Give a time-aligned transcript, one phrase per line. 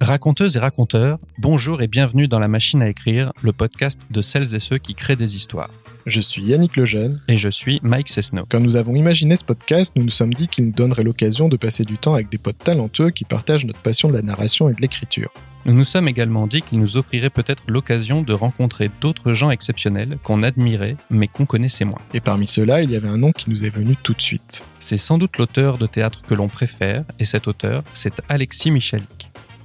[0.00, 4.54] Raconteuses et raconteurs, bonjour et bienvenue dans La Machine à écrire, le podcast de celles
[4.54, 5.68] et ceux qui créent des histoires.
[6.06, 7.20] Je suis Yannick Lejeune.
[7.28, 8.46] Et je suis Mike Cessno.
[8.48, 11.58] Quand nous avons imaginé ce podcast, nous nous sommes dit qu'il nous donnerait l'occasion de
[11.58, 14.72] passer du temps avec des potes talentueux qui partagent notre passion de la narration et
[14.72, 15.30] de l'écriture.
[15.66, 20.16] Nous nous sommes également dit qu'il nous offrirait peut-être l'occasion de rencontrer d'autres gens exceptionnels
[20.22, 22.00] qu'on admirait mais qu'on connaissait moins.
[22.14, 24.64] Et parmi ceux-là, il y avait un nom qui nous est venu tout de suite.
[24.78, 29.19] C'est sans doute l'auteur de théâtre que l'on préfère, et cet auteur, c'est Alexis Michalik.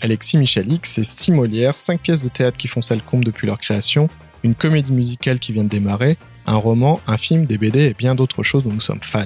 [0.05, 3.57] Alexis Michalik, c'est six Molières, cinq pièces de théâtre qui font salle comble depuis leur
[3.57, 4.07] création,
[4.43, 8.13] une comédie musicale qui vient de démarrer, un roman, un film, des BD et bien
[8.13, 9.25] d'autres choses dont nous sommes fans.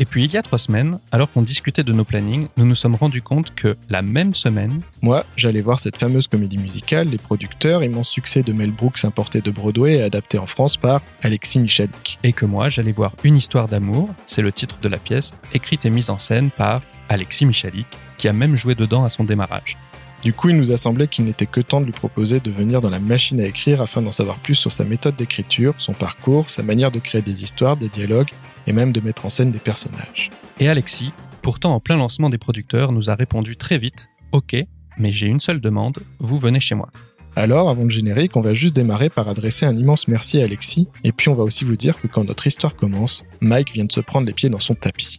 [0.00, 2.74] Et puis il y a trois semaines, alors qu'on discutait de nos plannings, nous nous
[2.74, 7.16] sommes rendus compte que la même semaine, Moi, j'allais voir cette fameuse comédie musicale, Les
[7.16, 11.58] Producteurs, immense succès de Mel Brooks importé de Broadway et adapté en France par Alexis
[11.58, 12.18] Michalik.
[12.22, 15.86] et que moi j'allais voir Une histoire d'amour, c'est le titre de la pièce, écrite
[15.86, 17.86] et mise en scène par Alexis Michalik,
[18.18, 19.78] qui a même joué dedans à son démarrage.
[20.22, 22.80] Du coup, il nous a semblé qu'il n'était que temps de lui proposer de venir
[22.80, 26.50] dans la machine à écrire afin d'en savoir plus sur sa méthode d'écriture, son parcours,
[26.50, 28.30] sa manière de créer des histoires, des dialogues
[28.66, 30.30] et même de mettre en scène des personnages.
[30.58, 34.56] Et Alexis, pourtant en plein lancement des producteurs, nous a répondu très vite Ok,
[34.98, 36.90] mais j'ai une seule demande, vous venez chez moi.
[37.36, 40.88] Alors, avant le générique, on va juste démarrer par adresser un immense merci à Alexis,
[41.04, 43.92] et puis on va aussi vous dire que quand notre histoire commence, Mike vient de
[43.92, 45.18] se prendre les pieds dans son tapis.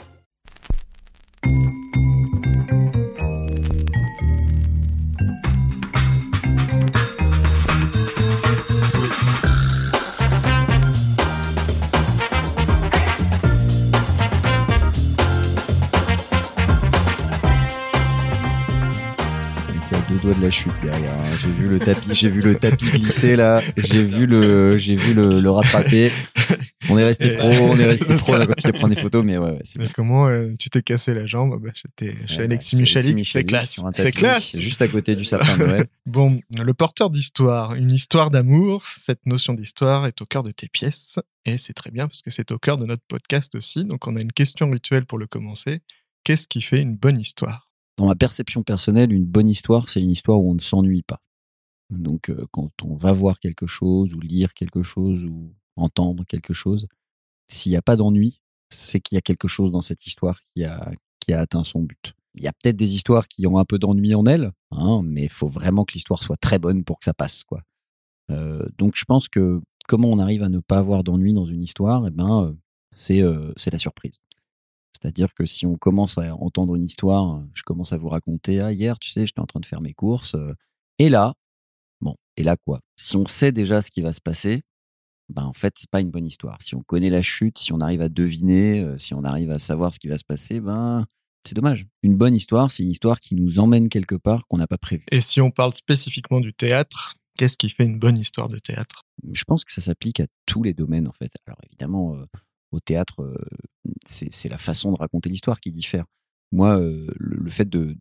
[20.21, 21.13] Doigts de la chute derrière.
[21.13, 21.37] hein.
[21.41, 23.61] J'ai vu le tapis, j'ai vu le tapis glisser là.
[23.77, 26.11] J'ai vu le, j'ai vu le, le rattraper.
[26.89, 29.37] On est resté pro, on est resté pro là quand tu prendre des photos, mais
[29.37, 31.61] ouais, ouais Mais comment euh, tu t'es cassé la jambe?
[31.61, 35.23] Bah, J'étais chez Ouais, Alexis bah, Michalik, c'est classe, c'est classe Juste à côté du
[35.23, 35.85] sapin de Noël.
[36.05, 40.67] Bon, le porteur d'histoire, une histoire d'amour, cette notion d'histoire est au cœur de tes
[40.67, 44.07] pièces, et c'est très bien parce que c'est au cœur de notre podcast aussi, donc
[44.07, 45.81] on a une question rituelle pour le commencer.
[46.23, 47.68] Qu'est-ce qui fait une bonne histoire?
[47.99, 51.19] Dans ma perception personnelle, une bonne histoire, c'est une histoire où on ne s'ennuie pas.
[51.89, 56.53] Donc, euh, quand on va voir quelque chose, ou lire quelque chose, ou entendre quelque
[56.53, 56.87] chose,
[57.49, 58.39] s'il n'y a pas d'ennui,
[58.69, 60.93] c'est qu'il y a quelque chose dans cette histoire qui a,
[61.33, 62.13] atteint son but.
[62.35, 65.23] Il y a peut-être des histoires qui ont un peu d'ennui en elles, hein, mais
[65.23, 67.43] il faut vraiment que l'histoire soit très bonne pour que ça passe.
[67.43, 67.63] Quoi.
[68.31, 71.63] Euh, donc, je pense que comment on arrive à ne pas avoir d'ennui dans une
[71.63, 72.55] histoire, eh ben,
[73.09, 74.19] euh, c'est la surprise.
[75.01, 78.73] C'est-à-dire que si on commence à entendre une histoire, je commence à vous raconter, ah,
[78.73, 80.35] hier, tu sais, j'étais en train de faire mes courses.
[80.35, 80.53] euh,
[80.97, 81.33] Et là,
[82.01, 82.81] bon, et là quoi?
[82.97, 84.61] Si on sait déjà ce qui va se passer,
[85.29, 86.57] ben en fait, c'est pas une bonne histoire.
[86.61, 89.59] Si on connaît la chute, si on arrive à deviner, euh, si on arrive à
[89.59, 91.05] savoir ce qui va se passer, ben
[91.45, 91.85] c'est dommage.
[92.03, 95.05] Une bonne histoire, c'est une histoire qui nous emmène quelque part qu'on n'a pas prévu.
[95.11, 99.03] Et si on parle spécifiquement du théâtre, qu'est-ce qui fait une bonne histoire de théâtre?
[99.31, 101.31] Je pense que ça s'applique à tous les domaines en fait.
[101.45, 102.25] Alors évidemment, euh,
[102.71, 103.35] au théâtre, euh,
[104.05, 106.05] c'est la façon de raconter l'histoire qui diffère.
[106.51, 107.95] Moi, euh, le, le fait de-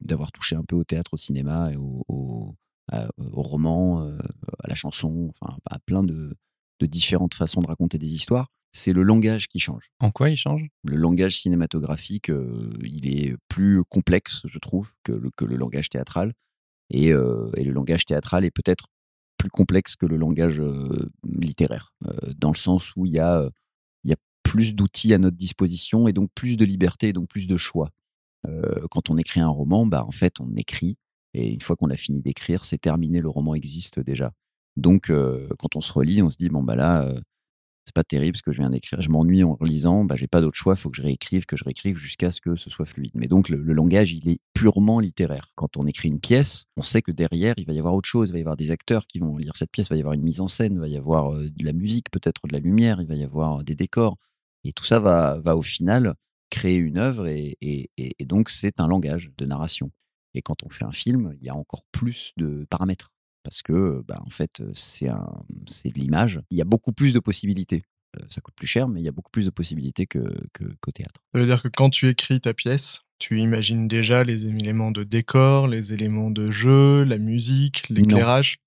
[0.00, 2.54] d'avoir touché un peu au théâtre, au cinéma et au, au,
[2.92, 4.18] à- au roman, euh,
[4.62, 6.36] à la chanson, enfin à plein de,
[6.80, 9.90] de différentes façons de raconter des histoires, c'est le langage qui change.
[9.98, 10.68] En quoi il change?
[10.84, 15.88] Le langage cinématographique, euh, il est plus complexe, je trouve, que le, que le langage
[15.88, 16.32] théâtral.
[16.90, 18.86] Et, euh, et le langage théâtral est peut-être
[19.36, 21.94] plus complexe que le langage euh, littéraire,
[22.36, 23.48] dans le sens où il y a
[24.50, 27.90] plus d'outils à notre disposition et donc plus de liberté et donc plus de choix.
[28.48, 30.96] Euh, quand on écrit un roman, bah, en fait, on écrit
[31.34, 34.32] et une fois qu'on a fini d'écrire, c'est terminé, le roman existe déjà.
[34.76, 37.20] Donc, euh, quand on se relit, on se dit bon bah là, euh,
[37.84, 39.00] c'est pas terrible ce que je viens d'écrire.
[39.00, 41.62] Je m'ennuie en relisant, bah j'ai pas d'autre choix, faut que je réécrive, que je
[41.62, 43.12] réécrive jusqu'à ce que ce soit fluide.
[43.14, 45.52] Mais donc le, le langage, il est purement littéraire.
[45.54, 48.30] Quand on écrit une pièce, on sait que derrière, il va y avoir autre chose,
[48.30, 50.14] il va y avoir des acteurs qui vont lire cette pièce, il va y avoir
[50.14, 52.58] une mise en scène, il va y avoir euh, de la musique, peut-être de la
[52.58, 54.16] lumière, il va y avoir des décors.
[54.64, 56.14] Et tout ça va, va au final
[56.50, 59.90] créer une œuvre et, et, donc c'est un langage de narration.
[60.34, 63.12] Et quand on fait un film, il y a encore plus de paramètres
[63.42, 65.26] parce que bah, en fait c'est un
[65.66, 66.40] c'est de l'image.
[66.50, 67.82] Il y a beaucoup plus de possibilités.
[68.18, 70.18] Euh, ça coûte plus cher mais il y a beaucoup plus de possibilités que
[70.52, 71.20] que qu'au théâtre.
[71.32, 75.04] Ça veut dire que quand tu écris ta pièce, tu imagines déjà les éléments de
[75.04, 78.58] décor, les éléments de jeu, la musique, l'éclairage?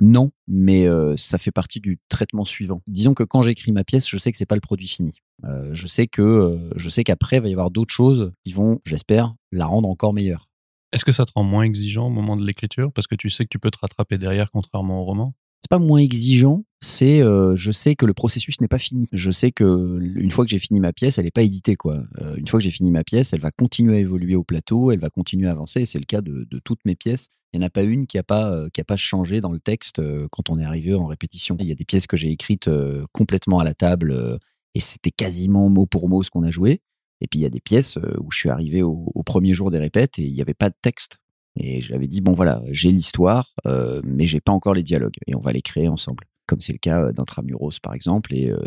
[0.00, 2.82] Non mais euh, ça fait partie du traitement suivant.
[2.86, 5.70] Disons que quand j'écris ma pièce je sais que c'est pas le produit fini Euh,
[5.72, 8.80] je sais que euh, je sais qu'après il va y avoir d'autres choses qui vont
[8.84, 10.48] j'espère la rendre encore meilleure
[10.92, 12.92] Est-ce que ça te rend moins exigeant au moment de l'écriture?
[12.92, 15.78] Parce que tu sais que tu peux te rattraper derrière contrairement au roman c'est pas
[15.78, 19.06] moins exigeant, c'est euh, je sais que le processus n'est pas fini.
[19.12, 22.02] Je sais que une fois que j'ai fini ma pièce, elle n'est pas éditée quoi.
[22.20, 24.90] Euh, une fois que j'ai fini ma pièce, elle va continuer à évoluer au plateau,
[24.90, 25.84] elle va continuer à avancer.
[25.84, 27.28] C'est le cas de, de, toutes mes pièces.
[27.52, 29.52] Il n'y en a pas une qui a pas euh, qui a pas changé dans
[29.52, 30.00] le texte
[30.32, 31.56] quand on est arrivé en répétition.
[31.60, 32.68] Il y a des pièces que j'ai écrites
[33.12, 34.40] complètement à la table
[34.74, 36.80] et c'était quasiment mot pour mot ce qu'on a joué.
[37.20, 39.70] Et puis il y a des pièces où je suis arrivé au, au premier jour
[39.70, 41.18] des répètes et il n'y avait pas de texte.
[41.56, 45.16] Et je l'avais dit bon voilà, j'ai l'histoire, euh, mais j'ai pas encore les dialogues
[45.26, 46.24] et on va les créer ensemble.
[46.46, 48.58] Comme c'est le cas euh, d'Intramuros par exemple et euh,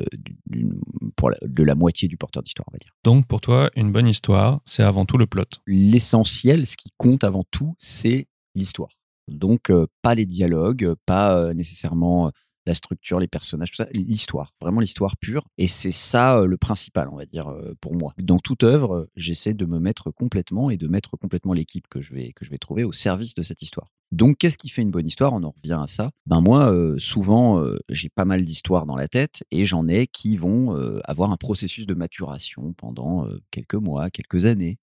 [1.15, 2.91] pour de la moitié du porteur d'histoire on va dire.
[3.03, 5.43] Donc pour toi, une bonne histoire, c'est avant tout le plot.
[5.67, 8.91] L'essentiel, ce qui compte avant tout, c'est l'histoire.
[9.27, 12.31] Donc euh, pas les dialogues, pas nécessairement
[12.65, 15.45] la structure, les personnages, tout ça, l'histoire, vraiment l'histoire pure.
[15.57, 18.13] Et c'est ça euh, le principal, on va dire, euh, pour moi.
[18.17, 22.13] Dans toute œuvre, j'essaie de me mettre complètement et de mettre complètement l'équipe que je
[22.13, 23.91] vais que je vais trouver au service de cette histoire.
[24.11, 25.33] Donc, qu'est-ce qui fait une bonne histoire?
[25.33, 26.11] On en revient à ça.
[26.25, 30.37] Ben moi, euh, souvent, j'ai pas mal d'histoires dans la tête et j'en ai qui
[30.37, 34.77] vont avoir un processus de maturation pendant quelques mois, quelques années.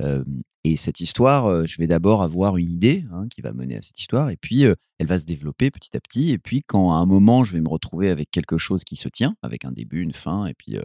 [0.00, 0.24] Euh,
[0.64, 3.82] et cette histoire, euh, je vais d'abord avoir une idée hein, qui va mener à
[3.82, 6.30] cette histoire, et puis euh, elle va se développer petit à petit.
[6.30, 9.08] Et puis quand à un moment je vais me retrouver avec quelque chose qui se
[9.08, 10.76] tient, avec un début, une fin, et puis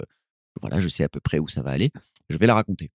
[0.61, 1.91] voilà, je sais à peu près où ça va aller,
[2.29, 2.91] je vais la raconter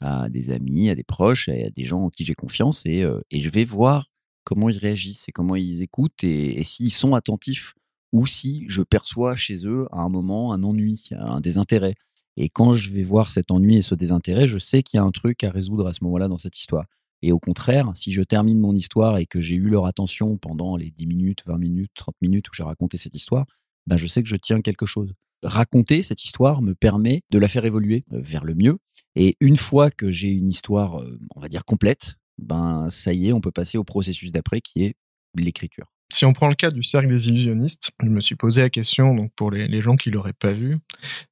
[0.00, 3.50] à des amis, à des proches, à des gens en qui j'ai confiance, et, je
[3.50, 4.08] vais voir
[4.44, 7.74] comment ils réagissent et comment ils écoutent, et s'ils sont attentifs,
[8.12, 11.94] ou si je perçois chez eux à un moment un ennui, un désintérêt.
[12.40, 15.02] Et quand je vais voir cet ennui et ce désintérêt, je sais qu'il y a
[15.02, 16.86] un truc à résoudre à ce moment-là dans cette histoire.
[17.20, 20.76] Et au contraire, si je termine mon histoire et que j'ai eu leur attention pendant
[20.76, 23.44] les 10 minutes, 20 minutes, 30 minutes où j'ai raconté cette histoire,
[23.88, 25.14] ben je sais que je tiens quelque chose.
[25.42, 28.78] Raconter cette histoire me permet de la faire évoluer euh, vers le mieux.
[29.16, 33.26] Et une fois que j'ai une histoire, euh, on va dire complète, ben ça y
[33.26, 34.94] est, on peut passer au processus d'après qui est
[35.34, 35.92] l'écriture.
[36.10, 39.14] Si on prend le cas du cercle des illusionnistes, je me suis posé la question,
[39.14, 40.76] donc pour les, les gens qui l'auraient pas vu,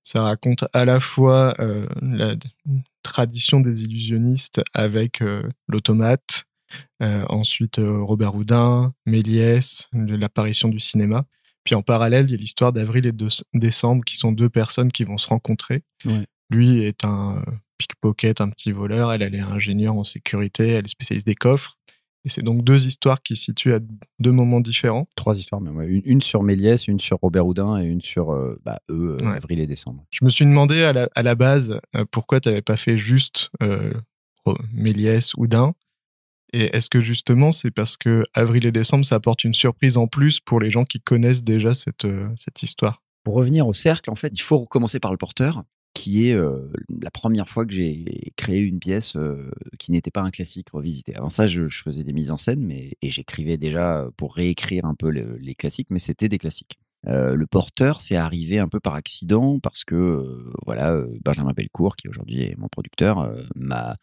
[0.02, 2.36] ça raconte à la fois euh, la
[3.02, 6.44] tradition des illusionnistes avec euh, l'automate,
[7.02, 11.24] euh, ensuite Robert Houdin, Méliès, l'apparition du cinéma.
[11.64, 14.92] Puis en parallèle, il y a l'histoire d'Avril et de Décembre, qui sont deux personnes
[14.92, 15.82] qui vont se rencontrer.
[16.04, 16.26] Ouais.
[16.50, 17.42] Lui est un
[17.78, 19.12] pickpocket, un petit voleur.
[19.12, 20.68] Elle, elle est ingénieure en sécurité.
[20.68, 21.76] Elle est spécialiste des coffres.
[22.26, 23.78] Et c'est donc deux histoires qui se situent à
[24.18, 25.06] deux moments différents.
[25.14, 25.86] Trois histoires, mais ouais.
[25.86, 29.28] une, une, sur Méliès, une sur Robert Houdin et une sur euh, bah, eux, ouais.
[29.28, 30.04] avril et décembre.
[30.10, 32.98] Je me suis demandé à la, à la base euh, pourquoi tu n'avais pas fait
[32.98, 33.92] juste euh,
[34.72, 35.74] Méliès, Houdin.
[36.52, 40.08] Et est-ce que justement c'est parce que avril et décembre, ça apporte une surprise en
[40.08, 43.04] plus pour les gens qui connaissent déjà cette, euh, cette histoire?
[43.22, 45.62] Pour revenir au cercle, en fait, il faut commencer par le porteur
[46.06, 46.70] qui est euh,
[47.02, 48.04] la première fois que j'ai
[48.36, 51.16] créé une pièce euh, qui n'était pas un classique revisité.
[51.16, 54.94] Avant ça, je, faisais des mises en scène, mais et j'écrivais déjà pour réécrire un
[54.94, 56.78] peu le, les classiques, mais c'était des classiques.
[57.08, 60.24] Euh, le porteur, c'est arrivé un peu par accident parce que
[60.64, 63.96] voilà, Benjamin Belcourt, qui aujourd'hui est mon producteur, m'a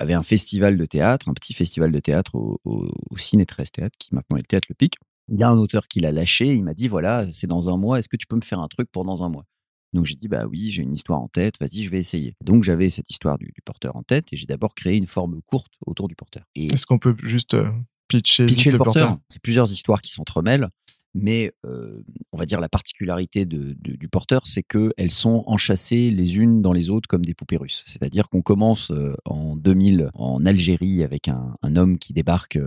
[0.00, 3.96] avait un festival de théâtre, un petit festival de théâtre au, au, Ciné 13 Théâtre,
[3.98, 4.96] qui maintenant est le Théâtre Le Pic.
[5.28, 7.78] Il y a un auteur qui l'a lâché, il m'a dit voilà, c'est dans un
[7.78, 9.46] mois, est-ce que tu peux me faire un truc pour dans un mois?
[9.92, 12.36] Donc j'ai dit bah oui, j'ai une histoire en tête, vas-y, je vais essayer.
[12.44, 15.40] Donc j'avais cette histoire du, du, porteur en tête et j'ai d'abord créé une forme
[15.46, 16.44] courte autour du porteur.
[16.54, 17.70] Est-ce qu'on peut juste euh,
[18.08, 20.68] pitcher, pitcher le porteur, porteur C'est plusieurs histoires qui s'entremêlent,
[21.14, 22.02] mais euh,
[22.32, 26.38] on va dire la particularité de, de, du porteur, c'est que elles sont enchâssées les
[26.38, 27.82] unes dans les autres comme des poupées russes.
[27.86, 32.58] C'est-à-dire qu'on commence euh, en 2000 en Algérie avec un, un homme qui débarque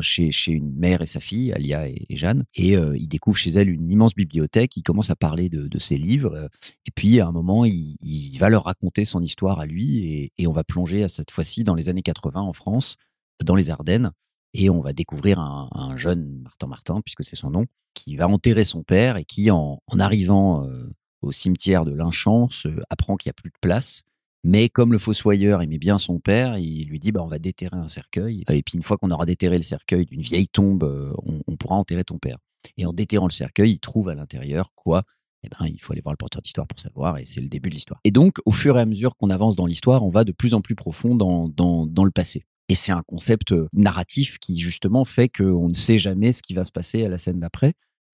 [0.00, 3.68] chez, une mère et sa fille, Alia et, Jeanne, et euh, il découvre chez elle
[3.68, 6.48] une immense bibliothèque, il commence à parler de, ses livres, euh,
[6.86, 10.52] et puis à un moment, il, va leur raconter son histoire à lui, et, on
[10.52, 12.96] va plonger à cette fois-ci dans les années 80 en France,
[13.44, 14.12] dans les Ardennes,
[14.54, 18.28] et on va découvrir un, un jeune Martin Martin, puisque c'est son nom, qui va
[18.28, 20.90] enterrer son père, et qui, en, arrivant euh,
[21.22, 22.48] au cimetière de Linchamp,
[22.90, 24.02] apprend qu'il n'y a plus de place,
[24.46, 27.76] mais comme le fossoyeur aimait bien son père, il lui dit bah on va déterrer
[27.76, 28.44] un cercueil.
[28.48, 30.84] Et puis une fois qu'on aura déterré le cercueil d'une vieille tombe,
[31.26, 32.36] on, on, pourra enterrer ton père.
[32.76, 35.02] Et en déterrant le cercueil, il trouve à l'intérieur quoi?
[35.42, 37.18] Eh ben il faut aller voir le porteur d'histoire pour savoir.
[37.18, 37.98] Et c'est le début de l'histoire.
[38.04, 40.54] Et donc au fur et à mesure qu'on avance dans l'histoire, on va de plus
[40.54, 42.44] en plus profond dans dans, dans le passé.
[42.68, 46.62] Et c'est un concept narratif qui justement fait qu'on ne sait jamais ce qui va
[46.62, 47.72] se passer à la scène d'après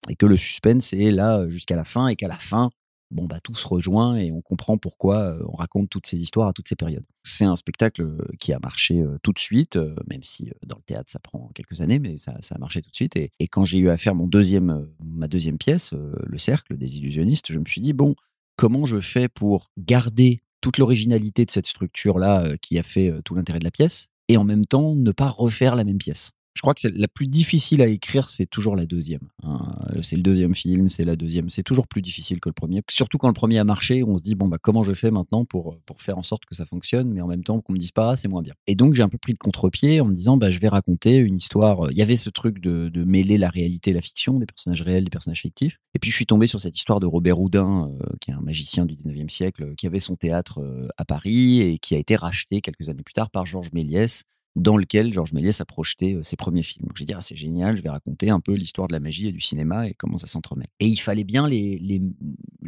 [0.09, 2.71] et que le suspense est là jusqu'à la fin et qu'à la fin
[3.13, 6.47] bon bah tout se rejoint et on comprend pourquoi euh, on raconte toutes ces histoires
[6.49, 7.05] à toutes ces périodes.
[7.23, 9.77] C'est un spectacle euh, qui a marché euh, tout de suite,
[10.09, 12.89] même si dans le théâtre ça prend quelques années, mais ça, ça a marché tout
[12.89, 13.15] de suite.
[13.15, 16.97] Et, et quand j'ai eu à faire mon deuxième, ma deuxième pièce, le cercle des
[16.97, 18.15] illusionnistes, je me suis dit bon,
[18.55, 23.35] comment je fais pour garder toute l'originalité de cette structure là qui a fait tout
[23.35, 26.31] l'intérêt de la pièce et en même temps ne pas refaire la même pièce?
[26.55, 29.27] Je crois que c'est la plus difficile à écrire, c'est toujours la deuxième.
[29.43, 29.59] hein.
[30.01, 31.49] C'est le deuxième film, c'est la deuxième.
[31.49, 32.81] C'est toujours plus difficile que le premier.
[32.89, 35.45] Surtout quand le premier a marché, on se dit bon bah comment je fais maintenant
[35.45, 37.91] pour pour faire en sorte que ça fonctionne, mais en même temps qu'on me dise
[37.91, 38.53] pas ah, c'est moins bien.
[38.67, 41.17] Et donc j'ai un peu pris de contre-pied en me disant bah je vais raconter
[41.17, 41.91] une histoire.
[41.91, 44.81] Il y avait ce truc de, de mêler la réalité et la fiction, des personnages
[44.81, 45.79] réels, des personnages fictifs.
[45.95, 48.41] Et puis je suis tombé sur cette histoire de Robert Houdin, euh, qui est un
[48.41, 52.15] magicien du 19e siècle, qui avait son théâtre euh, à Paris et qui a été
[52.15, 54.23] racheté quelques années plus tard par Georges Méliès
[54.55, 56.87] dans lequel Georges Méliès a projeté euh, ses premiers films.
[56.87, 59.27] Donc j'ai dit, ah, c'est génial, je vais raconter un peu l'histoire de la magie
[59.27, 60.67] et du cinéma et comment ça s'entremêle.
[60.79, 62.01] Et il fallait bien les, les,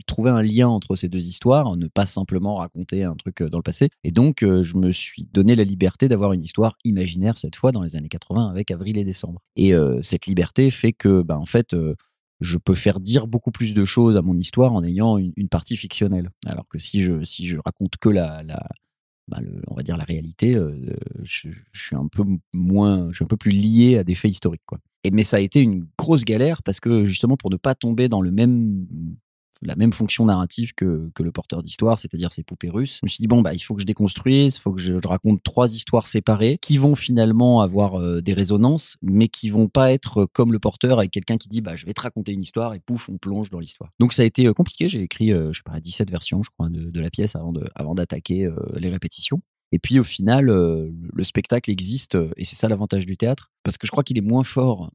[0.06, 3.58] trouver un lien entre ces deux histoires, ne pas simplement raconter un truc euh, dans
[3.60, 3.90] le passé.
[4.04, 7.72] Et donc, euh, je me suis donné la liberté d'avoir une histoire imaginaire cette fois
[7.72, 9.42] dans les années 80 avec Avril et Décembre.
[9.56, 11.96] Et euh, cette liberté fait que, bah, en fait, euh,
[12.42, 15.50] je peux faire dire beaucoup plus de choses à mon histoire en ayant une, une
[15.50, 16.30] partie fictionnelle.
[16.46, 18.68] Alors que si je, si je raconte que la, la,
[19.28, 23.24] bah, on va dire la réalité, euh, je, je, suis un peu moins, je suis
[23.24, 24.80] un peu plus lié à des faits historiques, quoi.
[25.04, 28.08] Et mais ça a été une grosse galère parce que justement pour ne pas tomber
[28.08, 28.88] dans le même
[29.66, 33.00] la même fonction narrative que, que le porteur d'histoire, c'est-à-dire ces poupées russes.
[33.02, 34.96] Je me suis dit bon bah il faut que je déconstruise, il faut que je,
[35.06, 39.92] raconte trois histoires séparées qui vont finalement avoir euh, des résonances, mais qui vont pas
[39.92, 42.74] être comme le porteur avec quelqu'un qui dit bah je vais te raconter une histoire
[42.74, 43.92] et pouf on plonge dans l'histoire.
[44.00, 44.90] Donc ça a été euh, compliqué.
[44.90, 47.52] J'ai écrit euh, je sais pas 17 versions je crois de, de la pièce avant
[47.52, 49.42] de avant d'attaquer les répétitions.
[49.72, 53.88] Et puis au final, le spectacle existe, et c'est ça l'avantage du théâtre, parce que
[53.88, 54.92] je crois qu'il est moins fort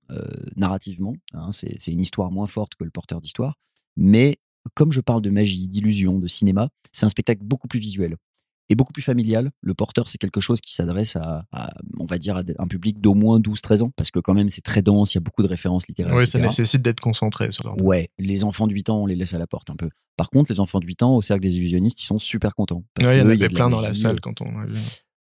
[0.56, 1.14] narrativement.
[1.34, 3.56] Hein, c'est une histoire moins forte que le porteur d'histoire,
[3.96, 4.38] mais
[4.75, 8.17] comme je parle de magie, d'illusion, de cinéma, c'est un spectacle beaucoup plus visuel
[8.71, 9.50] et beaucoup plus familial.
[9.61, 13.00] Le porteur, c'est quelque chose qui s'adresse à, à, on va dire, à un public
[13.00, 15.43] d'au moins 12-13 ans, parce que quand même, c'est très dense, il y a beaucoup
[15.43, 16.14] de références littéraires.
[16.14, 19.17] Oui, ça nécessite d'être concentré sur leur Ouais, les enfants de 8 ans, on les
[19.17, 19.90] laisse à la porte un peu.
[20.17, 22.85] Par contre, les enfants de 8 ans, au cercle des illusionnistes, ils sont super contents.
[22.95, 24.47] Parce ouais, il y en avait plein dans la salle quand on.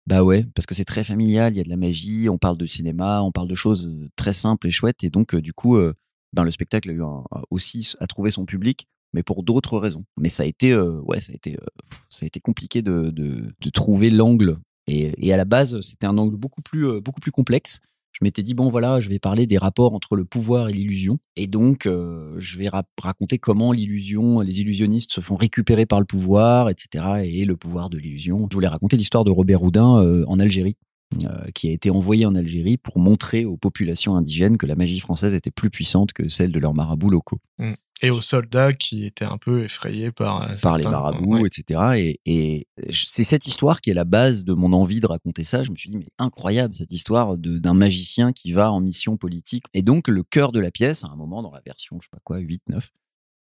[0.06, 2.56] Bah ouais, parce que c'est très familial, il y a de la magie, on parle
[2.56, 5.76] de cinéma, on parle de choses très simples et chouettes, et donc, euh, du coup,
[5.76, 5.94] euh,
[6.32, 10.04] ben, le spectacle a eu un, aussi à trouver son public mais pour d'autres raisons.
[10.18, 11.66] Mais ça a été, euh, ouais, ça a été, euh,
[12.08, 14.56] ça a été compliqué de, de, de trouver l'angle.
[14.86, 17.80] Et, et, à la base, c'était un angle beaucoup plus, euh, beaucoup plus complexe.
[18.12, 21.18] Je m'étais dit bon voilà, je vais parler des rapports entre le pouvoir et l'illusion,
[21.36, 26.00] et donc euh, je vais ra raconter comment l'illusion, les illusionnistes se font récupérer par
[26.00, 27.22] le pouvoir, etc.
[27.24, 28.48] Et le pouvoir de l'illusion.
[28.50, 30.76] Je voulais raconter l'histoire de Robert Houdin euh, en Algérie.
[31.24, 35.00] Euh, qui a été envoyé en Algérie pour montrer aux populations indigènes que la magie
[35.00, 37.40] française était plus puissante que celle de leurs marabouts locaux.
[37.58, 41.46] Mmh et aux soldats qui étaient un peu effrayés par par certains, les marabouts, ouais.
[41.46, 41.80] etc.
[41.96, 45.64] Et, et c'est cette histoire qui est la base de mon envie de raconter ça.
[45.64, 49.66] Je me suis dit mais incroyable cette histoire d'un magicien qui va en mission politique.
[49.74, 52.10] Et donc le cœur de la pièce, à un moment dans la version je sais
[52.10, 52.90] pas quoi 8 9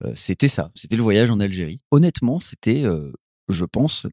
[0.04, 1.80] euh, c'était ça, c'était le voyage en Algérie.
[1.90, 3.12] Honnêtement, c'était euh,
[3.48, 4.06] je pense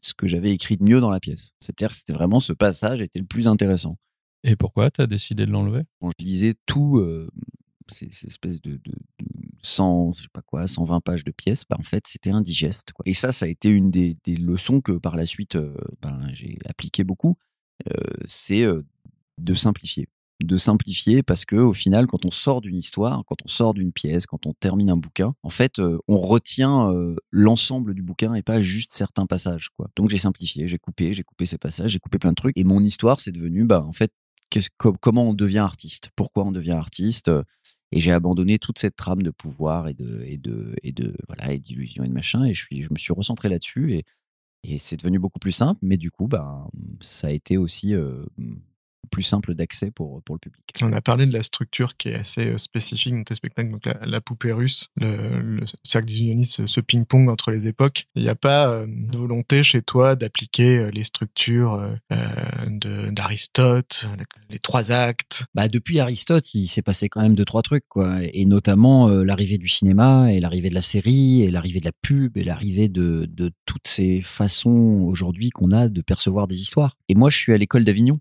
[0.00, 1.52] ce que j'avais écrit de mieux dans la pièce.
[1.60, 3.98] C'est-à-dire c'était vraiment ce passage était le plus intéressant.
[4.44, 5.82] Et pourquoi tu as décidé de l'enlever?
[6.00, 7.28] Quand je lisais tout euh,
[7.88, 9.26] ces, ces espèces de, de, de
[9.62, 12.92] 100, je sais pas quoi, 120 pages de pièces, bah, en fait, c'était indigeste.
[12.92, 13.02] Quoi.
[13.06, 16.28] Et ça, ça a été une des, des leçons que par la suite, euh, ben,
[16.32, 17.36] j'ai appliqué beaucoup.
[17.88, 18.82] Euh, c'est euh,
[19.38, 20.08] de simplifier.
[20.44, 23.92] De simplifier parce que au final, quand on sort d'une histoire, quand on sort d'une
[23.92, 28.34] pièce, quand on termine un bouquin, en fait, euh, on retient euh, l'ensemble du bouquin
[28.34, 29.70] et pas juste certains passages.
[29.76, 29.88] Quoi.
[29.96, 32.56] Donc j'ai simplifié, j'ai coupé, j'ai coupé ces passages, j'ai coupé plein de trucs.
[32.56, 34.12] Et mon histoire, c'est devenu, bah, en fait,
[34.78, 37.30] comment on devient artiste, pourquoi on devient artiste,
[37.92, 41.52] et j'ai abandonné toute cette trame de pouvoir et de et de et de voilà
[41.52, 44.02] et d'illusion et de machin et je suis je me suis recentré là-dessus
[44.64, 46.68] et c'est devenu beaucoup plus simple mais du coup ben
[47.00, 48.24] ça a été aussi euh,
[49.08, 50.62] plus simple d'accès pour, pour le public.
[50.82, 53.84] On a parlé de la structure qui est assez euh, spécifique dans tes spectacles, donc
[53.86, 58.04] la, la poupée russe, le, le cercle des unionistes, ce ping-pong entre les époques.
[58.14, 61.74] Il n'y a pas euh, de volonté chez toi d'appliquer euh, les structures
[62.12, 64.06] euh, d'Aristote,
[64.50, 65.44] les trois actes?
[65.54, 68.18] Bah, Depuis Aristote, il s'est passé quand même deux, trois trucs, quoi.
[68.32, 71.92] Et notamment euh, l'arrivée du cinéma, et l'arrivée de la série, et l'arrivée de la
[72.02, 76.96] pub, et l'arrivée de, de toutes ces façons aujourd'hui qu'on a de percevoir des histoires.
[77.08, 78.18] Et moi, je suis à l'école d'Avignon.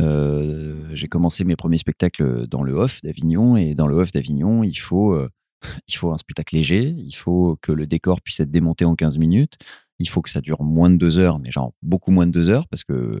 [0.00, 4.64] Euh, j'ai commencé mes premiers spectacles dans le off d'Avignon et dans le off d'Avignon,
[4.64, 5.28] il faut euh,
[5.88, 9.18] il faut un spectacle léger, il faut que le décor puisse être démonté en 15
[9.18, 9.54] minutes,
[9.98, 12.50] il faut que ça dure moins de deux heures, mais genre beaucoup moins de deux
[12.50, 13.20] heures parce que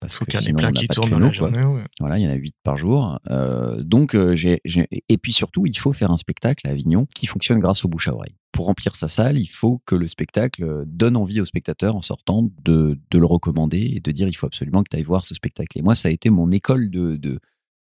[0.00, 1.84] parce faut que sinon on n'a pas de créneau, journée, ouais.
[2.00, 3.18] Voilà, il y en a huit par jour.
[3.30, 7.26] Euh, donc euh, j'ai et puis surtout, il faut faire un spectacle à Avignon qui
[7.26, 8.34] fonctionne grâce au bouche à oreille.
[8.50, 12.48] Pour remplir sa salle, il faut que le spectacle donne envie au spectateur en sortant
[12.64, 15.34] de, de le recommander et de dire il faut absolument que tu ailles voir ce
[15.34, 15.78] spectacle.
[15.78, 17.38] Et moi, ça a été mon école de, de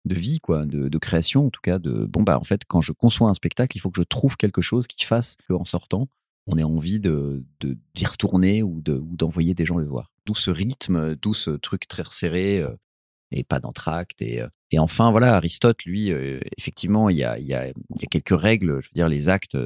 [0.06, 2.82] de vie quoi de, de, création en tout cas de bon bah en fait quand
[2.82, 6.08] je conçois un spectacle il faut que je trouve quelque chose qui fasse qu'en sortant
[6.48, 10.36] on ait envie de d'y retourner ou de ou d'envoyer des gens le voir d'où
[10.36, 12.76] ce rythme d'où ce truc très resserré euh,
[13.32, 17.38] et pas d'entracte et, euh, Et enfin, voilà, Aristote, lui, euh, effectivement, il y a,
[18.10, 18.82] quelques règles.
[18.82, 19.58] Je veux dire, les actes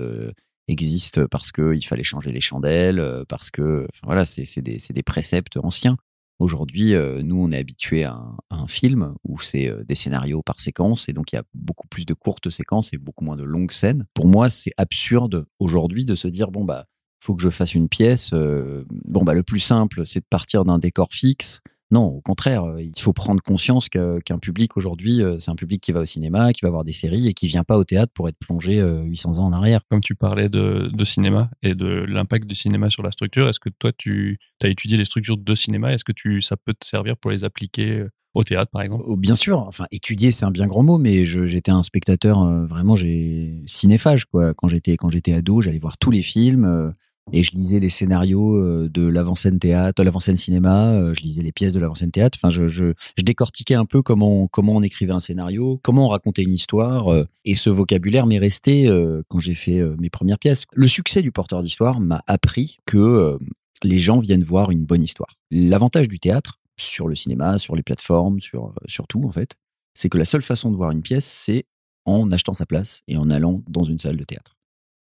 [0.68, 5.58] existent parce qu'il fallait changer les chandelles, parce que, enfin, voilà, c'est des, des préceptes
[5.58, 5.98] anciens.
[6.38, 6.94] Aujourd'hui,
[7.24, 8.20] nous, on est habitué à,
[8.50, 11.88] à, un film où c'est des scénarios par séquence, et donc il y a beaucoup
[11.88, 14.06] plus de courtes séquences et beaucoup moins de longues scènes.
[14.14, 16.86] Pour moi, c'est absurde aujourd'hui de se dire bon bah,
[17.26, 18.34] faut que je fasse une pièce.
[18.34, 22.82] bon bah, le plus simple, c'est de partir d'un décor fixe non, au contraire, euh,
[22.82, 26.52] il faut prendre conscience qu'un public aujourd'hui, euh, c'est un public qui va au cinéma,
[26.52, 29.30] qui va voir des séries et qui vient pas au théâtre pour être plongé 800
[29.30, 29.82] euh, ans en arrière.
[29.90, 33.70] Comme tu parlais de, cinéma et de l'impact du cinéma sur la structure, est-ce que
[33.70, 35.94] toi, tu as étudié les structures de cinéma?
[35.94, 38.04] Est-ce que tu, ça peut te servir pour les appliquer
[38.34, 39.04] au théâtre, par exemple?
[39.06, 39.60] Oh, Bien sûr.
[39.60, 44.56] Enfin, étudier, c'est un bien grand mot, mais j'étais un spectateur vraiment, j'ai cinéphage quoi.
[44.56, 46.94] Quand j'étais quand j'étais ado, j'allais voir tous les films
[47.32, 51.42] et je lisais les scénarios euh, de l'avant-scène théâtre, de l'avant-scène cinéma, euh, je lisais
[51.42, 52.38] les pièces de l'avant-scène théâtre.
[52.40, 56.10] Enfin, je, je, je, décortiquais un peu comment comment on écrivait un scénario, comment on
[56.10, 57.12] racontait une histoire.
[57.12, 58.90] Euh, et ce vocabulaire m'est resté
[59.30, 60.64] quand j'ai fait mes premières pièces.
[60.74, 63.38] Le succès du porteur d'histoire m'a appris que
[63.84, 65.36] les gens viennent voir une bonne histoire.
[65.52, 69.52] L'avantage du théâtre sur le cinéma, sur les plateformes, sur sur tout en fait,
[69.94, 71.66] c'est que la seule façon de voir une pièce, c'est
[72.06, 74.55] en achetant sa place et en allant dans une salle de théâtre.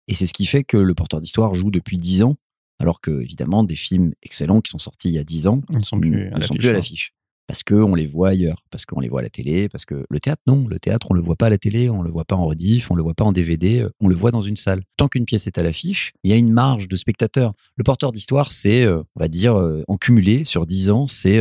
[0.09, 2.37] Et c'est ce qui fait que le porteur d'histoire joue depuis dix ans,
[2.81, 6.43] alors que évidemment des films excellents qui sont sortis il y a dix ans ne
[6.43, 7.12] sont plus à l'affiche.
[7.47, 10.21] Parce qu'on les voit ailleurs, parce qu'on les voit à la télé, parce que le
[10.21, 12.37] théâtre, non, le théâtre, on le voit pas à la télé, on le voit pas
[12.37, 14.83] en rediff, on le voit pas en DVD, euh, on le voit dans une salle.
[14.99, 17.53] Tant qu'une pièce est à l'affiche, il y a une marge de spectateurs.
[17.77, 21.41] Le porteur d'histoire, c'est, euh, on va dire, euh, en cumulé sur dix ans, c'est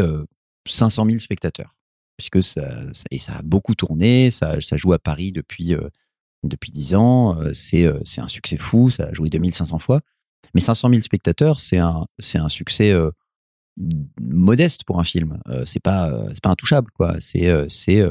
[0.65, 1.75] 500 000 spectateurs.
[2.15, 2.65] Puisque ça,
[3.11, 5.75] et ça a beaucoup tourné, ça, ça joue à Paris depuis
[6.47, 7.39] depuis 10 ans.
[7.39, 9.99] Euh, c'est euh, c'est un succès fou, ça a joué 2500 fois.
[10.53, 13.11] Mais 500 000 spectateurs, c'est un, un succès euh,
[14.21, 15.39] modeste pour un film.
[15.65, 16.11] c'est pas,
[16.41, 17.15] pas intouchable, quoi.
[17.19, 18.01] C'est,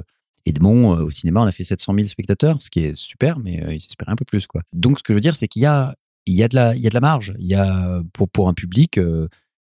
[0.44, 3.80] Edmond au cinéma, on a fait 700 000 spectateurs, ce qui est super, mais il
[3.80, 4.60] s'espérait un peu plus, quoi.
[4.72, 6.76] Donc, ce que je veux dire, c'est qu'il y a, il y a de la,
[6.76, 7.34] il y a de la marge.
[7.38, 9.00] Il y a pour pour un public.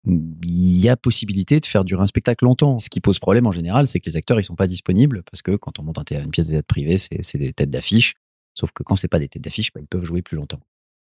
[0.07, 2.79] il y a possibilité de faire durer un spectacle longtemps.
[2.79, 5.41] Ce qui pose problème en général, c'est que les acteurs ils sont pas disponibles parce
[5.41, 8.15] que quand on monte un une pièce de théâtre privée, c'est des têtes d'affiche.
[8.59, 10.61] Sauf que quand c'est pas des têtes d'affiche, bah, ils peuvent jouer plus longtemps.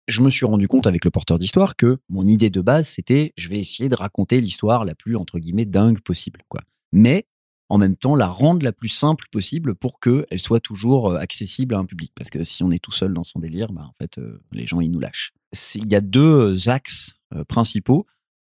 [0.08, 3.32] Je me suis rendu compte avec le porteur d'histoire que mon idée de base, c'était
[3.36, 6.60] je vais essayer de raconter l'histoire la plus entre guillemets dingue possible, quoi.
[6.92, 7.26] Mais
[7.68, 11.74] en même temps, la rendre la plus simple possible pour qu'elle soit toujours euh, accessible
[11.74, 12.12] à un public.
[12.14, 14.66] Parce que si on est tout seul dans son délire, bah, en fait, euh, les
[14.66, 15.32] gens, ils nous lâchent.
[15.74, 18.06] Il y a deux axes euh, principaux.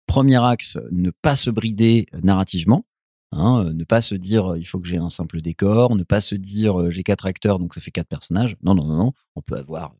[0.07, 2.85] Premier axe, ne pas se brider narrativement.
[3.31, 6.03] Hein, euh, ne pas se dire euh, il faut que j'ai un simple décor, ne
[6.03, 8.55] pas se dire euh, j'ai quatre acteurs donc ça fait quatre personnages.
[8.63, 9.13] Non, non, non, non.
[9.35, 9.93] On peut avoir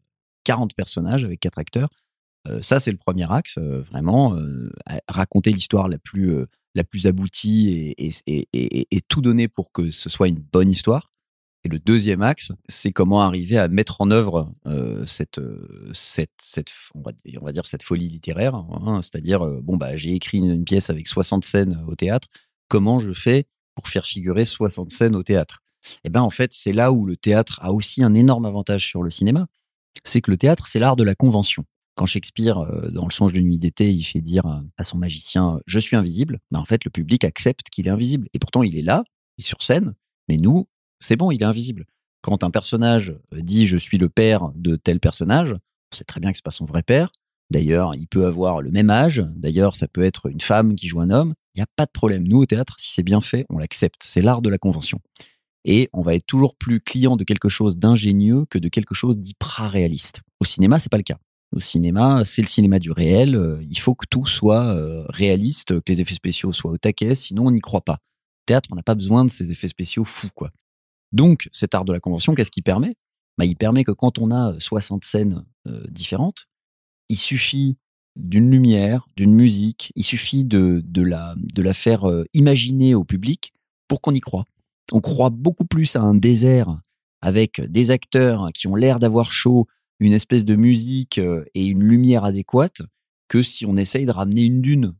[0.45, 1.89] 40 personnages avec quatre acteurs.
[2.61, 4.35] ça, c'est le premier axe, vraiment
[5.07, 10.39] raconter l'histoire la plus la plus aboutie et, tout donner pour que ce soit une
[10.39, 11.11] bonne histoire.
[11.65, 14.51] Et le deuxième axe, c'est comment arriver à mettre en œuvre
[15.05, 15.39] cette,
[15.93, 20.13] cette, cette, on va, on va dire cette folie littéraire, hein, c'est-à-dire bon bah j'ai
[20.15, 22.27] écrit une, pièce avec 60 scènes au théâtre,
[22.69, 25.61] comment je fais pour faire figurer 60 scènes au théâtre
[26.05, 29.03] Eh ben en fait, c'est là où le théâtre a aussi un énorme avantage sur
[29.03, 29.47] le cinéma,
[30.03, 31.65] c'est que le théâtre, c'est l'art de la convention.
[31.95, 34.45] Quand Shakespeare, euh, dans Le songe de nuit d'été, il fait dire
[34.77, 38.29] à son magicien Je suis invisible, ben en fait, le public accepte qu'il est invisible.
[38.33, 39.03] Et pourtant, il est là,
[39.37, 39.95] il est sur scène,
[40.29, 40.67] mais nous,
[40.99, 41.85] c'est bon, il est invisible.
[42.21, 46.31] Quand un personnage dit Je suis le père de tel personnage, on sait très bien
[46.31, 47.11] que c'est pas son vrai père.
[47.51, 49.25] D'ailleurs, il peut avoir le même âge.
[49.35, 51.33] D'ailleurs, ça peut être une femme qui joue un homme.
[51.55, 52.27] Il n'y a pas de problème.
[52.27, 54.01] Nous, au théâtre, si c'est bien fait, on l'accepte.
[54.03, 54.99] C'est l'art de la convention.
[55.65, 59.17] Et on va être toujours plus client de quelque chose d'ingénieux que de quelque chose
[59.17, 60.21] d'hyper-réaliste.
[60.39, 61.17] Au cinéma, c'est pas le cas.
[61.51, 63.35] Au cinéma, c'est le cinéma du réel.
[63.35, 67.15] Euh, il faut que tout soit euh, réaliste, que les effets spéciaux soient au taquet,
[67.15, 67.95] sinon on n'y croit pas.
[67.95, 70.51] Au théâtre, on n'a pas besoin de ces effets spéciaux fous, quoi.
[71.11, 72.95] Donc, cet art de la convention, qu'est-ce qu'il permet?
[73.37, 76.45] Bah, Il permet que quand on a 60 scènes euh, différentes,
[77.09, 77.77] il suffit
[78.19, 83.03] d'une lumière, d'une musique, il suffit de, de, la, de la faire euh, imaginer au
[83.03, 83.53] public
[83.87, 84.45] pour qu'on y croit.
[84.91, 86.79] On croit beaucoup plus à un désert
[87.21, 89.67] avec des acteurs qui ont l'air d'avoir chaud,
[89.99, 92.81] une espèce de musique euh, et une lumière adéquate
[93.27, 94.93] que si on essaye de ramener une dune.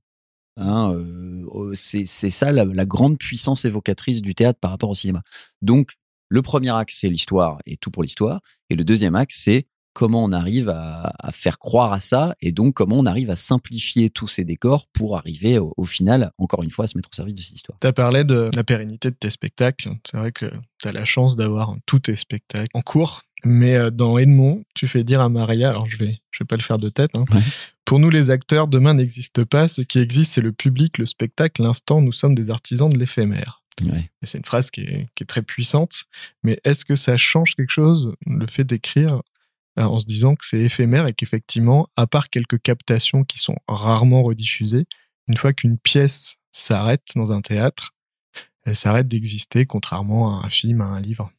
[0.58, 5.23] Hein, euh, c'est ça la, la, grande puissance évocatrice du théâtre par rapport au cinéma.
[5.62, 5.93] Donc,
[6.27, 8.41] le premier axe, c'est l'histoire et tout pour l'histoire.
[8.69, 12.75] Et le deuxième axe, c'est comment on arrive à, faire croire à ça et donc
[12.75, 16.86] comment on arrive à simplifier tous ces décors pour arriver au, final, encore une fois,
[16.86, 17.78] à se mettre au service de cette histoire.
[17.80, 19.89] Tu as parlé de la pérennité de tes spectacles.
[20.10, 20.45] C'est vrai que
[20.82, 23.23] tu as la chance d'avoir tous tes spectacles en cours.
[23.45, 26.58] Mais euh, dans Edmond, tu fais dire à Maria, alors je vais, je vais pas
[26.58, 27.23] le faire de tête, hein,
[27.86, 29.67] pour nous les acteurs, demain n'existe pas.
[29.67, 32.02] Ce qui existe, c'est le public, le spectacle, l'instant.
[32.02, 33.63] Nous sommes des artisans de l'éphémère.
[33.82, 34.12] Ouais.
[34.21, 36.04] Et c'est une phrase qui est, qui est très puissante.
[36.43, 39.21] Mais est-ce que ça change quelque chose, le fait d'écrire
[39.87, 44.23] en se disant que c'est éphémère et qu'effectivement, à part quelques captations qui sont rarement
[44.23, 44.85] rediffusées,
[45.27, 47.91] une fois qu'une pièce s'arrête dans un théâtre,
[48.65, 51.31] elle s'arrête d'exister, contrairement à un film, à un livre.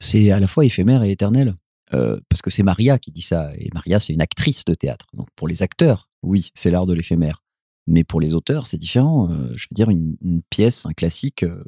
[0.00, 1.54] C'est à la fois éphémère et éternel.
[1.94, 3.50] Euh, parce que c'est Maria qui dit ça.
[3.56, 5.06] Et Maria, c'est une actrice de théâtre.
[5.14, 7.42] Donc pour les acteurs, oui, c'est l'art de l'éphémère.
[7.88, 9.30] Mais pour les auteurs, c'est différent.
[9.30, 11.64] Euh, je veux dire, une, pièce, un classique, euh,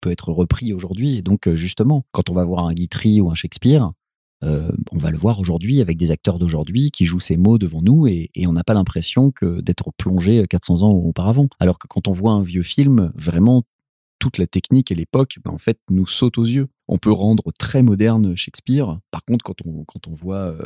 [0.00, 1.16] peut être repris aujourd'hui.
[1.16, 3.92] Et donc, euh, justement, quand on va voir un Guitry ou un Shakespeare,
[4.44, 7.80] euh, on va le voir aujourd'hui avec des acteurs d'aujourd'hui qui jouent ces mots devant
[7.82, 11.48] nous et, on n'a pas l'impression que d'être plongé 400 ans auparavant.
[11.58, 13.64] Alors que quand on voit un vieux film, vraiment
[14.18, 16.68] toute la technique et l'époque, ben, en fait, nous saute aux yeux.
[16.88, 18.98] On peut rendre très moderne Shakespeare.
[19.10, 20.58] Par contre, quand on, quand on voit euh,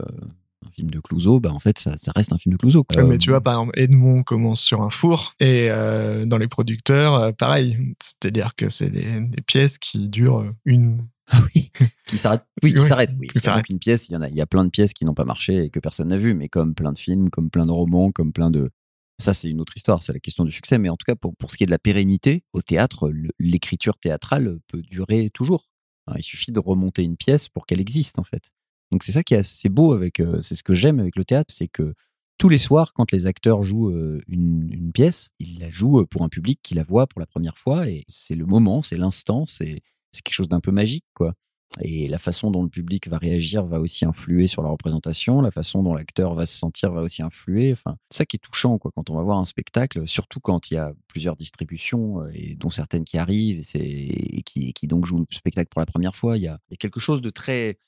[0.66, 2.84] un film de Clouseau, ben, en fait, ça, reste un film de Clouseau.
[3.06, 7.14] Mais tu vois, par exemple, Edmond commence sur un four et euh, dans les producteurs,
[7.14, 7.76] euh, pareil.
[8.02, 11.08] C'est-à-dire que c'est des pièces qui durent une.
[11.30, 11.70] Ah oui,
[12.06, 12.44] qui s'arrête.
[12.62, 13.10] Oui, qui s'arrête.
[13.18, 13.64] Oui, qui s'arrête.
[13.64, 15.24] qu'une pièce, il y en a, il y a plein de pièces qui n'ont pas
[15.24, 18.10] marché et que personne n'a vu, mais comme plein de films, comme plein de romans,
[18.10, 18.70] comme plein de.
[19.18, 20.78] Ça, c'est une autre histoire, c'est la question du succès.
[20.78, 23.96] Mais en tout cas, pour, pour ce qui est de la pérennité, au théâtre, l'écriture
[23.98, 25.68] théâtrale peut durer toujours.
[26.06, 28.50] Hein, Il suffit de remonter une pièce pour qu'elle existe, en fait.
[28.90, 31.24] Donc c'est ça qui est assez beau avec, euh, c'est ce que j'aime avec le
[31.24, 31.94] théâtre, c'est que
[32.38, 36.22] tous les soirs, quand les acteurs jouent euh, une, une pièce, ils la jouent pour
[36.22, 39.44] un public qui la voit pour la première fois et c'est le moment, c'est l'instant,
[39.46, 41.34] c'est c'est quelque chose d'un peu magique, quoi.
[41.80, 45.52] Et la façon dont le public va réagir va aussi influer sur la représentation, la
[45.52, 47.70] façon dont l'acteur va se sentir va aussi influer.
[47.70, 50.70] Enfin, c'est ça qui est touchant, quoi, quand on va voir un spectacle, surtout quand
[50.70, 54.86] il y a plusieurs distributions euh, et dont certaines qui arrivent et, qui, et qui
[54.88, 56.36] donc jouent le spectacle pour la première fois.
[56.36, 57.78] Il y a, il y a quelque chose de très,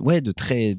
[0.00, 0.76] ouais, de très,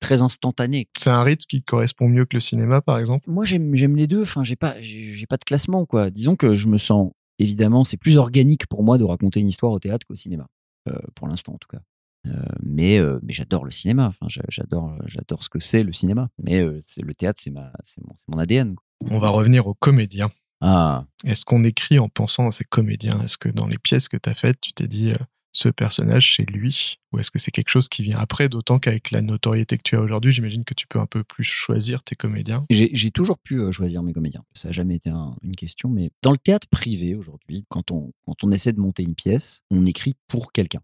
[0.00, 0.88] très instantané.
[0.96, 3.28] C'est un rythme qui correspond mieux que le cinéma, par exemple?
[3.28, 4.22] Moi, j'aime, les deux.
[4.22, 6.08] Enfin, j'ai pas, j'ai pas de classement, quoi.
[6.08, 9.72] Disons que je me sens, évidemment, c'est plus organique pour moi de raconter une histoire
[9.72, 10.46] au théâtre qu'au cinéma,
[10.88, 11.82] euh, pour l'instant, en tout cas.
[12.26, 14.08] Euh, mais euh, mais j'adore le cinéma.
[14.08, 16.28] Enfin, j'adore, j'adore ce que c'est le cinéma.
[16.42, 18.74] Mais le théâtre, c'est ma, c'est mon, ADN.
[18.74, 18.84] quoi.
[19.10, 20.30] On va revenir aux comédiens.
[20.60, 23.20] Ah, Est-ce qu'on écrit en pensant à ces comédiens?
[23.22, 25.16] Est-ce que dans les pièces que tu as faites, tu t'es dit euh,
[25.58, 29.10] ce personnage, c'est lui Ou est-ce que c'est quelque chose qui vient après D'autant qu'avec
[29.10, 32.14] la notoriété que tu as aujourd'hui, j'imagine que tu peux un peu plus choisir tes
[32.14, 32.64] comédiens.
[32.70, 34.44] J'ai toujours pu euh, choisir mes comédiens.
[34.54, 35.88] Ça n'a jamais été un- une question.
[35.88, 39.60] Mais dans le théâtre privé aujourd'hui, quand on, quand on essaie de monter une pièce,
[39.70, 40.80] on écrit pour quelqu'un.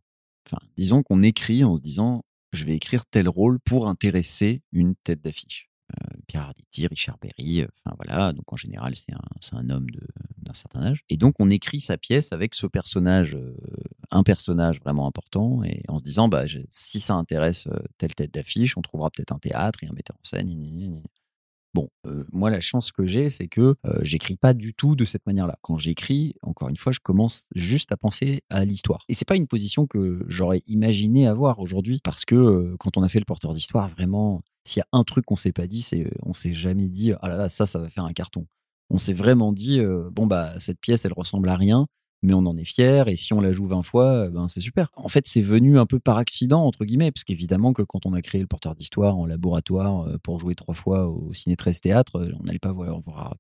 [0.47, 4.95] Enfin, disons qu'on écrit en se disant je vais écrire tel rôle pour intéresser une
[5.05, 5.69] tête d'affiche.
[5.93, 8.33] Euh, Pierre Arditi, Richard Berry, euh, enfin voilà.
[8.33, 9.87] Donc en général, c'est un, un homme
[10.39, 11.03] d'un certain âge.
[11.11, 13.37] Et donc on écrit sa pièce avec ce personnage,
[14.15, 18.33] un personnage vraiment important, et en se disant bah si ça intéresse euh, telle tête
[18.33, 21.03] d'affiche, on trouvera peut-être un théâtre et un metteur en scène.
[21.75, 25.05] Bon, euh, moi la chance que j'ai, c'est que euh, j'écris pas du tout de
[25.05, 25.59] cette manière-là.
[25.61, 29.05] Quand j'écris, encore une fois, je commence juste à penser à l'histoire.
[29.09, 33.09] Et c'est pas une position que j'aurais imaginé avoir aujourd'hui, parce que quand on a
[33.09, 36.09] fait le porteur d'histoire, vraiment, s'il y a un truc qu'on s'est pas dit, c'est
[36.23, 38.47] on s'est jamais dit ah là là ça ça va faire un carton.
[38.91, 39.81] On s'est vraiment dit
[40.13, 41.89] bon bah cette pièce elle ressemble à rien,
[42.25, 44.61] mais on en est fier et si on la joue 20 fois, euh, ben c'est
[44.61, 44.89] super.
[44.97, 48.15] En fait, c'est venu un peu par accident entre guillemets, parce qu'évidemment que quand on
[48.15, 51.83] a créé le porteur d'histoire en laboratoire euh, pour jouer trois fois au Ciné 13
[51.83, 53.35] Théâtre, euh, on n'allait pas voir, voir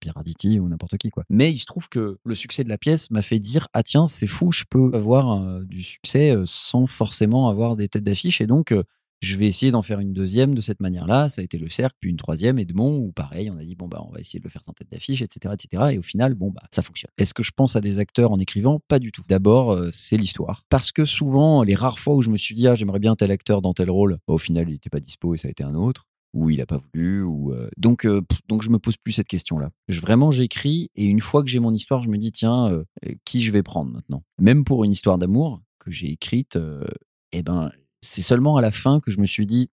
[0.44, 1.24] ou n'importe qui quoi.
[1.30, 4.06] Mais il se trouve que le succès de la pièce m'a fait dire ah tiens
[4.06, 8.74] c'est fou, je peux avoir du succès sans forcément avoir des têtes d'affiche et donc
[9.20, 11.28] je vais essayer d'en faire une deuxième de cette manière-là.
[11.28, 13.88] Ça a été le cercle, puis une troisième, Edmond, où pareil, on a dit, bon,
[13.88, 15.94] bah, on va essayer de le faire sans tête d'affiche, etc., etc.
[15.94, 17.10] Et au final, bon, bah, ça fonctionne.
[17.18, 18.80] Est-ce que je pense à des acteurs en écrivant?
[18.88, 19.22] Pas du tout.
[19.28, 20.64] D'abord, euh, c'est l'histoire.
[20.68, 23.30] Parce que souvent, les rares fois où je me suis dit, ah, j'aimerais bien tel
[23.30, 25.64] acteur dans tel rôle, bah, au final, il n'était pas dispo et ça a été
[25.64, 28.78] un autre ou il a pas voulu ou euh, donc euh, pff, donc je me
[28.78, 32.02] pose plus cette question là je vraiment j'écris et une fois que j'ai mon histoire
[32.02, 32.84] je me dis tiens euh,
[33.24, 34.24] qui je vais prendre maintenant?
[34.38, 36.58] Même pour une histoire d'amour que j'ai écrite
[37.32, 37.70] eh ben
[38.04, 39.68] c'est seulement à la fin que je me suis dit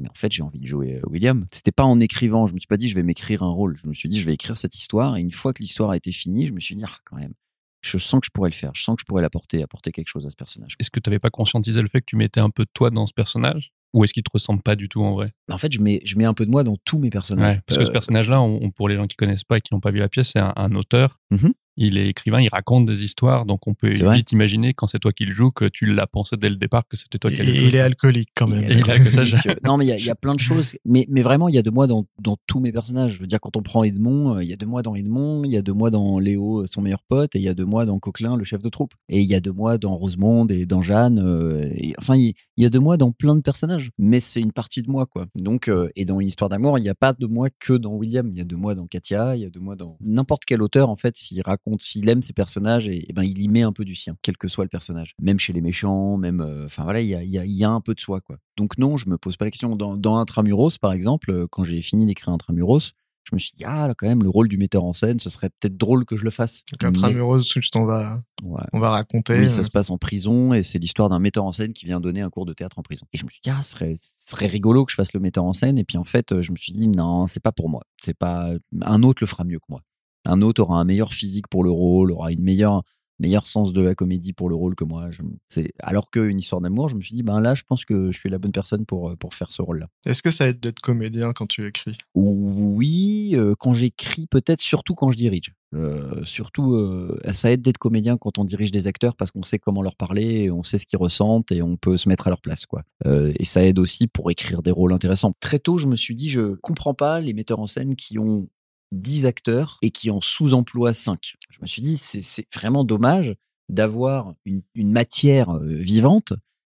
[0.00, 1.44] mais en fait j'ai envie de jouer euh, William.
[1.52, 2.46] C'était pas en écrivant.
[2.46, 3.76] Je me suis pas dit je vais m'écrire un rôle.
[3.76, 5.16] Je me suis dit je vais écrire cette histoire.
[5.16, 7.32] Et une fois que l'histoire a été finie je me suis dit ah quand même
[7.80, 8.72] je sens que je pourrais le faire.
[8.74, 10.74] Je sens que je pourrais l'apporter apporter quelque chose à ce personnage.
[10.80, 12.90] Est-ce que tu n'avais pas conscientisé le fait que tu mettais un peu de toi
[12.90, 13.70] dans ce personnage?
[13.94, 15.30] Ou est-ce qu'il te ressemble pas du tout en vrai?
[15.50, 17.56] En fait je mets je mets un peu de moi dans tous mes personnages.
[17.56, 19.60] Ouais, Parce que ce Euh, personnage-là, on- on- pour les gens qui connaissent pas et
[19.60, 21.18] qui n'ont pas vu la pièce, c'est un, un auteur.
[21.30, 21.54] Mhm.
[21.80, 25.12] Il est écrivain, il raconte des histoires, donc on peut vite imaginer quand c'est toi
[25.12, 27.54] qui le joues que tu l'as pensé dès le départ que c'était toi qui le
[27.54, 28.68] il est alcoolique quand même.
[28.68, 30.74] Il ça, euh, non, mais il y a, il y a plein de choses.
[30.84, 33.12] Mais, mais vraiment, il y a de moi dans, dans tous mes personnages.
[33.12, 35.44] Je veux dire, quand on prend Edmond, euh, il y a de moi dans Edmond,
[35.44, 37.54] il y a de moi dans Léo, euh, son meilleur pote, et il y a
[37.54, 38.94] de moi dans Coquelin, le chef de troupe.
[39.08, 41.20] Et il y a de moi dans Rosemonde et dans Jeanne.
[41.20, 43.90] euh, et, enfin, il, il y a de moi dans plein de personnages.
[43.98, 45.26] Mais c'est une partie de moi, quoi.
[45.40, 47.94] Donc, euh, et dans une histoire d'amour, il n'y a pas de moi que dans
[47.94, 48.28] William.
[48.32, 50.60] Il y a de moi dans Katia, il y a de moi dans n'importe quel
[50.62, 53.62] auteur, en fait, s'il raconte s'il aime ses personnages, et, et ben il y met
[53.62, 55.14] un peu du sien, quel que soit le personnage.
[55.20, 57.64] Même chez les méchants, même, euh, enfin voilà, il y a, y, a, il y
[57.64, 58.38] a un peu de soi, quoi.
[58.56, 59.76] Donc non, je me pose pas la question.
[59.76, 62.92] Dans, dans Intramuros, par exemple, euh, quand j'ai fini d'écrire Intramuros,
[63.30, 65.28] je me suis dit, ah, là, quand même, le rôle du metteur en scène, ce
[65.28, 66.62] serait peut-être drôle que je le fasse.
[66.72, 68.62] Donc, Intramuros, juste on va, Ouais.
[68.72, 69.38] on va raconter.
[69.38, 72.00] Oui, ça se passe en prison et c'est l'histoire d'un metteur en scène qui vient
[72.00, 73.04] donner un cours de théâtre en prison.
[73.12, 75.20] Et je me suis dit, ah, ce serait, ce serait rigolo que je fasse le
[75.20, 75.76] metteur en scène.
[75.76, 77.82] Et puis en fait, euh, je me suis dit, non, c'est pas pour moi.
[78.02, 78.48] C'est pas,
[78.80, 79.82] un autre le fera mieux que moi.
[80.26, 82.82] Un autre aura un meilleur physique pour le rôle, aura une meilleure,
[83.18, 85.10] meilleur sens de la comédie pour le rôle que moi.
[85.48, 88.18] C'est, alors qu'une histoire d'amour, je me suis dit, ben là, je pense que je
[88.18, 89.88] suis la bonne personne pour, euh, pour faire ce rôle-là.
[90.06, 91.96] Est-ce que ça aide d'être comédien quand tu écris?
[92.14, 95.52] Oui, euh, quand j'écris, peut-être surtout quand je dirige.
[95.74, 99.58] Euh, surtout, euh, ça aide d'être comédien quand on dirige des acteurs parce qu'on sait
[99.58, 102.40] comment leur parler, on sait ce qu'ils ressentent et on peut se mettre à leur
[102.40, 102.84] place, quoi.
[103.04, 105.32] Et ça aide aussi pour écrire des rôles intéressants.
[105.40, 108.48] Très tôt, je me suis dit, je comprends pas les metteurs en scène qui ont
[108.92, 111.34] 10 acteurs et qui en sous-emploient 5.
[111.50, 113.34] Je me suis dit, c'est vraiment dommage
[113.68, 116.32] d'avoir une, une matière euh, vivante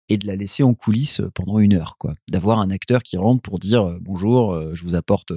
[0.08, 2.14] et de la laisser en coulisses pendant une heure, quoi.
[2.30, 5.32] D'avoir un acteur qui rentre pour dire euh, bonjour, euh, je vous apporte.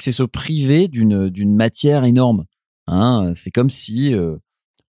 [0.00, 2.46] C'est se priver d'une matière énorme.
[2.86, 4.12] Hein, c'est comme si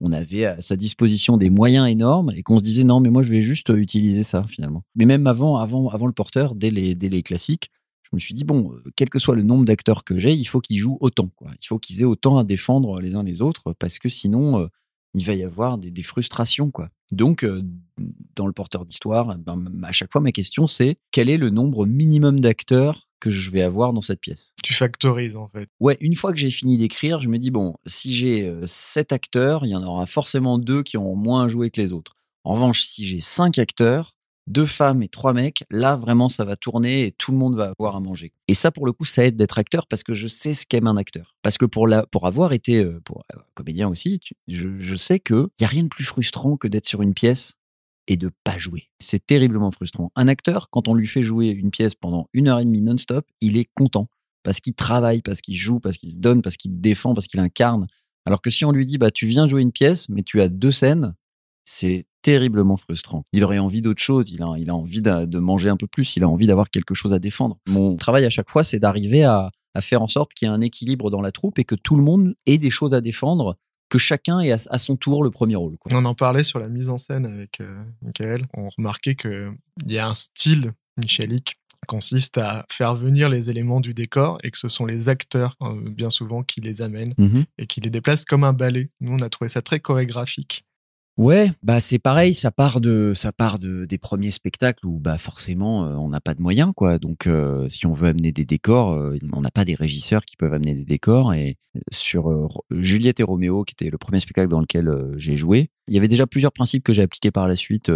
[0.01, 3.23] on avait à sa disposition des moyens énormes et qu'on se disait non mais moi
[3.23, 4.83] je vais juste utiliser ça finalement.
[4.95, 7.69] Mais même avant avant avant le porteur dès les dès les classiques,
[8.15, 10.45] je me suis dit bon euh, quel que soit le nombre d'acteurs que j'ai, il
[10.45, 11.51] faut qu'ils jouent autant quoi.
[11.61, 14.67] Il faut qu'ils aient autant à défendre les uns les autres parce que sinon euh,
[15.13, 16.89] il va y avoir des, des frustrations quoi.
[17.11, 17.61] Donc euh,
[18.35, 21.85] dans le porteur d'histoire, ben, à chaque fois ma question c'est quel est le nombre
[21.85, 24.53] minimum d'acteurs que je vais avoir dans cette pièce?
[24.63, 25.67] Tu factorises en fait.
[25.81, 29.11] Ouais, une fois que j'ai fini d'écrire, je me dis bon, si j'ai euh, sept
[29.11, 32.15] acteurs, il y en aura forcément deux qui auront moins joué que les autres.
[32.45, 34.14] En revanche, si j'ai cinq acteurs,
[34.47, 37.73] deux femmes et trois mecs, là vraiment ça va tourner et tout le monde va
[37.77, 38.31] avoir à manger.
[38.47, 40.87] Et ça pour le coup, ça aide d'être acteur parce que je sais ce qu'aime
[40.87, 41.35] un acteur.
[41.41, 45.63] Parce que pour pour avoir été euh, pour euh, comédien aussi, je sais que y
[45.63, 47.53] a rien de plus frustrant que d'être sur une pièce
[48.07, 48.89] et de pas jouer.
[48.99, 50.11] C'est terriblement frustrant.
[50.15, 53.25] Un acteur, quand on lui fait jouer une pièce pendant une heure et demie non-stop,
[53.41, 54.07] il est content
[54.43, 57.39] parce qu'il travaille, parce qu'il joue, parce qu'il se donne, parce qu'il défend, parce qu'il
[57.39, 57.87] incarne.
[58.25, 60.49] Alors que si on lui dit, bah, tu viens jouer une pièce, mais tu as
[60.49, 61.15] deux scènes,
[61.65, 63.23] c'est terriblement frustrant.
[63.33, 65.85] Il aurait envie d'autre chose, il a, il a envie de, de manger un peu
[65.85, 67.57] plus, il a envie d'avoir quelque chose à défendre.
[67.69, 70.53] Mon travail à chaque fois, c'est d'arriver à, à faire en sorte qu'il y ait
[70.53, 73.57] un équilibre dans la troupe et que tout le monde ait des choses à défendre,
[73.89, 75.77] que chacun ait à, son tour le premier rôle.
[75.77, 75.91] quoi.
[75.95, 78.41] On en parlait sur la mise en scène avec euh, Michael.
[78.55, 79.53] On remarquait qu'il
[79.85, 84.49] y a un style michelique qui consiste à faire venir les éléments du décor et
[84.49, 87.43] que ce sont les acteurs, euh, bien souvent, qui les amènent Mhm.
[87.59, 88.89] et qui les déplacent comme un ballet.
[89.01, 90.64] Nous, on a trouvé ça très chorégraphique.
[91.17, 95.17] Ouais, bah c'est pareil, ça part de ça part de des premiers spectacles où bah
[95.17, 96.99] forcément euh, on n'a pas de moyens quoi.
[96.99, 100.35] Donc euh, si on veut amener des décors, euh, on n'a pas des régisseurs qui
[100.35, 101.55] peuvent amener des décors et
[101.89, 105.69] sur euh, Juliette et Roméo qui était le premier spectacle dans lequel euh, j'ai joué,
[105.87, 107.89] il y avait déjà plusieurs principes que j'ai appliqués par la suite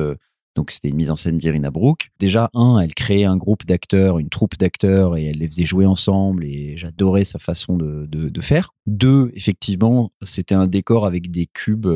[0.55, 2.09] donc c'était une mise en scène d'Irina Brooke.
[2.19, 5.85] Déjà un, elle créait un groupe d'acteurs, une troupe d'acteurs et elle les faisait jouer
[5.85, 8.71] ensemble et j'adorais sa façon de, de, de faire.
[8.87, 11.87] Deux, effectivement, c'était un décor avec des cubes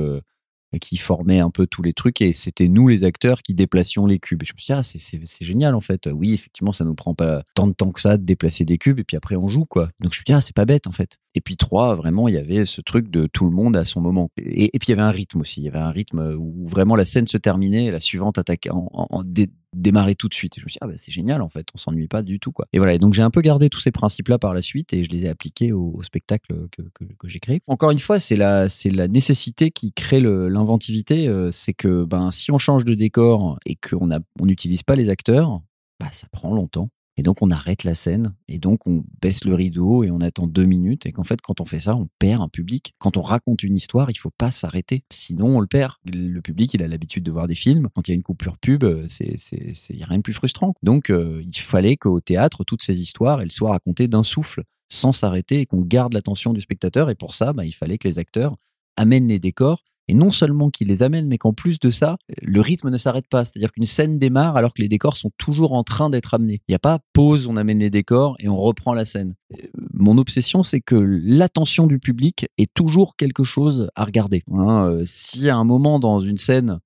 [0.80, 4.20] qui formait un peu tous les trucs et c'était nous les acteurs qui déplacions les
[4.20, 4.42] cubes.
[4.44, 6.10] Et je me suis dit, ah, c'est, génial en fait.
[6.12, 9.00] Oui, effectivement, ça nous prend pas tant de temps que ça de déplacer des cubes
[9.00, 9.86] et puis après on joue quoi.
[10.02, 11.18] Donc je me suis dit, ah, c'est pas bête en fait.
[11.36, 14.02] Et puis trois, vraiment, il y avait ce truc de tout le monde à son
[14.02, 14.30] moment.
[14.38, 15.62] Et, et puis il y avait un rythme aussi.
[15.62, 18.72] Il y avait un rythme où vraiment la scène se terminait et la suivante attaquait
[18.72, 19.24] en, en-
[19.74, 20.58] démarrait tout de suite.
[20.58, 22.40] Et je me suis dit, ah bah c'est génial en fait, on s'ennuie pas du
[22.40, 22.68] tout quoi.
[22.74, 25.04] Et voilà, et donc j'ai un peu gardé tous ces principes-là par la suite et
[25.04, 27.62] je les ai appliqués au, spectacle que, que, j'ai créé.
[27.68, 31.28] Encore une fois, c'est la, c'est la nécessité qui crée l'inventivité.
[31.28, 34.10] euh, c'est que ben si on change de décor et qu'on
[34.40, 35.62] on n'utilise pas les acteurs,
[36.00, 36.90] bah ça prend longtemps.
[37.16, 40.48] Et donc on arrête la scène et donc on baisse le rideau et on attend
[40.48, 42.94] deux minutes et qu'en fait quand on fait ça on perd un public.
[42.98, 45.94] Quand on raconte une histoire il faut pas s'arrêter sinon on le perd.
[46.12, 47.90] Le public il a l'habitude de voir des films.
[47.94, 50.34] Quand il y a une coupure pub euh, c'est c'est y a rien de plus
[50.34, 50.74] frustrant.
[50.82, 55.12] Donc euh, il fallait qu'au théâtre toutes ces histoires elles soient racontées d'un souffle sans
[55.12, 58.18] s'arrêter et qu'on garde l'attention du spectateur et pour ça bah, il fallait que les
[58.18, 58.56] acteurs
[58.96, 62.62] amènent les décors et non seulement qu'ils les amènent, mais qu'en plus de ça, le
[62.62, 63.46] rythme ne s'arrête pas.
[63.46, 66.62] C'est-à-dire qu'une scène démarre alors que les décors sont toujours en train d'être amenés.
[66.68, 69.36] Il n'y a pas pause, on amène les décors et on reprend la scène.
[69.54, 74.44] Euh, Mon obsession, c'est que l'attention du public est toujours quelque chose à regarder.
[74.52, 76.80] Hein, euh, si à un moment dans une scène,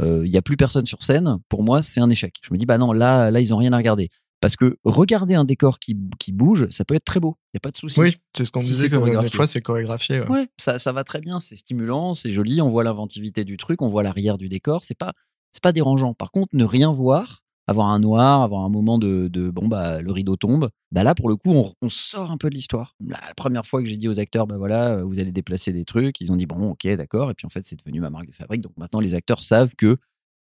[0.00, 2.34] euh, il y a plus personne sur scène, pour moi, c'est un échec.
[2.42, 4.08] Je me dis, bah non, là, là, ils ont rien à regarder.
[4.44, 7.38] Parce que regarder un décor qui, qui bouge, ça peut être très beau.
[7.46, 7.98] Il n'y a pas de souci.
[7.98, 10.20] Oui, c'est ce qu'on Si disait que des fois, c'est chorégraphié.
[10.20, 10.28] ouais.
[10.28, 13.80] Ouais, ça, ça va très bien, c'est stimulant, c'est joli, on voit l'inventivité du truc,
[13.80, 15.14] on voit l'arrière du décor, c'est pas
[15.50, 16.12] c'est pas dérangeant.
[16.12, 20.02] Par contre, ne rien voir, avoir un noir, avoir un moment de, de bon bah
[20.02, 20.68] le rideau tombe.
[20.92, 22.96] Bah là pour le coup on, on sort un peu de l'histoire.
[23.00, 26.20] La première fois que j'ai dit aux acteurs bah voilà vous allez déplacer des trucs,
[26.20, 28.34] ils ont dit bon ok d'accord et puis en fait c'est devenu ma marque de
[28.34, 29.96] fabrique donc maintenant les acteurs savent que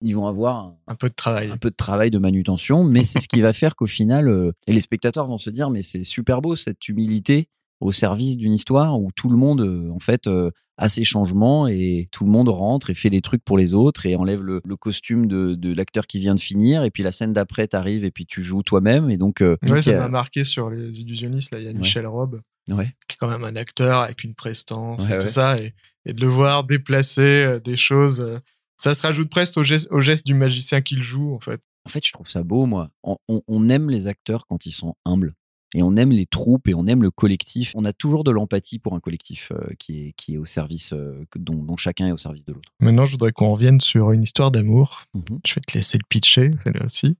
[0.03, 1.49] ils vont avoir un, Un peu de travail.
[1.51, 4.51] un peu de travail de manutention, mais c'est ce qui va faire qu'au final, euh,
[4.67, 7.47] et les spectateurs vont se dire, mais c'est super beau cette humilité
[7.79, 11.67] au service d'une histoire où tout le monde, euh, en fait, euh, a ses changements
[11.67, 14.61] et tout le monde rentre et fait les trucs pour les autres et enlève le,
[14.65, 18.05] le costume de, de l'acteur qui vient de finir et puis la scène d'après t'arrive
[18.05, 21.51] et puis tu joues toi-même et donc, euh, Ouais, ça m'a marqué sur les illusionnistes.
[21.53, 21.77] Là, il y a Ouais.
[21.77, 22.39] Michel Robe,
[22.69, 22.85] ouais.
[23.07, 25.73] qui est quand même un acteur avec une prestance et tout ça, et,
[26.05, 28.39] et de le voir déplacer des choses,
[28.77, 31.61] ça se rajoute presque au geste, au geste du magicien qu'il joue, en fait.
[31.85, 32.89] En fait, je trouve ça beau, moi.
[33.03, 35.33] On, on- on aime les acteurs quand ils sont humbles.
[35.75, 37.71] Et on aime les troupes et on aime le collectif.
[37.75, 40.93] On a toujours de l'empathie pour un collectif euh, qui, est, qui est au service,
[40.93, 42.69] euh, dont, dont chacun est au service de l'autre.
[42.79, 45.05] Maintenant, je voudrais qu'on revienne sur une histoire d'amour.
[45.15, 45.39] Mhm.
[45.45, 47.15] Je vais te laisser le pitcher, celle-là aussi.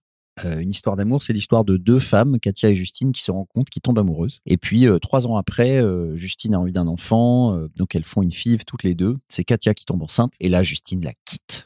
[0.45, 3.69] Euh, une histoire d'amour, c'est l'histoire de deux femmes, Katia et Justine, qui se rencontrent,
[3.71, 4.39] qui tombent amoureuses.
[4.47, 8.21] Et puis, euh, trois ans après, euh, Justine a envie d'un enfant, donc elles font
[8.23, 9.15] une fille toutes les deux.
[9.29, 11.13] C'est Katia qui tombe enceinte, et là, Justine la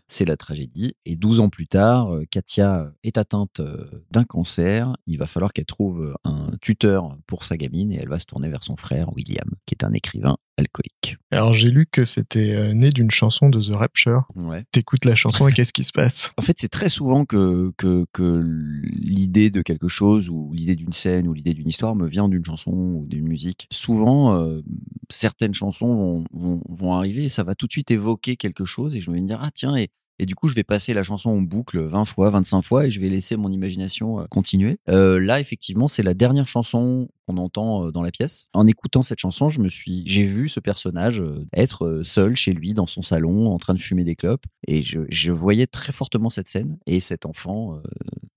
[0.07, 0.95] C'est la tragédie.
[1.05, 4.95] Et 12 ans plus tard, euh, Katia est atteinte euh, d'un cancer.
[5.05, 8.49] Il va falloir qu'elle trouve un tuteur pour sa gamine, et elle va se tourner
[8.49, 11.17] vers son frère, William, qui est un écrivain alcoolique.
[11.31, 14.23] Alors, j'ai lu que c'était euh, né d'une chanson de The Rapture.
[14.35, 14.63] Ouais.
[14.71, 16.31] T'écoutes la chanson et qu'est-ce qui se passe?
[16.37, 18.43] En fait, c'est très souvent que, que, que
[18.83, 22.45] l'idée de quelque chose ou l'idée d'une scène ou l'idée d'une histoire me vient d'une
[22.45, 23.67] chanson ou d'une musique.
[23.71, 24.61] Souvent, euh,
[25.09, 28.95] certaines chansons vont, vont, vont arriver et ça va tout de suite évoquer quelque chose
[28.95, 29.89] et je vais me dire, ah tiens, et,
[30.19, 32.89] et du coup, je vais passer la chanson en boucle 20 fois, 25 fois et
[32.89, 34.79] je vais laisser mon imagination euh, continuer.
[34.89, 38.49] Euh, là, effectivement, c'est la dernière chanson qu'on entend euh, dans la pièce.
[38.53, 42.73] En écoutant cette chanson, je me suis, j'ai vu ce personnage être seul chez lui
[42.73, 46.29] dans son salon en train de fumer des clopes et je, je voyais très fortement
[46.29, 47.79] cette scène et cet enfant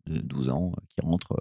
[0.07, 1.35] de 12 ans qui rentre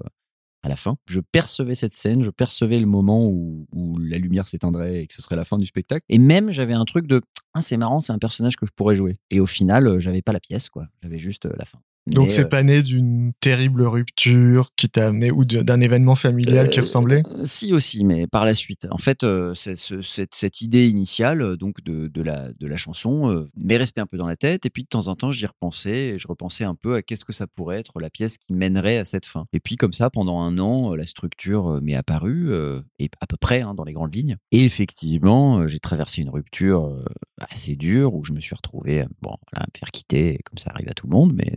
[0.63, 0.97] à la fin.
[1.07, 3.67] Je percevais cette scène, je percevais le moment où,
[3.99, 6.05] la lumière s'éteindrait et que ce serait la fin du spectacle.
[6.09, 7.21] Et même, j'avais un truc de
[7.53, 9.17] ah, c'est marrant, c'est un personnage que je pourrais jouer.
[9.31, 10.87] Et au final, euh, j'avais pas la pièce, quoi.
[11.01, 11.79] J'avais juste euh, la fin.
[12.07, 16.69] Donc, c'est euh, pas né d'une terrible rupture qui t'a amené, ou d'un événement familial
[16.69, 17.21] qui Euh, ressemblait?
[17.27, 18.87] euh, Si aussi, mais par la suite.
[18.89, 23.77] En fait, euh, cette, cette idée initiale donc de, de la de la chanson m'est
[23.77, 24.65] restée un peu dans la tête.
[24.65, 26.15] Et puis de temps en temps, j'y repensais.
[26.15, 28.97] Et je repensais un peu à qu'est-ce que ça pourrait être la pièce qui mènerait
[28.97, 29.45] à cette fin.
[29.53, 32.51] Et puis comme ça, pendant un an, la structure m'est apparue
[32.97, 34.37] et à peu près hein, dans les grandes lignes.
[34.51, 36.89] Et effectivement, j'ai traversé une rupture
[37.51, 40.71] assez dure où je me suis retrouvé bon voilà, à me faire quitter, comme ça
[40.73, 41.53] arrive à tout le monde, mais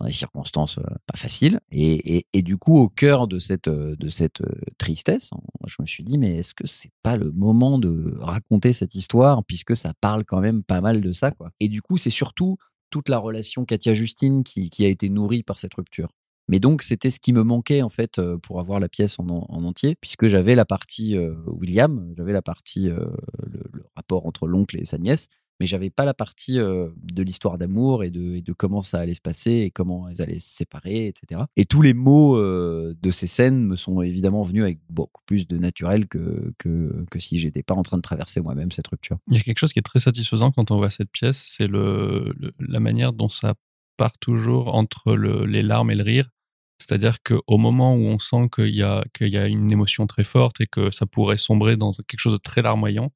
[0.00, 1.60] dans des circonstances euh, pas faciles.
[1.70, 5.86] Et, du coup, au cœur de cette, euh, de cette euh, tristesse, hein, je me
[5.86, 9.92] suis dit, mais est-ce que c'est pas le moment de raconter cette histoire, puisque ça
[10.00, 11.50] parle quand même pas mal de ça, quoi?
[11.60, 12.56] Et du coup, c'est surtout
[12.90, 16.08] toute la relation Katia-Justine qui, qui a été nourrie par cette rupture.
[16.50, 19.64] Mais donc, c'était ce qui me manquait, en fait, pour avoir la pièce en, en
[19.64, 21.14] entier, puisque j'avais la partie
[21.46, 25.28] William, j'avais la partie, le rapport entre l'oncle et sa nièce,
[25.60, 29.20] mais j'avais pas la partie euh, de l'histoire d'amour et de, comment ça allait se
[29.20, 31.42] passer et comment elles allaient se séparer, etc.
[31.56, 35.46] Et tous les mots euh, de ces scènes me sont évidemment venus avec beaucoup plus
[35.46, 39.18] de naturel que, que, que si j'étais pas en train de traverser moi-même cette rupture.
[39.30, 41.66] Il y a quelque chose qui est très satisfaisant quand on voit cette pièce, c'est
[41.66, 43.54] le, la manière dont ça
[43.96, 46.28] part toujours entre le- les larmes et le rire.
[46.80, 50.60] C'est-à-dire qu'au moment où on sent qu'il y, qu'il y a une émotion très forte
[50.60, 53.10] et que ça pourrait sombrer dans quelque chose de très larmoyant,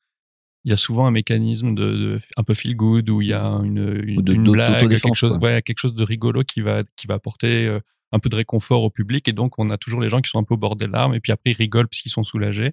[0.64, 3.32] il y a souvent un mécanisme de, de un peu feel good où il y
[3.32, 3.84] a une,
[4.22, 7.66] de- une blague, quelque chose, ouais, quelque chose de rigolo qui va, qui va apporter
[7.66, 7.80] euh,
[8.12, 9.26] un peu de réconfort au public.
[9.28, 11.14] Et donc, on a toujours les gens qui sont un peu au bord des larmes
[11.14, 12.72] et puis après, ils rigolent parce qu'ils sont soulagés.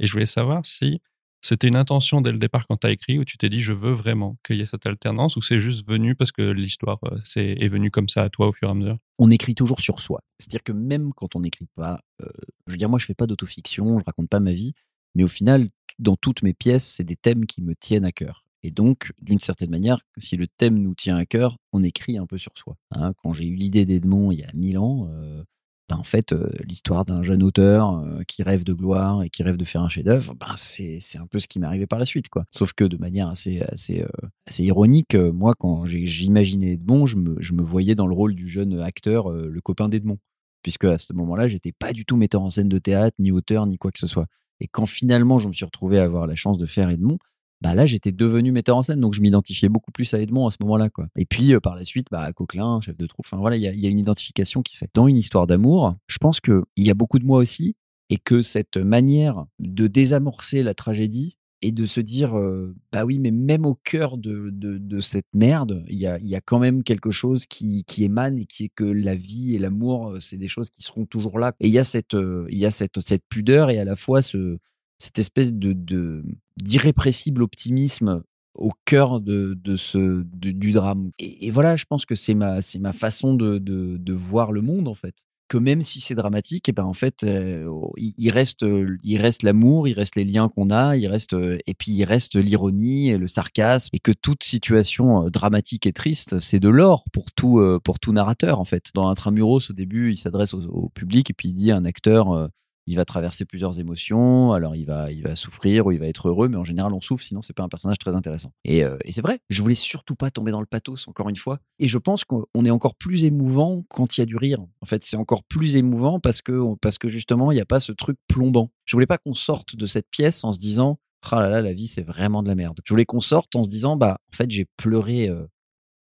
[0.00, 1.00] Et je voulais savoir si
[1.40, 3.72] c'était une intention dès le départ quand tu as écrit où tu t'es dit je
[3.72, 7.16] veux vraiment qu'il y ait cette alternance ou c'est juste venu parce que l'histoire euh,
[7.22, 8.98] c'est est venue comme ça à toi au fur et à mesure?
[9.20, 10.20] On écrit toujours sur soi.
[10.40, 12.26] C'est-à-dire que même quand on n'écrit pas, euh,
[12.66, 14.72] je veux dire, moi, je fais pas d'autofiction, je raconte pas ma vie,
[15.18, 15.66] mais au final,
[15.98, 18.44] dans toutes mes pièces, c'est des thèmes qui me tiennent à cœur.
[18.62, 22.26] Et donc, d'une certaine manière, si le thème nous tient à cœur, on écrit un
[22.26, 22.76] peu sur soi.
[22.92, 25.42] Hein, quand j'ai eu l'idée d'Edmond il y a mille ans, euh,
[25.88, 29.42] ben, en fait, euh, l'histoire d'un jeune auteur euh, qui rêve de gloire et qui
[29.42, 32.04] rêve de faire un chef-d'œuvre, ben, c'est un peu ce qui m'est arrivé par la
[32.04, 32.44] suite, quoi.
[32.54, 34.04] Sauf que de manière assez assez
[34.46, 38.48] assez ironique, moi, quand j'imaginais Edmond, je me je me voyais dans le rôle du
[38.48, 40.18] jeune acteur, le copain d'Edmond,
[40.62, 43.66] puisque à ce moment-là, j'étais pas du tout metteur en scène de théâtre, ni auteur,
[43.66, 44.26] ni quoi que ce soit.
[44.60, 47.18] Et quand finalement, je me suis retrouvé à avoir la chance de faire Edmond,
[47.60, 49.00] bah là j'étais devenu metteur en scène.
[49.00, 51.08] Donc je m'identifiais beaucoup plus à Edmond à ce moment-là quoi.
[51.16, 53.68] Et puis euh, par la suite bah Coquelin chef de troupe enfin voilà il y
[53.68, 54.90] a, y a une identification qui se fait.
[54.94, 57.74] Dans une histoire d'amour je pense que il y a beaucoup de moi aussi
[58.10, 63.18] et que cette manière de désamorcer la tragédie et de se dire euh, bah oui
[63.18, 66.58] mais même au cœur de, de, de cette merde il y a, y a quand
[66.58, 70.36] même quelque chose qui, qui émane et qui est que la vie et l'amour c'est
[70.36, 73.00] des choses qui seront toujours là et il y a cette il y a cette
[73.00, 74.58] cette pudeur et à la fois ce
[74.98, 76.22] cette espèce de
[76.56, 78.22] d'irrépressible optimisme
[78.58, 81.12] au cœur de, de ce du drame.
[81.18, 84.52] Et, et, voilà je pense que c'est ma c'est ma façon de, de, de voir
[84.52, 85.14] le monde en fait
[85.48, 88.64] que même si c'est dramatique, et eh ben en fait, euh, il reste,
[89.02, 92.36] il reste l'amour, il reste les liens qu'on a, il reste et puis il reste
[92.36, 97.04] l'ironie et le sarcasme, et que toute situation euh, dramatique et triste, c'est de l'or
[97.12, 98.86] pour tout, euh, pour tout narrateur en fait.
[98.94, 101.84] Dans Intramuros, au début, il s'adresse au, au, public et puis il dit à un
[101.84, 102.50] acteur
[102.88, 104.52] il va traverser plusieurs émotions.
[104.52, 107.00] Alors il va, il va souffrir ou il va être heureux, mais en général on
[107.00, 108.52] souffre, sinon c'est pas un personnage très intéressant.
[108.64, 109.40] Et, euh, et c'est vrai.
[109.50, 111.60] Je voulais surtout pas tomber dans le pathos encore une fois.
[111.78, 114.60] Et je pense qu'on est encore plus émouvant quand il y a du rire.
[114.80, 117.80] En fait, c'est encore plus émouvant parce que parce que justement il n'y a pas
[117.80, 118.70] ce truc plombant.
[118.86, 120.98] Je voulais pas qu'on sorte de cette pièce en se disant
[121.30, 122.80] ah là là la vie c'est vraiment de la merde.
[122.84, 125.46] Je voulais qu'on sorte en se disant bah en fait j'ai pleuré euh,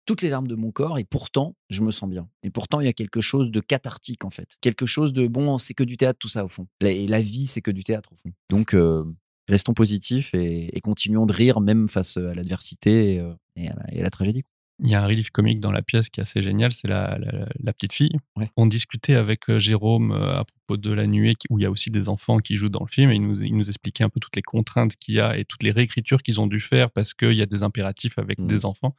[0.06, 2.28] toutes les larmes de mon corps et pourtant, je me sens bien.
[2.42, 4.56] Et pourtant, il y a quelque chose de cathartique en fait.
[4.60, 6.66] Quelque chose de bon, c'est que du théâtre tout ça au fond.
[6.80, 8.34] Et la vie, c'est que du théâtre au fond.
[8.50, 9.04] Donc, euh,
[9.48, 14.42] restons positifs et, continuons de rire même face à l'adversité euh, et, à la tragédie.
[14.80, 17.16] Il y a un relief comique dans la pièce qui est assez génial, c'est la,
[17.60, 18.18] la, petite fille.
[18.56, 21.90] On discutait avec euh, Jérôme à propos de la nuée, où il y a aussi
[21.90, 24.18] des enfants qui jouent dans le film, et il nous, il nous expliquait un peu
[24.18, 27.14] toutes les contraintes qu'il y a et toutes les réécritures qu'ils ont dû faire parce
[27.14, 28.46] qu'il y a des impératifs avec mmh.
[28.48, 28.96] des enfants.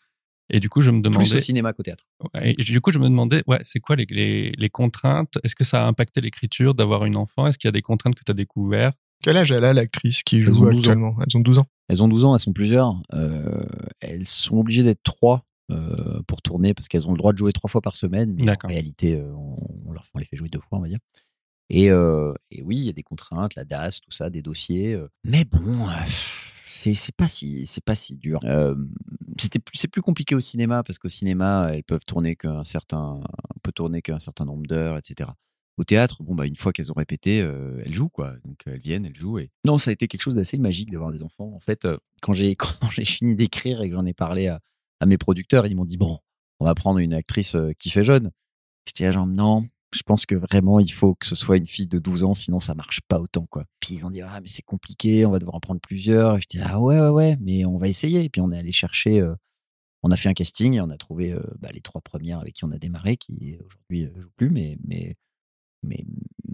[0.50, 1.26] Et du coup, je me demandais.
[1.26, 2.06] Plus au cinéma qu'au théâtre.
[2.42, 5.38] Et du coup, je me demandais, ouais, c'est quoi les, les, les contraintes?
[5.44, 7.48] Est-ce que ça a impacté l'écriture d'avoir une enfant?
[7.48, 8.98] Est-ce qu'il y a des contraintes que tu as découvertes?
[9.24, 11.16] Quel âge elle a, l'actrice qui joue actuellement?
[11.20, 11.68] Elles ont 12 ans.
[11.88, 12.96] Elles ont 12 ans, elles sont plusieurs.
[13.14, 13.64] Euh,
[14.02, 17.52] elles sont obligées d'être trois euh, pour tourner parce qu'elles ont le droit de jouer
[17.52, 18.36] trois fois par semaine.
[18.36, 21.00] Mais en réalité, euh, on, leur, on les fait jouer deux fois, on va dire.
[21.70, 24.96] Et, euh, et oui, il y a des contraintes, la DAS, tout ça, des dossiers.
[25.24, 25.88] Mais bon
[26.68, 28.40] c'est pas si c'est pas si dur.
[28.46, 28.76] Euh,
[29.38, 33.22] c'est plus compliqué au cinéma parce qu'au cinéma elles peuvent tourner qu'un certain
[33.62, 35.30] peut tourner qu'un certain nombre d'heures, etc.
[35.78, 38.34] Au théâtre, bon bah une fois qu'elles ont répété, euh, elles jouent quoi.
[38.46, 39.40] Donc elles viennent, elles jouent.
[39.40, 41.52] Et non, ça a été quelque chose d'assez magique d'avoir des enfants.
[41.54, 44.60] En fait, euh, quand j'ai quand j'ai fini d'écrire et que j'en ai parlé à,
[45.00, 46.18] à mes producteurs, ils m'ont dit bon,
[46.60, 48.32] on va prendre une actrice qui fait jeune.
[48.88, 52.00] J'étais genre non, je pense que vraiment, il faut que ce soit une fille de
[52.00, 53.66] 12 ans, sinon ça marche pas autant, quoi.
[53.80, 56.38] Puis ils ont dit, ah, mais c'est compliqué, on va devoir en prendre plusieurs.
[56.38, 58.24] Et je dis, ah ouais, ouais, ouais, mais on va essayer.
[58.24, 59.36] Et puis on est allé chercher, euh,
[60.04, 62.56] on a fait un casting et on a trouvé euh, bah, les trois premières avec
[62.56, 65.16] qui on a démarré, qui aujourd'hui euh, jouent plus, mais, mais
[65.86, 66.04] mais,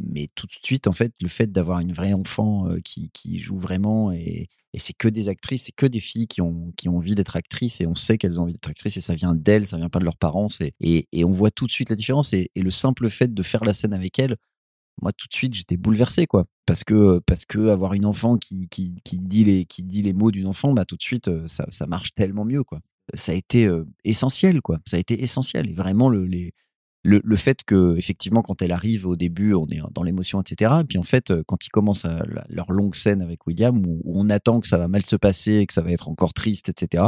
[0.10, 3.58] mais tout de suite, en fait, le fait d'avoir une vraie enfant euh, qui, joue
[3.58, 4.48] vraiment, et,
[4.78, 7.96] c'est que des actrices, c'est que des filles qui ont, envie d'être actrices, et on
[7.96, 10.18] sait qu'elles ont envie d'être actrices, et ça vient d'elles, ça vient pas de leurs
[10.18, 10.48] parents,
[10.80, 13.74] et, on voit tout de suite la différence, et, le simple fait de faire la
[13.74, 14.38] scène avec elles,
[15.02, 16.46] moi tout de suite j'étais bouleversé quoi.
[16.66, 19.44] Parce que parce que avoir une enfant qui, qui, dit
[20.04, 22.80] les mots d'une enfant bah tout de suite euh, ça, marche tellement mieux quoi.
[23.14, 24.80] Ça a été euh, essentiel quoi.
[24.86, 26.54] Ça a été essentiel et vraiment le, les
[27.04, 30.72] le, le, fait que effectivement quand elle arrive au début on est dans l'émotion etc
[30.82, 34.02] et puis en fait euh, quand ils commencent à, leur longue scène avec William où,
[34.06, 37.04] on attend que ça va mal se passer que ça va être encore triste etc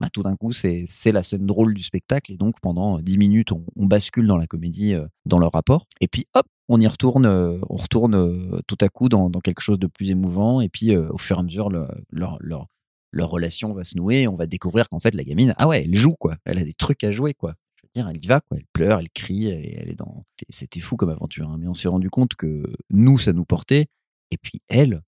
[0.00, 2.32] bah, tout d'un coup c'est la scène drôle du spectacle.
[2.32, 5.86] Et donc pendant dix minutes on, bascule dans la comédie euh, dans leur rapport.
[6.00, 9.60] Et puis hop on y retourne euh, on retourne tout à coup dans, dans quelque
[9.60, 10.60] chose de plus émouvant.
[10.60, 12.66] Et puis au fur et à mesure leur, leur
[13.14, 15.94] leur relation va se nouer, on va découvrir qu'en fait la gamine, ah ouais, elle
[15.94, 17.54] joue quoi, elle a des trucs à jouer quoi
[17.94, 18.56] elle y va, quoi.
[18.58, 20.24] Elle pleure, elle crie, elle, est dans.
[20.48, 21.56] C'était fou comme aventure, hein.
[21.58, 23.86] mais on s'est rendu compte que nous, ça nous portait.
[24.30, 25.02] Et puis elle,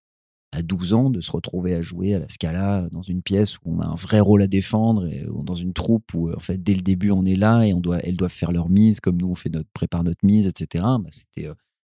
[0.52, 3.74] à 12 ans, de se retrouver à jouer à la Scala dans une pièce où
[3.74, 6.74] on a un vrai rôle à défendre, et dans une troupe où, en fait, dès
[6.74, 9.28] le début, on est là et on doit, elles doivent faire leur mise comme nous,
[9.28, 10.84] on fait notre, prépare notre mise, etc.
[10.84, 11.54] Bah, c'était, euh,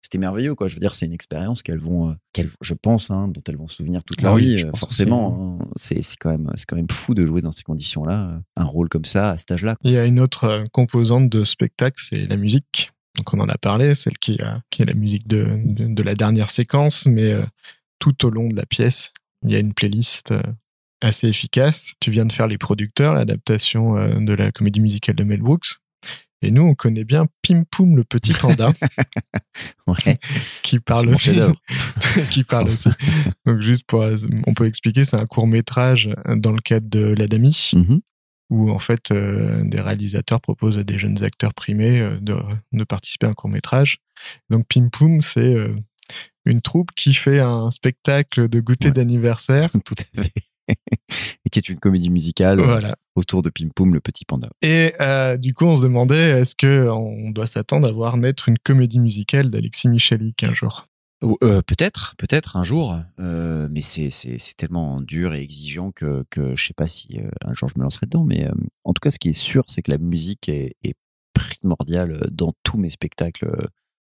[0.08, 0.68] c'était merveilleux quoi.
[0.68, 3.58] Je veux dire c'est une expérience qu'elles vont euh, qu'elles je pense hein, dont elles
[3.58, 5.68] vont se souvenir toute ah leur vie euh, forcément hein.
[5.76, 8.64] c'est quand même c'est quand même fou de jouer dans ces conditions là euh, un
[8.64, 12.02] rôle comme ça à cet âge là il y a une autre composante de spectacle
[12.02, 12.90] c'est la musique.
[13.18, 16.14] Donc on en a parlé celle qui a, qui est la musique de, de, la
[16.14, 17.36] dernière séquence mais
[18.00, 19.12] tout au long de la pièce
[19.44, 20.34] il y a une playlist
[21.02, 21.94] assez efficace.
[22.00, 25.80] Tu viens de faire les producteurs l'adaptation de la comédie musicale de Mel Brooks
[26.42, 28.72] et nous, on connaît bien Pim Poum le petit panda,
[29.88, 30.18] ouais.
[30.62, 31.32] qui parle aussi,
[32.32, 32.90] qui parle aussi.
[33.46, 34.06] Donc juste pour,
[34.46, 38.00] on peut expliquer, c'est un court métrage dans le cadre de l'Adami, mm-hmm.
[38.52, 42.36] où en fait euh, des réalisateurs proposent à des jeunes acteurs primés euh, de,
[42.72, 43.98] de, participer à un court métrage.
[44.52, 45.76] Donc Pim Poum, c'est euh,
[46.46, 49.72] une troupe qui fait un spectacle de goûter d'anniversaire.
[49.86, 50.34] Tout à fait.
[51.46, 52.96] et qui est une comédie musicale voilà.
[53.16, 54.50] autour de Pim Poum, le petit panda.
[54.62, 58.50] Et euh, du coup, on se demandait est-ce que on doit s'attendre à voir naître
[58.50, 60.88] une comédie musicale d'Alexis Michalik un jour?
[61.24, 64.12] Euh, peut-être, peut-être un jour, euh, mais c'est
[64.56, 67.84] tellement dur et exigeant que que je sais pas si euh, un jour je me
[67.84, 68.24] lancerai dedans.
[68.24, 68.48] Mais
[68.84, 70.96] en tout cas, ce qui est sûr, c'est que la musique est, est
[71.34, 73.48] primordiale dans tous mes spectacles,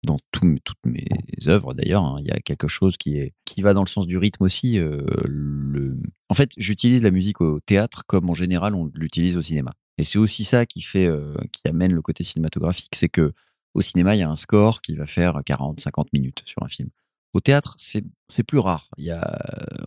[0.05, 1.07] dans toutes mes
[1.47, 2.03] œuvres d'ailleurs.
[2.03, 2.17] Hein.
[2.19, 4.77] Il y a quelque chose qui est qui va dans le sens du rythme aussi.
[4.77, 5.93] le...
[6.29, 9.73] En fait, j'utilise la musique au théâtre comme en général on l'utilise au cinéma.
[9.99, 11.07] Et c'est aussi ça qui fait,
[11.51, 13.31] qui amène le côté cinématographique, c'est que
[13.73, 16.67] au cinéma, il y a un score qui va faire 40, 50 minutes sur un
[16.67, 16.89] film.
[17.33, 18.89] Au théâtre, c'est, c'est plus rare.
[18.97, 19.39] Il y a,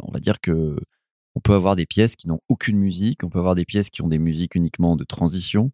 [0.02, 0.76] on va dire que
[1.36, 4.02] on peut avoir des pièces qui n'ont aucune musique, on peut avoir des pièces qui
[4.02, 5.70] ont des musiques uniquement de transition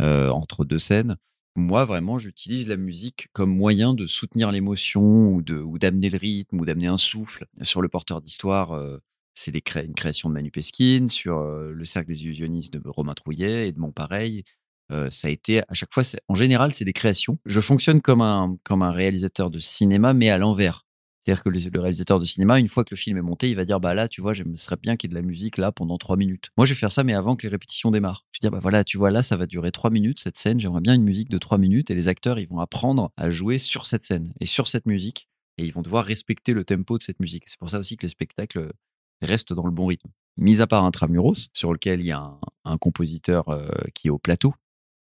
[0.00, 1.16] euh, entre deux scènes.
[1.58, 6.60] Moi, vraiment, j'utilise la musique comme moyen de soutenir l'émotion ou, ou d'amener le rythme
[6.60, 7.46] ou d'amener un souffle.
[7.62, 8.98] Sur le porteur d'histoire, euh,
[9.34, 11.08] c'est une création de Manu Pesquine.
[11.08, 14.44] Sur euh, le cercle des illusionnistes de Romain Trouillet et de Montpareil,
[14.92, 17.40] euh, ça a été à chaque fois, en général, c'est des créations.
[17.44, 20.86] Je fonctionne comme un comme un réalisateur de cinéma, mais à l'envers.
[21.28, 23.66] C'est-à-dire que le réalisateur de cinéma, une fois que le film est monté, il va
[23.66, 25.72] dire bah là, tu vois, je serais bien qu'il y ait de la musique là
[25.72, 26.48] pendant trois minutes.
[26.56, 28.24] Moi, je vais faire ça, mais avant que les répétitions démarrent.
[28.32, 30.58] Je vais dire bah voilà, tu vois là, ça va durer trois minutes cette scène.
[30.58, 33.58] J'aimerais bien une musique de trois minutes et les acteurs, ils vont apprendre à jouer
[33.58, 37.02] sur cette scène et sur cette musique et ils vont devoir respecter le tempo de
[37.02, 37.42] cette musique.
[37.46, 38.72] C'est pour ça aussi que les spectacles
[39.20, 40.08] restent dans le bon rythme.
[40.40, 44.18] Mis à part Intramuros, sur lequel il y a un, compositeur euh, qui est au
[44.18, 44.54] plateau,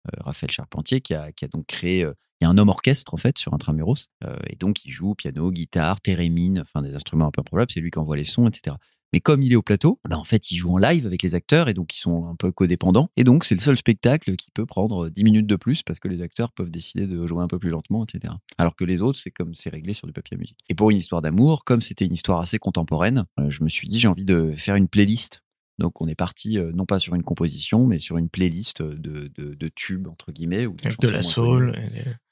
[0.09, 2.03] euh, Raphaël Charpentier, qui a, qui a donc créé.
[2.03, 4.91] Euh, il y a un homme orchestre en fait sur Intramuros, euh, et donc il
[4.91, 7.70] joue piano, guitare, thérémine, enfin des instruments un peu improbables.
[7.72, 8.76] C'est lui qui envoie les sons, etc.
[9.12, 11.34] Mais comme il est au plateau, ben en fait, il joue en live avec les
[11.34, 13.09] acteurs et donc ils sont un peu codépendants.
[13.16, 16.09] Et donc, c'est le seul spectacle qui peut prendre 10 minutes de plus parce que
[16.09, 18.34] les acteurs peuvent décider de jouer un peu plus lentement, etc.
[18.59, 20.59] Alors que les autres, c'est comme c'est réglé sur du papier à musique.
[20.68, 24.01] Et pour une histoire d'amour, comme c'était une histoire assez contemporaine, je me suis dit,
[24.01, 25.43] j'ai envie de faire une playlist
[25.79, 29.31] donc on est parti euh, non pas sur une composition, mais sur une playlist de,
[29.37, 30.66] de, tubes entre guillemets.
[30.66, 31.74] Ou de, la soul.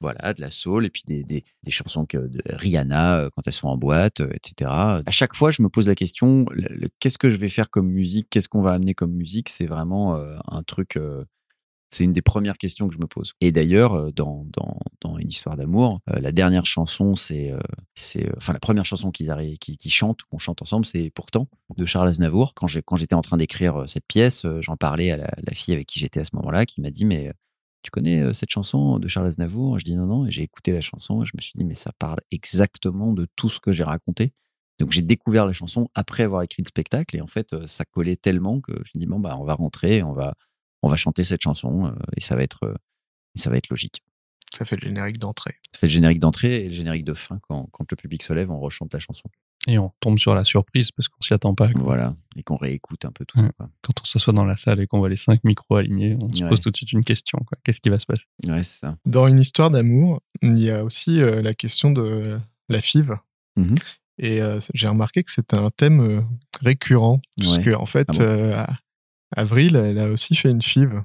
[0.00, 3.42] Voilà, de la soul et puis des, des, des chansons que de Rihanna euh, quand
[3.46, 4.70] elles sont en boîte, euh, etc.
[4.70, 6.46] À chaque fois, je me pose la question
[7.00, 8.28] qu'est-ce que je vais faire comme musique?
[8.30, 9.48] Qu'est-ce qu'on va amener comme musique?
[9.48, 10.18] C'est vraiment
[10.48, 10.98] un truc
[11.94, 13.32] c'est une des premières questions que je me pose.
[13.40, 14.46] Et d'ailleurs, euh, dans,
[15.00, 19.32] dans, une histoire d'amour, euh, la dernière chanson, c'est, euh, enfin la première chanson qu'ils
[19.60, 22.54] qui, chantent, qu'on chante ensemble, c'est Pourtant de Charles Aznavour.
[22.54, 26.20] Quand j'étais en train d'écrire cette pièce, j'en parlais à la, fille avec qui j'étais
[26.20, 27.32] à ce moment-là, qui m'a dit mais
[27.82, 29.78] tu connais cette chanson de Charles Aznavour?
[29.78, 31.74] Je dis non non, et j'ai écouté la chanson et je me suis dit mais
[31.74, 34.32] ça parle exactement de tout ce que j'ai raconté.
[34.80, 38.16] Donc j'ai découvert la chanson après avoir écrit le spectacle et en fait ça collait
[38.16, 40.34] tellement que je me dis bon bah on va rentrer, on va
[40.84, 42.74] on va chanter cette chanson euh, et ça va être, euh,
[43.34, 44.02] ça va être logique.
[44.56, 45.56] Ça fait le générique d'entrée.
[45.72, 47.40] Ça fait le générique d'entrée et le générique de fin.
[47.48, 49.28] Quand, quand, le public se lève, on rechante la chanson.
[49.66, 51.70] Et on tombe sur la surprise parce qu'on s'y attend pas.
[51.74, 52.14] Voilà.
[52.36, 53.48] Et qu'on réécoute un peu tout ça.
[53.58, 56.44] Quand on s'assoit dans la salle et qu'on voit les cinq micros alignés, on se
[56.44, 57.40] pose tout de suite une question.
[57.64, 58.26] Qu'est-ce qui va se passer?
[58.46, 58.96] Ouais, c'est ça.
[59.06, 63.14] Dans une histoire d'amour, il y a aussi euh, la question de la FIV.
[63.56, 63.74] Mmh
[64.16, 64.40] et
[64.74, 66.24] j'ai remarqué que c'était un thème
[66.62, 67.20] récurrent.
[67.36, 68.68] Parce que, en fait, ah
[69.36, 71.00] Avril, elle a aussi fait une FIV.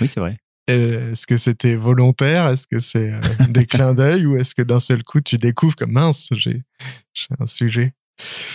[0.00, 0.36] Oui, c'est vrai.
[0.66, 2.48] Est-ce que c'était volontaire?
[2.48, 4.26] Est-ce que c'est euh, des clins d'œil?
[4.26, 6.62] Ou est-ce que d'un seul coup tu découvres que mince, j'ai
[7.38, 7.94] un sujet?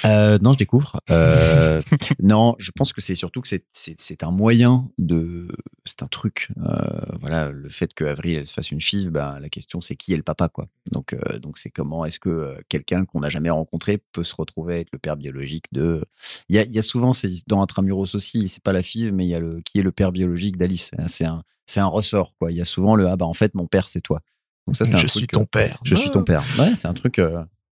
[0.06, 1.00] Euh, non, je découvre.
[1.10, 1.82] Euh,
[2.20, 5.48] non, je pense que c'est surtout que c'est un moyen de,
[5.86, 6.50] c'est un truc.
[6.58, 9.96] Euh, voilà, le fait que Avril elle se fasse une fille, ben la question c'est
[9.96, 10.68] qui est le papa quoi.
[10.92, 14.92] Donc donc c'est comment est-ce que quelqu'un qu'on n'a jamais rencontré peut se retrouver être
[14.92, 16.04] le père biologique de.
[16.50, 19.26] Il y a, y a souvent c'est dans Intramuros aussi, c'est pas la fille, mais
[19.26, 20.92] il y a le qui est le père biologique d'Alice.
[21.08, 22.52] C'est un c'est un ressort quoi.
[22.52, 24.22] Il y a souvent le ah bah en fait mon père c'est toi.
[24.68, 25.80] Donc ça c'est un je suis ton père.
[25.84, 26.44] Je suis ton père.
[26.60, 27.20] Ouais, c'est un truc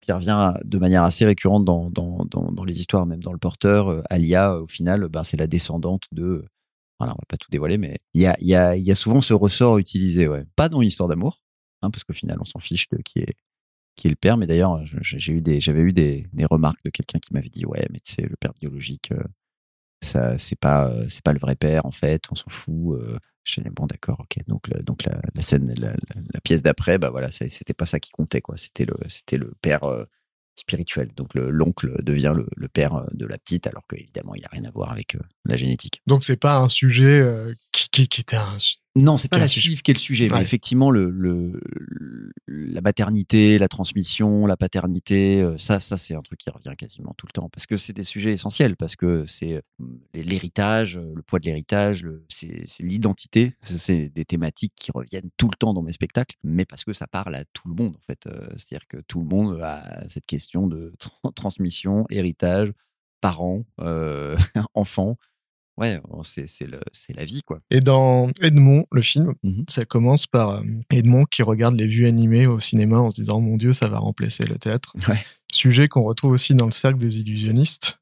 [0.04, 3.90] qui revient de manière assez récurrente dans, dans, dans, les histoires, même dans le porteur.
[3.90, 6.46] Euh, Alia, au final, ben, c'est la descendante de.
[7.00, 9.22] Voilà, on va pas tout dévoiler, mais il y a, y, a, y a souvent
[9.22, 10.46] ce ressort utilisé, ouais.
[10.56, 11.42] Pas dans une histoire d'amour,
[11.82, 13.34] hein, parce qu'au final, on s'en fiche de qui est,
[13.96, 14.38] qui est le père.
[14.38, 17.66] Mais d'ailleurs, j'ai eu des, j'avais eu des, des remarques de quelqu'un qui m'avait dit,
[17.66, 19.24] ouais, mais tu sais, le père biologique, euh,
[20.02, 23.00] ça, c'est pas, euh, c'est pas le vrai père, en fait, on s'en fout.
[23.72, 24.38] Bon, d'accord, ok.
[24.48, 28.42] Donc, la, donc la, scène, la, pièce d'après, bah voilà, c'était pas ça qui comptait,
[28.42, 28.58] quoi.
[28.58, 30.06] C'était le, c'était le père euh,
[30.56, 31.12] spirituel.
[31.16, 34.72] Donc, l'oncle devient le, père euh, de la petite, alors qu'évidemment, il n'a rien à
[34.72, 36.02] voir avec euh, la génétique.
[36.08, 37.22] Donc, c'est pas un sujet
[37.72, 38.58] qui, qui, qui, était un,
[38.96, 41.60] non, c'est pas la suivre qui est le sujet, mais effectivement, le, le,
[42.48, 47.16] la maternité, la transmission, la paternité, euh, ça, ça c'est un truc qui revient quasiment
[47.18, 49.62] tout le temps, parce que c'est des sujets essentiels, parce que c'est euh,
[50.14, 55.74] l'héritage, le poids de l'héritage, c'est l'identité, c'est des thématiques qui reviennent tout le temps
[55.74, 58.28] dans mes spectacles, mais parce que ça parle à tout le monde, en fait.
[58.28, 60.94] Euh, c'est-à-dire que tout le monde a cette question de
[61.34, 62.72] transmission, héritage,
[63.24, 64.36] parents, euh,
[64.76, 65.16] enfants.
[65.78, 67.60] Ouais, c'est c'est le c'est la vie quoi.
[67.70, 69.66] Et dans Edmond, le film, Mhm.
[69.70, 70.62] ça commence par euh,
[70.92, 74.00] Edmond qui regarde les vues animées au cinéma en se disant mon Dieu, ça va
[74.00, 74.94] remplacer le théâtre.
[75.10, 75.20] Ouais.
[75.52, 78.00] Sujet qu'on retrouve aussi dans le cercle des illusionnistes.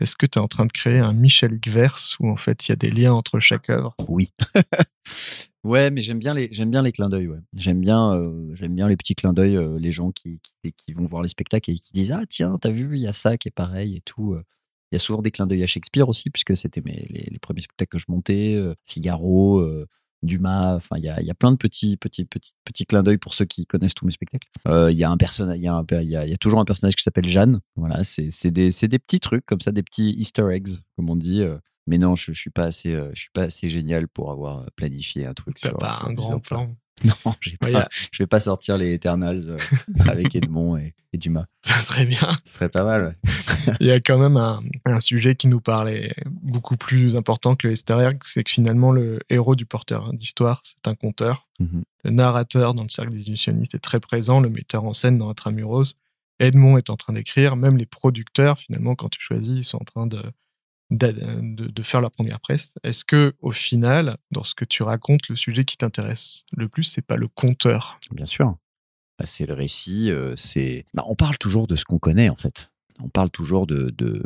[0.00, 2.70] Est-ce que tu es en train de créer un Michel verse où en fait il
[2.70, 3.94] y a des liens entre chaque œuvre?
[4.08, 4.28] Oui.
[5.64, 7.28] ouais, mais j'aime bien les j'aime bien les clins d'œil.
[7.28, 7.38] Ouais.
[7.56, 9.56] J'aime bien euh, j'aime bien les petits clins d'œil.
[9.56, 12.56] euh, les gens qui, qui qui vont voir les spectacles et qui disent ah tiens
[12.60, 14.36] t'as vu il y a ça qui est pareil et tout.
[14.94, 17.38] Il y a souvent des clins d'œil à Shakespeare aussi puisque c'était mes les, les
[17.38, 18.54] premiers spectacles que je montais.
[18.54, 19.58] euh, Figaro.
[19.60, 19.86] euh,
[20.22, 23.18] Dumas, enfin il y a, y a plein de petits petits petits petits clins d'œil
[23.18, 24.48] pour ceux qui connaissent tous mes spectacles.
[24.66, 25.84] Euh, Il y a un personnage, il y y, a,
[26.24, 27.60] il y a toujours un personnage qui s'appelle Jeanne.
[27.76, 31.10] Voilà, c'est c'est des c'est des petits trucs comme ça, des petits Easter eggs comme
[31.10, 31.44] on dit.
[31.86, 35.26] Mais non, je, je suis pas assez, je suis pas assez génial pour avoir planifié
[35.26, 35.58] un truc.
[35.60, 36.74] T'as sur- pas sur un 10 grand plan
[37.04, 37.12] Non,
[37.60, 39.56] pas, Ouais, je vais pas sortir les Eternals euh,
[40.08, 41.46] avec Edmond et, et Dumas.
[41.62, 42.28] Ça serait bien.
[42.44, 43.04] Ce serait pas mal.
[43.26, 43.74] ouais.
[43.80, 47.66] Il y a quand même un, un sujet qui nous parlait beaucoup plus important que
[47.66, 51.48] le easter c'est que finalement le héros du porteur d'histoire, c'est un conteur.
[51.58, 51.82] Mhm.
[52.04, 55.30] Le narrateur dans le cercle des illusionnistes est très présent, le metteur en scène dans
[55.30, 55.94] Intramuros.
[56.40, 59.84] Edmond est en train d'écrire, même les producteurs, finalement, quand tu choisis, ils sont en
[59.84, 60.22] train de,
[60.90, 62.74] de, faire leur première presse.
[62.82, 66.84] Est-ce que, au final, dans ce que tu racontes, le sujet qui t'intéresse le plus,
[66.84, 67.98] c'est pas le conteur?
[68.12, 68.56] Bien sûr.
[69.18, 70.10] Bah, c'est le récit.
[70.10, 70.86] euh, c'est.
[70.94, 72.70] Bah, on parle toujours de ce qu'on connaît en fait.
[73.02, 74.22] On parle toujours de, de.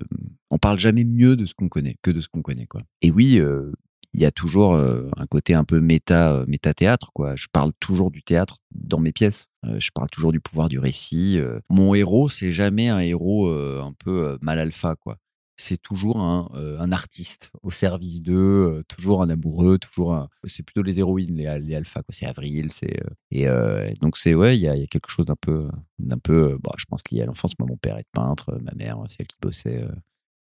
[0.51, 2.83] On parle jamais mieux de ce qu'on connaît que de ce qu'on connaît quoi.
[3.03, 3.73] Et oui, euh,
[4.15, 7.37] il y a toujours euh, un côté un peu méta méta théâtre quoi.
[7.37, 9.49] Je parle toujours du théâtre dans mes pièces.
[9.77, 11.39] Je parle toujours du pouvoir du récit.
[11.69, 15.19] Mon héros, c'est jamais un héros un peu mal alpha quoi.
[15.61, 18.35] C'est toujours un, euh, un artiste au service d'eux,
[18.79, 20.29] euh, toujours un amoureux, toujours un.
[20.45, 22.11] C'est plutôt les héroïnes, les, alphas quoi.
[22.11, 23.01] C'est Avril, c'est
[23.35, 26.57] euh, et donc c'est ouais, il y a, quelque chose d'un peu d'un peu.
[26.63, 27.59] Bon, je pense lié à l'enfance.
[27.59, 29.85] Moi, mon père est peintre, ma mère, c'est elle qui bossait,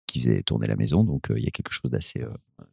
[0.07, 1.03] qui faisait tourner la maison.
[1.03, 2.25] Donc il y a quelque chose d'assez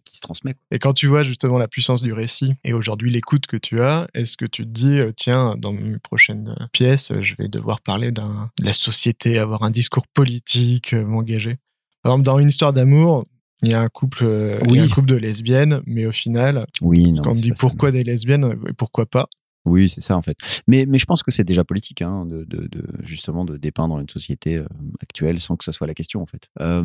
[0.04, 0.54] qui se transmet.
[0.70, 4.08] Et quand tu vois justement la puissance du récit et aujourd'hui l'écoute que tu as,
[4.14, 8.52] est-ce que tu te dis, tiens, dans mes prochaines pièces, je vais devoir parler d'un,
[8.60, 11.58] de la société, avoir un discours politique, m'engager?
[12.06, 13.26] Par exemple, dans une histoire d'amour,
[13.64, 16.68] il y a un couple, euh, y a un couple de lesbiennes, mais au final,
[16.84, 17.24] Oui, non.
[17.24, 19.26] quand on dit ça, pourquoi des lesbiennes, euh, pourquoi pas?
[19.66, 20.38] Oui, c'est ça en fait.
[20.68, 23.97] Mais, mais je pense que c'est déjà politique, hein, de, de, de- justement, de dépeindre
[23.97, 24.68] une société euh,
[25.01, 26.47] actuelle sans que ça soit la question en fait.
[26.62, 26.84] Euh,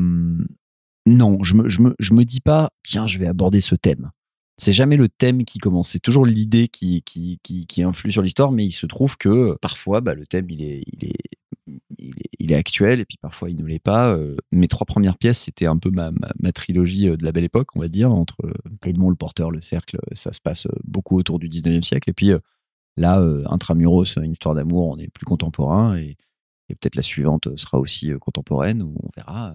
[1.05, 4.11] non, je me, je me, je me dis pas, tiens, je vais aborder ce thème.
[4.57, 8.23] C'est jamais le thème qui commence, c'est toujours l'idée qui, qui, qui, qui influe sur
[8.23, 11.19] l'histoire, mais il se trouve que parfois, bah, le thème, il est, il est,
[11.99, 14.11] il est, actuel et puis parfois il ne l'est pas.
[14.11, 16.11] Euh, mes trois premières pièces, c'était un peu ma,
[16.53, 18.53] trilogie euh, de la belle époque, on va dire, entre euh,
[18.85, 22.11] Edmond, le porteur, le cercle, ça se passe euh, beaucoup autour du 19e siècle.
[22.11, 22.39] Et puis euh,
[22.97, 26.17] là, euh, Intramuros, une histoire d'amour, on est plus contemporain et,
[26.69, 29.55] peut-être la suivante sera aussi euh, contemporaine, on verra.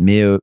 [0.00, 0.38] Mais euh,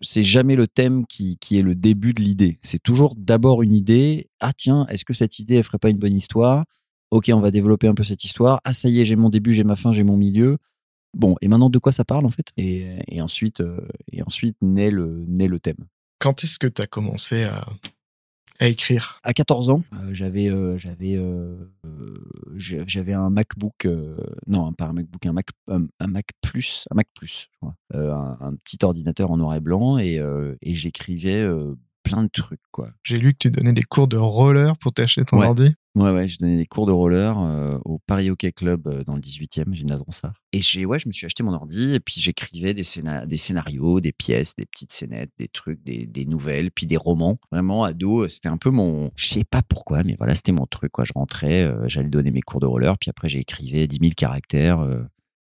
[0.00, 2.58] c'est jamais le thème qui, qui est le début de l'idée.
[2.62, 4.30] C'est toujours d'abord une idée.
[4.40, 6.64] Ah tiens, est-ce que cette idée, elle ferait pas une bonne histoire?
[7.10, 8.60] Ok, on va développer un peu cette histoire.
[8.64, 10.58] Ah ça y est, j'ai mon début, j'ai ma fin, j'ai mon milieu.
[11.14, 12.48] Bon, et maintenant de quoi ça parle en fait?
[12.56, 13.80] Et, et ensuite, euh,
[14.12, 15.86] et ensuite naît le, naît le thème.
[16.18, 17.66] Quand est-ce que tu as commencé à,
[18.58, 19.20] à écrire?
[19.22, 21.56] À 14 ans, euh, j'avais euh, j'avais euh,
[23.18, 23.86] un MacBook
[24.46, 27.74] non pas un MacBook un Mac un, un Mac Plus un Mac Plus je crois
[27.94, 30.20] un, un petit ordinateur en noir et blanc et,
[30.62, 31.46] et j'écrivais
[32.02, 32.90] plein de trucs quoi.
[33.04, 35.46] J'ai lu que tu donnais des cours de roller pour t'acheter ton Ouais.
[35.46, 35.74] ordi.
[35.96, 39.14] Ouais, ouais, je donnais des cours de roller euh, au Paris Hockey Club euh, dans
[39.14, 40.34] le 18e, gymnase Ronsard.
[40.52, 42.82] Et j'ai, ouais, je me suis acheté mon ordi et puis j'écrivais des,
[43.26, 47.38] des scénarios, des pièces, des petites scénettes, des trucs, des, des nouvelles, puis des romans.
[47.50, 49.10] Vraiment, ado, euh, c'était un peu mon.
[49.16, 50.92] Je sais pas pourquoi, mais voilà, c'était mon truc.
[51.02, 54.86] Je rentrais, j'allais donner mes cours de roller, puis après, j'écrivais 10 000 caractères.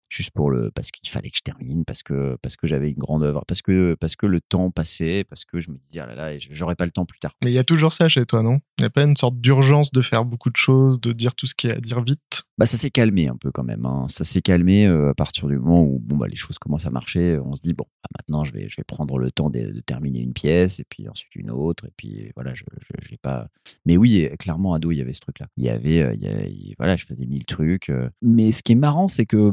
[0.09, 2.97] Juste pour le parce qu'il fallait que je termine parce que parce que j'avais une
[2.97, 6.07] grande œuvre parce que parce que le temps passait parce que je me disais ah
[6.07, 7.33] là là j'aurais pas le temps plus tard.
[7.43, 8.59] Mais il y a toujours ça chez toi, non?
[8.79, 11.47] Il n'y a pas une sorte d'urgence de faire beaucoup de choses, de dire tout
[11.47, 12.43] ce qu'il y a à dire vite?
[12.57, 13.85] Bah ça s'est calmé un peu quand même.
[13.85, 14.07] hein.
[14.09, 16.89] Ça s'est calmé euh, à partir du moment où bon bah les choses commencent à
[16.89, 17.39] marcher.
[17.39, 20.21] On se dit bon bah, maintenant je vais je vais prendre le temps de, terminer
[20.21, 22.63] une pièce et puis ensuite une autre et puis voilà je
[23.07, 23.47] j'ai pas.
[23.85, 25.47] Mais oui clairement ado il y avait ce truc là.
[25.55, 27.89] Il y avait euh, il y voilà je faisais mille trucs.
[27.89, 28.09] euh.
[28.23, 29.51] Mais ce qui est marrant c'est que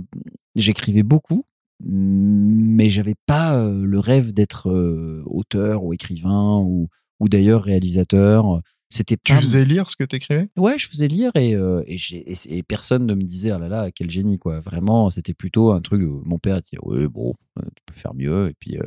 [0.57, 1.45] j'écrivais beaucoup.
[1.83, 4.71] Mais j'avais pas le rêve d'être
[5.27, 6.89] auteur ou écrivain ou,
[7.19, 8.61] ou d'ailleurs réalisateur.
[8.95, 10.49] C'était Tu faisais lire ce que t'écrivais?
[10.57, 13.59] Ouais, je faisais lire et, euh, et, j'ai- et, et personne ne me disait ah
[13.59, 14.61] là là quel génie quoi.
[14.61, 16.01] Vraiment, c'était plutôt un truc.
[16.03, 18.51] où mon père disait ouais bon, euh, tu peux faire mieux.
[18.51, 18.85] Et puis euh,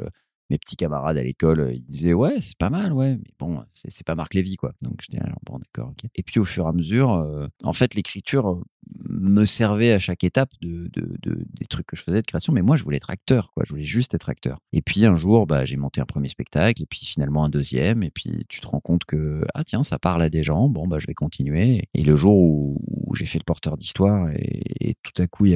[0.49, 3.63] mes petits camarades à l'école, euh, ils disaient ouais c'est pas mal ouais, mais bon
[3.73, 4.73] c'est pas Marc Lévy quoi.
[4.81, 6.09] Donc j'étais là, bon d'accord ok.
[6.15, 8.61] Et puis au fur et à mesure, euh, en fait l'écriture euh,
[9.09, 12.53] me servait à chaque étape de, de, de, des trucs que je faisais de création.
[12.53, 13.63] Mais moi, je voulais être acteur, quoi.
[13.65, 14.59] Je voulais juste être acteur.
[14.73, 18.03] Et puis un jour, bah, j'ai monté un premier spectacle, et puis finalement un deuxième,
[18.03, 20.69] et puis tu te rends compte que ah tiens, ça parle à des gens.
[20.69, 21.83] Bon, bah, je vais continuer.
[21.93, 22.77] Et le jour où,
[23.15, 25.47] j'ai fait le porteur d'histoire, et, et, tout à coup,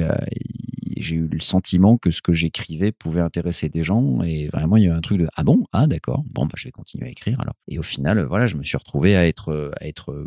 [0.96, 5.00] j'ai eu le sentiment que ce que j'écrivais pouvait intéresser des gens, et vraiment, un
[5.00, 7.54] truc de ah bon, ah d'accord, bon, bah, je vais continuer à écrire alors.
[7.68, 10.26] Et au final, voilà, je me suis retrouvé à être, à être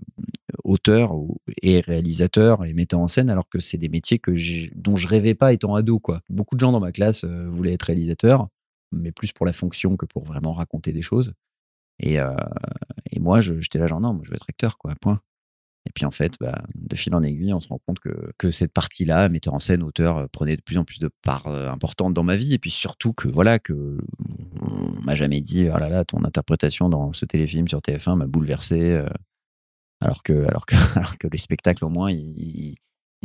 [0.65, 1.13] auteur
[1.61, 4.31] et réalisateur et metteur en scène alors que c'est des métiers que
[4.75, 6.21] dont je rêvais pas étant ado quoi.
[6.29, 8.47] Beaucoup de gens dans ma classe euh, voulaient être réalisateurs
[8.91, 11.33] mais plus pour la fonction que pour vraiment raconter des choses.
[11.99, 12.35] Et, euh,
[13.11, 15.21] et moi j'étais là genre non, moi je veux être acteur quoi, point.
[15.87, 18.51] Et puis en fait, bah, de fil en aiguille, on se rend compte que, que
[18.51, 21.69] cette partie-là, metteur en scène, auteur, euh, prenait de plus en plus de part euh,
[21.69, 22.53] importante dans ma vie.
[22.53, 23.97] Et puis surtout que voilà, que
[24.61, 28.27] on m'a jamais dit, oh là là, ton interprétation dans ce téléfilm sur TF1 m'a
[28.27, 28.79] bouleversé.
[28.79, 29.07] Euh,
[30.01, 32.75] alors que, alors que, les spectacles, au moins, ils,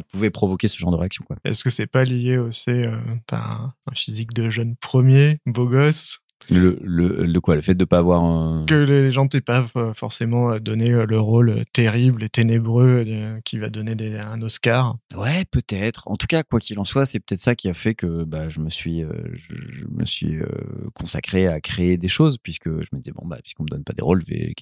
[0.01, 1.25] ils pouvaient provoquer ce genre de réaction.
[1.45, 2.97] Est-ce que c'est pas lié aussi euh,
[3.27, 6.21] T'as un, physique de jeune premier, beau gosse,
[6.51, 8.65] le, le, le quoi Le fait de pas avoir un...
[8.67, 13.59] Que les gens t'aient pas forcément donné euh, le rôle terrible et ténébreux euh, qui
[13.59, 14.97] va donner des, un Oscar.
[15.17, 16.07] Ouais, peut-être.
[16.07, 18.49] En tout cas, quoi qu'il en soit, c'est peut-être ça qui a fait que bah,
[18.49, 20.39] je me suis, euh, je, je, me suis
[20.95, 23.93] consacré à créer des choses puisque je me disais bon bah puisqu'on me donne pas
[23.93, 24.55] des rôles, je vais,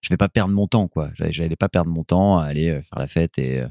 [0.00, 1.10] je vais pas perdre mon temps quoi.
[1.14, 3.62] J'allais pas perdre mon temps à aller faire la fête et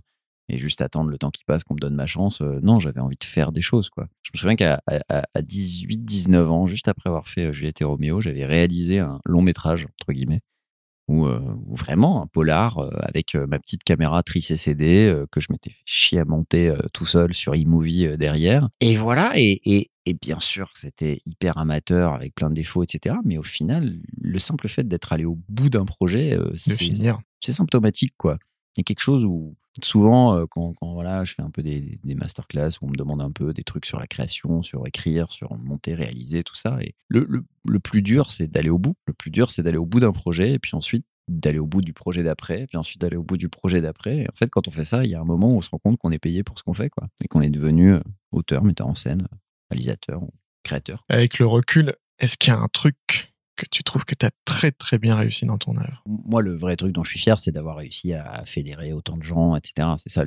[0.50, 2.42] et juste attendre le temps qui passe, qu'on me donne ma chance.
[2.42, 4.08] Euh, non, j'avais envie de faire des choses, quoi.
[4.24, 7.86] Je me souviens qu'à à, 18, 19 ans, juste après avoir fait euh, Juliette et
[7.86, 10.42] Roméo, j'avais réalisé un long métrage, entre guillemets,
[11.08, 11.40] où, euh,
[11.70, 16.26] vraiment un polar avec ma petite caméra tricé CD que je m'étais fait chier à
[16.26, 18.70] monter tout seul sur iMovie derrière.
[18.80, 23.18] Et voilà, et, et, et bien sûr, c'était hyper amateur avec plein de défauts, etc.
[23.24, 28.38] Mais au final, le simple fait d'être allé au bout d'un projet, c'est symptomatique, quoi.
[28.76, 32.00] Il y a quelque chose où souvent, euh, quand, voilà, je fais un peu des,
[32.04, 35.32] des masterclass où on me demande un peu des trucs sur la création, sur écrire,
[35.32, 36.78] sur monter, réaliser, tout ça.
[36.82, 38.96] Et le, le, le plus dur, c'est d'aller au bout.
[39.06, 41.82] Le plus dur, c'est d'aller au bout d'un projet et puis ensuite d'aller au bout
[41.82, 44.18] du projet d'après, puis ensuite d'aller au bout du projet d'après.
[44.18, 45.70] Et en fait, quand on fait ça, il y a un moment où on se
[45.72, 48.02] rend compte qu'on est payé pour ce qu'on fait, quoi, et qu'on est devenu euh,
[48.32, 49.28] auteur, metteur en scène,
[49.72, 50.22] réalisateur,
[50.64, 51.04] créateur.
[51.10, 54.32] Avec le recul, est-ce qu'il y a un truc que tu trouves que tu as
[54.46, 56.04] très très bien réussi dans ton œuvre?
[56.06, 59.24] Moi, le vrai truc dont je suis fier, c'est d'avoir réussi à fédérer autant de
[59.24, 59.90] gens, etc.
[59.98, 60.24] C'est ça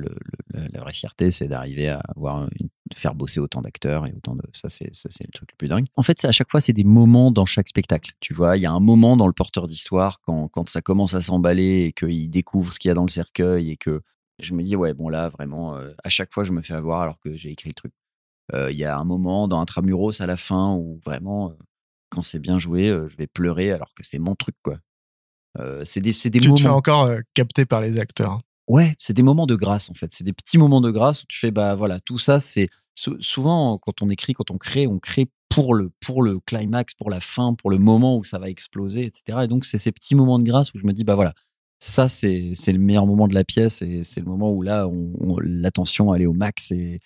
[0.53, 2.47] la vraie fierté, c'est d'arriver à avoir
[2.95, 5.85] faire bosser autant d'acteurs et autant de ça, c'est le truc le plus dingue.
[5.95, 8.11] En fait, à chaque fois, c'est des moments dans chaque spectacle.
[8.19, 11.13] Tu vois, il y a un moment dans le porteur d'histoire quand quand ça commence
[11.13, 14.01] à s'emballer et qu'il découvre ce qu'il y a dans le cercueil et que
[14.39, 17.01] je me dis ouais bon là vraiment euh, à chaque fois je me fais avoir
[17.01, 17.93] alors que j'ai écrit le truc.
[18.53, 21.53] Euh, il y a un moment dans Intramuros à la fin où vraiment euh,
[22.09, 24.77] quand c'est bien joué, je vais pleurer alors que c'est mon truc, quoi.
[25.57, 26.57] Euh, c'est des, c'est des tu moments.
[26.57, 28.39] te fais encore euh, capter par les acteurs.
[28.67, 30.13] Ouais, c'est des moments de grâce en fait.
[30.13, 32.39] C'est des petits moments de grâce où tu fais bah voilà tout ça.
[32.39, 32.69] C'est
[33.19, 37.09] souvent quand on écrit, quand on crée, on crée pour le pour le climax, pour
[37.09, 39.39] la fin, pour le moment où ça va exploser, etc.
[39.43, 41.33] Et donc c'est ces petits moments de grâce où je me dis bah voilà
[41.79, 44.87] ça c'est c'est le meilleur moment de la pièce et c'est le moment où là
[44.87, 46.99] on, on, l'attention elle est au max et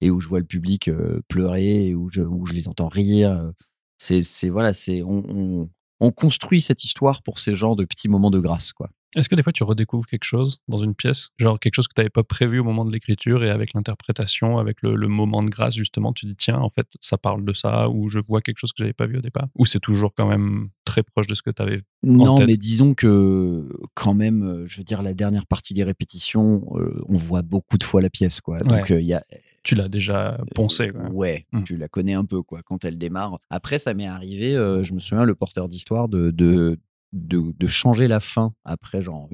[0.00, 2.88] et où je vois le public euh, pleurer et où je où je les entends
[2.88, 3.52] rire
[3.98, 5.70] c'est c'est voilà c'est on, on,
[6.00, 9.34] on construit cette histoire pour ces genres de petits moments de grâce quoi est-ce que
[9.34, 12.10] des fois tu redécouvres quelque chose dans une pièce, genre quelque chose que tu n'avais
[12.10, 15.74] pas prévu au moment de l'écriture et avec l'interprétation, avec le, le, moment de grâce
[15.74, 18.72] justement, tu dis tiens en fait ça parle de ça ou je vois quelque chose
[18.72, 19.48] que j'avais pas vu au départ?
[19.56, 22.46] Ou c'est toujours quand même très proche de ce que tu avais Non, tête?
[22.46, 27.16] mais disons que quand même, je veux dire la dernière partie des répétitions, euh, on
[27.16, 28.58] voit beaucoup de fois la pièce quoi.
[28.58, 28.98] Donc il ouais.
[28.98, 29.24] euh, y a
[29.64, 31.10] tu l'as déjà poncé quoi.
[31.10, 31.64] ouais, mmh.
[31.64, 33.38] tu la connais un peu quoi quand elle démarre.
[33.50, 36.78] Après ça m'est arrivé, euh, je me souviens le porteur d'histoire de, de
[37.12, 39.28] de, de, changer la fin après genre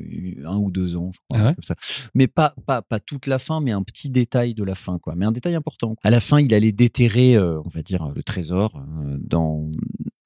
[0.45, 1.55] un ou deux ans, je crois, ah ouais?
[1.55, 1.75] comme ça.
[2.15, 5.15] Mais pas, pas, pas toute la fin, mais un petit détail de la fin, quoi.
[5.17, 5.97] Mais un détail important.
[6.03, 9.71] À la fin, il allait déterrer, euh, on va dire, le trésor euh, dans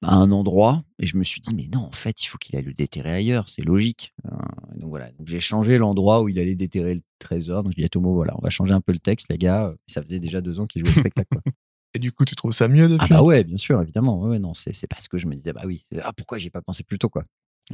[0.01, 2.55] à un endroit, et je me suis dit, mais non, en fait, il faut qu'il
[2.55, 4.13] aille le déterrer ailleurs, c'est logique.
[4.25, 4.35] Euh,
[4.77, 7.63] donc voilà, donc j'ai changé l'endroit où il allait déterrer le trésor.
[7.63, 9.73] Donc je dis à Tomo, voilà, on va changer un peu le texte, les gars.
[9.87, 11.27] Ça faisait déjà deux ans qu'il jouait au spectacle.
[11.31, 11.41] Quoi.
[11.95, 14.21] Et du coup, tu trouves ça mieux depuis Ah bah ouais, bien sûr, évidemment.
[14.21, 16.61] Ouais, non, c'est parce que je me disais, bah oui, ah pourquoi j'y ai pas
[16.61, 17.25] pensé plus tôt, quoi?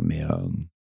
[0.02, 0.30] Mais euh,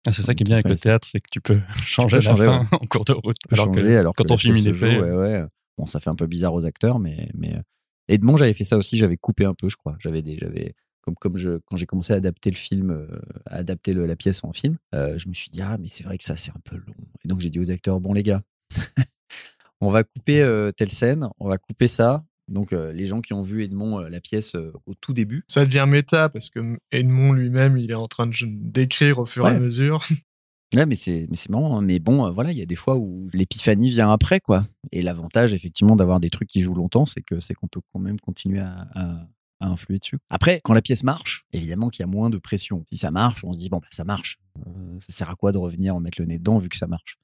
[0.05, 2.23] ah, c'est ça qui est bien avec le théâtre, c'est que tu peux changer tu
[2.23, 2.67] peux la changer, fin ouais.
[2.71, 3.37] en cours de route.
[3.51, 4.99] Alors changer, que alors quand que on la film pièce il est se joue, fait.
[4.99, 5.45] ouais, ouais.
[5.77, 7.61] Bon, ça fait un peu bizarre aux acteurs, mais mais euh,
[8.07, 8.97] Edmond, j'avais fait ça aussi.
[8.97, 9.95] J'avais coupé un peu, je crois.
[9.99, 13.07] J'avais des, j'avais comme comme je quand j'ai commencé à adapter le film, euh,
[13.47, 16.03] à adapter le, la pièce en film, euh, je me suis dit ah mais c'est
[16.03, 16.95] vrai que ça c'est un peu long.
[17.23, 18.41] Et donc j'ai dit aux acteurs bon les gars,
[19.81, 22.23] on va couper euh, telle scène, on va couper ça.
[22.51, 25.43] Donc euh, les gens qui ont vu Edmond euh, la pièce euh, au tout début,
[25.47, 29.47] Ça devient méta parce que Edmond lui-même, il est en train de d'écrire au fur
[29.47, 29.55] et Ouais.
[29.57, 30.03] à mesure.
[30.73, 31.77] Ouais, mais c'est mais c'est marrant.
[31.77, 31.81] hein.
[31.81, 34.65] Mais bon, voilà, il y a des fois où l'épiphanie vient après, quoi.
[34.93, 37.99] Et l'avantage, effectivement, d'avoir des trucs qui jouent longtemps, c'est que c'est qu'on peut quand
[37.99, 39.27] même continuer à, à,
[39.59, 40.17] à, influer dessus.
[40.29, 42.85] Après, quand la pièce marche, évidemment qu'il y a moins de pression.
[42.89, 44.39] Si ça marche, on se dit bon, bah, ça marche.
[44.65, 46.87] Euh, ça sert à quoi de revenir en mettre le nez dedans vu que ça
[46.87, 47.17] marche?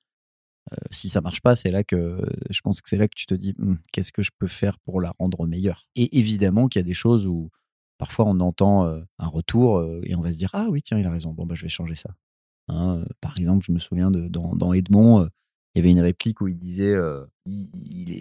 [0.92, 3.36] Si ça marche pas, c'est là que je pense que c'est là que tu te
[3.36, 5.88] dis hm, qu'est-ce que je peux faire pour la rendre meilleure?
[5.96, 7.50] Et évidemment qu'il y a des choses où
[7.98, 11.00] parfois on entend euh, un retour euh, et on va se dire ah oui tiens
[11.00, 12.10] il a raison bon bah je vais changer ça.
[12.70, 15.30] Hein, par exemple, je me souviens de dans, Edmond
[15.78, 17.24] il y avait une réplique où il disait euh,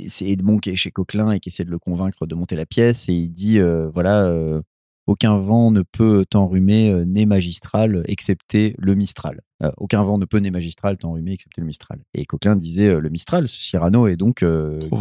[0.09, 2.66] c'est Edmond qui est chez Coquelin et qui essaie de le convaincre de monter la
[2.66, 4.61] pièce et il dit euh, voilà euh,
[5.07, 9.40] aucun vent ne peut t'enrhumer euh, né magistral excepté le Mistral.
[9.62, 11.98] Euh, aucun vent ne peut né magistral t'enrhumer excepté le Mistral.
[12.12, 14.44] Et Coquelin disait euh, le Mistral, ce Cyrano est donc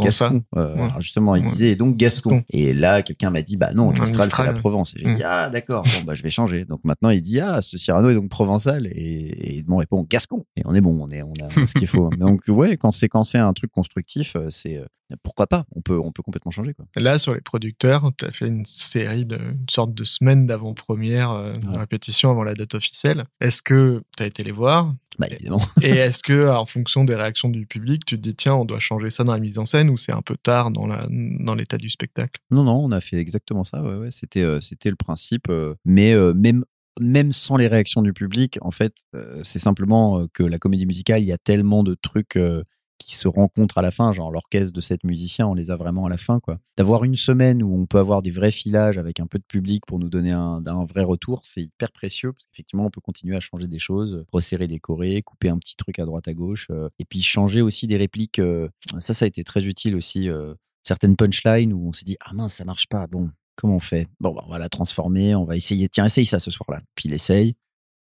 [0.02, 0.44] Gascon.
[0.56, 0.62] Ouais.
[0.62, 1.50] Alors justement, il ouais.
[1.50, 2.32] disait donc Gascon.
[2.32, 2.46] Gascon.
[2.50, 4.94] Et là, quelqu'un m'a dit bah non, le Mistral, c'est la Provence.
[4.96, 5.16] Et j'ai mmh.
[5.16, 6.66] dit ah d'accord, bon bah je vais changer.
[6.66, 10.46] Donc maintenant il dit ah ce Cyrano est donc provençal et, et Edmond répond Gascon.
[10.56, 12.10] Et on est bon, on est on a, on a ce qu'il faut.
[12.18, 14.80] donc ouais, quand c'est quand c'est un truc constructif, c'est
[15.24, 15.66] pourquoi pas?
[15.76, 16.86] On peut on peut complètement changer quoi.
[16.96, 21.32] Là sur les producteurs, tu as fait une série de une sorte de semaine d'avant-première,
[21.32, 21.80] euh, ouais.
[21.80, 23.26] répétition avant la date officielle.
[23.40, 25.62] Est-ce que tu as été les voir bah, évidemment.
[25.82, 28.80] Et est-ce que, en fonction des réactions du public, tu te dis tiens, on doit
[28.80, 31.56] changer ça dans la mise en scène ou c'est un peu tard dans la dans
[31.56, 32.42] l'état du spectacle?
[32.52, 33.82] Non, non, on a fait exactement ça.
[33.82, 34.12] Ouais, ouais.
[34.12, 35.48] C'était euh, c'était le principe.
[35.50, 36.66] Euh, mais euh, même
[37.00, 41.22] même sans les réactions du public, en fait, euh, c'est simplement que la comédie musicale,
[41.22, 42.64] il y a tellement de trucs euh,
[42.98, 46.06] qui se rencontrent à la fin, genre l'orchestre de sept musiciens, on les a vraiment
[46.06, 46.60] à la fin, quoi.
[46.78, 49.86] D'avoir une semaine où on peut avoir des vrais filages avec un peu de public
[49.86, 53.40] pour nous donner un, vrai retour, c'est hyper précieux parce qu'effectivement, on peut continuer à
[53.40, 57.06] changer des choses, resserrer, décorer, couper un petit truc à droite à gauche, euh, et
[57.06, 58.40] puis changer aussi des répliques.
[58.40, 58.70] Euh,
[59.00, 60.30] ça, ça a été très utile aussi.
[60.30, 63.08] Euh, certaines punchlines où on s'est dit ah mince, ça marche pas.
[63.08, 64.08] Bon, comment on fait?
[64.20, 65.90] Bon, bah, on va la transformer, on va essayer.
[65.90, 66.82] Tiens, essaye ça ce soir-là.
[66.96, 67.54] Puis il essaye,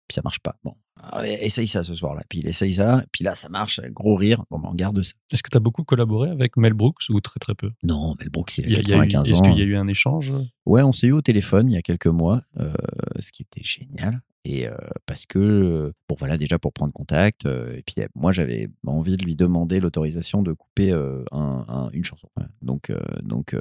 [0.07, 0.55] puis ça marche pas.
[0.63, 0.75] Bon,
[1.23, 2.23] essaye ça ce soir-là.
[2.29, 4.43] Puis il essaye ça, puis là ça marche, gros rire.
[4.49, 5.13] Bon, ben, on garde ça.
[5.31, 7.71] Est-ce que tu as beaucoup collaboré avec Mel Brooks ou très très peu?
[7.83, 9.23] Non, Mel Brooks, il a, il y a 95 eu, ans.
[9.23, 10.33] Est-ce qu'il y a eu un échange?
[10.65, 12.73] Ouais, on s'est eu au téléphone il y a quelques mois, euh,
[13.19, 14.21] ce qui était génial.
[14.47, 14.75] Et euh,
[15.07, 17.47] parce que, bon voilà, déjà pour prendre contact.
[17.47, 21.89] Euh, et puis moi, j'avais envie de lui demander l'autorisation de couper euh, un, un,
[21.93, 22.29] une chanson.
[22.35, 22.49] Voilà.
[22.61, 23.55] Donc, euh, donc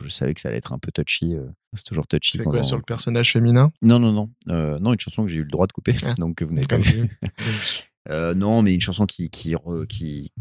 [0.00, 1.34] je savais que ça allait être un peu touchy.
[1.74, 2.38] c'est toujours touchy.
[2.38, 2.62] C'est quoi, on...
[2.62, 3.72] sur le personnage féminin?
[3.82, 4.30] Non, non, non.
[4.46, 5.96] non, une chanson que j'ai eu le droit de couper.
[6.04, 6.14] Ah.
[6.18, 7.18] donc vous n'avez pas vu.
[8.10, 9.54] Euh, non, mais une chanson qui, qui,
[9.88, 10.32] qui,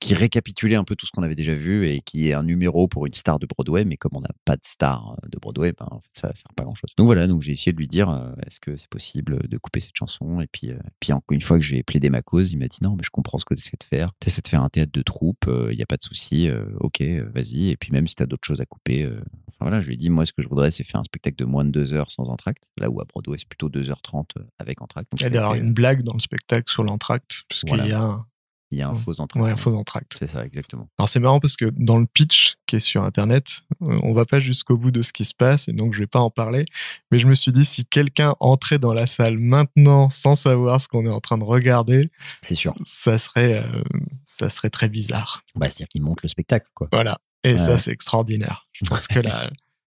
[0.00, 2.88] qui récapitulait un peu tout ce qu'on avait déjà vu et qui est un numéro
[2.88, 3.84] pour une star de Broadway.
[3.84, 6.52] Mais comme on n'a pas de star de Broadway, ben, en fait, ça ne sert
[6.54, 6.90] pas à grand chose.
[6.96, 9.80] Donc voilà, donc j'ai essayé de lui dire euh, est-ce que c'est possible de couper
[9.80, 12.58] cette chanson Et puis, euh, puis encore une fois que j'ai plaidé ma cause, il
[12.58, 14.12] m'a dit non, mais je comprends ce que tu essaies de faire.
[14.20, 16.48] Tu essaies de faire un théâtre de troupe, il euh, n'y a pas de souci,
[16.80, 17.02] ok,
[17.32, 17.70] vas-y.
[17.70, 19.96] Et puis même si tu as d'autres choses à couper, enfin voilà, je lui ai
[19.96, 22.10] dit moi, ce que je voudrais, c'est faire un spectacle de moins de deux heures
[22.10, 22.64] sans entracte.
[22.78, 24.26] Là où à Broadway, c'est plutôt 2h30
[24.58, 25.08] avec entracte.
[25.18, 27.05] Il y a une blague dans le spectacle sur l'entracte
[27.48, 27.86] puisqu'il voilà.
[27.86, 28.26] y a un...
[28.72, 29.44] Il y a un faux entracte.
[29.44, 30.16] Ouais, un faux entracte.
[30.18, 30.88] C'est ça, exactement.
[30.98, 34.40] Alors c'est marrant parce que dans le pitch qui est sur Internet, on va pas
[34.40, 36.64] jusqu'au bout de ce qui se passe et donc je vais pas en parler.
[37.12, 40.88] Mais je me suis dit si quelqu'un entrait dans la salle maintenant sans savoir ce
[40.88, 42.10] qu'on est en train de regarder,
[42.42, 43.82] c'est sûr, ça serait euh,
[44.24, 45.44] ça serait très bizarre.
[45.54, 46.88] Bah c'est-à-dire qu'il monte le spectacle, quoi.
[46.90, 47.18] Voilà.
[47.44, 47.56] Et euh...
[47.56, 48.66] ça c'est extraordinaire.
[48.72, 49.48] Je pense que la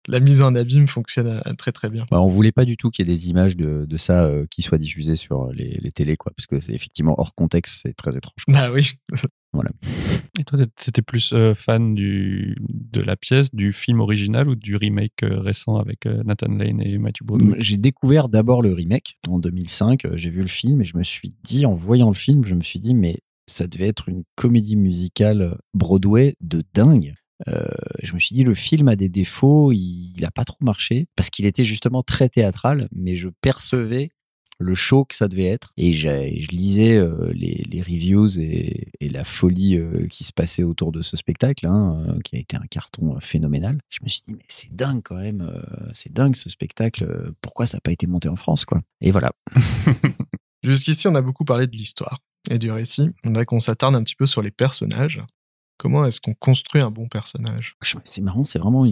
[0.08, 2.06] la mise en abîme fonctionne euh, très très bien.
[2.12, 4.46] Bah, on voulait pas du tout qu'il y ait des images de, de ça euh,
[4.50, 7.94] qui soient diffusées sur les, les télés, quoi, parce que c'est effectivement hors contexte, c'est
[7.94, 8.44] très étrange.
[8.48, 8.92] Bah oui.
[9.54, 9.70] voilà.
[10.40, 14.76] Et toi, t'étais plus euh, fan du de la pièce, du film original ou du
[14.76, 17.62] remake euh, récent avec euh, Nathan Lane et Matthew Broderick?
[17.62, 20.08] J'ai découvert d'abord le remake en 2005.
[20.16, 22.62] J'ai vu le film et je me suis dit, en voyant le film, je me
[22.62, 27.14] suis dit, mais ça devait être une comédie musicale Broadway de dingue.
[27.50, 27.66] Euh,
[28.02, 31.08] je me suis dit le film a des défauts, il, il a pas trop marché
[31.16, 34.12] parce qu'il était justement très théâtral, mais je percevais
[34.60, 39.78] le show que ça devait être et je lisais euh, les, reviews et, la folie
[39.78, 43.80] euh, qui se passait autour de ce spectacle hein, qui a été un carton phénoménal.
[43.90, 45.52] Je me suis dit mais c'est dingue quand même,
[45.94, 47.34] c'est dingue ce spectacle.
[47.42, 48.82] Pourquoi ça n'a pas été monté en France quoi?
[49.02, 49.32] Et voilà.
[50.64, 52.20] Jusqu'ici on a beaucoup parlé de l'histoire
[52.50, 53.10] et du récit.
[53.26, 55.22] On dirait qu'on s'attarde un petit peu sur les personnages.
[55.78, 57.76] Comment est-ce qu'on construit un bon personnage?
[58.04, 58.86] C'est marrant, c'est vraiment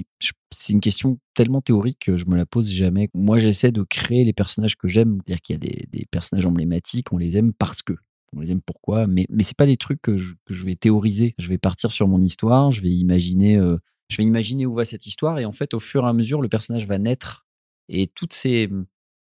[0.51, 3.09] c'est une question tellement théorique que je me la pose jamais.
[3.13, 7.13] Moi, j'essaie de créer les personnages que j'aime, c'est-à-dire qu'il y a des, personnages emblématiques,
[7.13, 7.93] on les aime parce que.
[8.33, 11.35] On les aime pourquoi, mais mais c'est pas des trucs que je, vais théoriser.
[11.37, 13.77] Je vais partir sur mon histoire, je vais imaginer, euh,
[14.09, 16.41] je vais imaginer où va cette histoire, et en fait, au fur et à mesure,
[16.41, 17.45] le personnage va naître
[17.89, 18.35] et toutes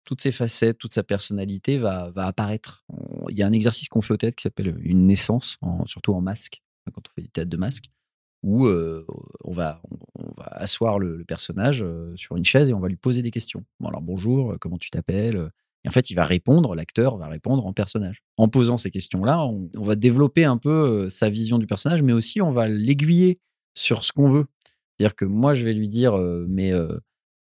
[0.03, 2.85] toutes ses facettes, toute sa personnalité va, va apparaître.
[3.29, 6.21] Il y a un exercice qu'on fait au théâtre qui s'appelle une naissance, surtout en
[6.21, 7.85] masque quand on fait du théâtre de masque,
[8.43, 9.05] où euh,
[9.43, 9.81] on, va,
[10.15, 13.31] on, va asseoir le, personnage euh, sur une chaise et on va lui poser des
[13.31, 13.63] questions.
[13.79, 15.51] Bon, alors bonjour, comment tu t'appelles
[15.83, 18.23] Et en fait, il va répondre, l'acteur va répondre en personnage.
[18.37, 20.69] En posant ces questions-là, on, on va développer un peu
[21.05, 23.39] euh, sa vision du personnage, mais aussi on va l'aiguiller
[23.75, 24.45] sur ce qu'on veut.
[24.97, 26.97] C'est-à-dire que moi, je vais lui dire, euh, mais euh,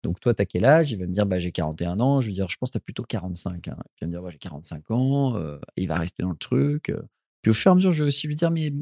[0.02, 0.92] donc toi, t'as quel âge?
[0.92, 2.20] Il va me dire, bah, j'ai 41 ans.
[2.20, 3.68] Je vais dire, je pense que t'as plutôt 45.
[3.68, 3.76] Hein.
[4.00, 5.36] Il va me dire, j'ai 45 ans.
[5.36, 6.90] euh, il va rester dans le truc.
[6.90, 7.02] euh.
[7.42, 8.72] Puis au fur et à mesure, je vais aussi lui dire, mais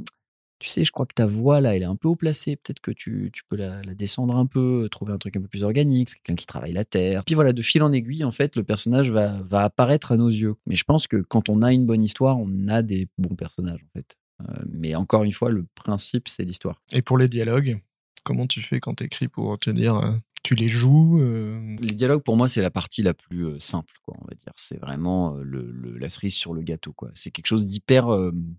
[0.63, 2.55] tu sais, je crois que ta voix, là, elle est un peu haut placée.
[2.55, 5.65] Peut-être que tu, tu peux la, descendre un peu, trouver un truc un peu plus
[5.65, 6.11] organique.
[6.11, 7.25] C'est quelqu'un qui travaille la terre.
[7.25, 10.29] Puis voilà, de fil en aiguille, en fait, le personnage va, va apparaître à nos
[10.29, 10.55] yeux.
[10.67, 13.85] Mais je pense que quand on a une bonne histoire, on a des bons personnages,
[13.85, 14.17] en fait.
[14.43, 16.81] Euh, mais encore une fois, le principe, c'est l'histoire.
[16.93, 17.81] Et pour les dialogues,
[18.23, 22.23] comment tu fais quand t'écris pour te dire, euh, tu les joues euh, Les dialogues,
[22.23, 24.53] pour moi, c'est la partie la plus euh, simple, quoi, on va dire.
[24.57, 27.11] C'est vraiment euh, le, le- la cerise sur le gâteau, quoi.
[27.15, 28.09] C'est quelque chose d'hyper,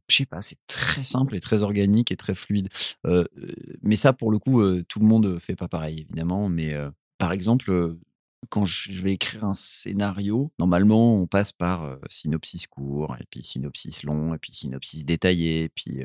[0.07, 2.69] je sais pas, c'est très simple et très organique et très fluide.
[3.81, 6.47] Mais ça, pour le coup, tout le monde fait pas pareil, évidemment.
[6.49, 6.73] Mais
[7.17, 7.95] par exemple,
[8.49, 14.03] quand je vais écrire un scénario, normalement, on passe par synopsis court, et puis synopsis
[14.03, 16.03] long, et puis synopsis détaillé, et puis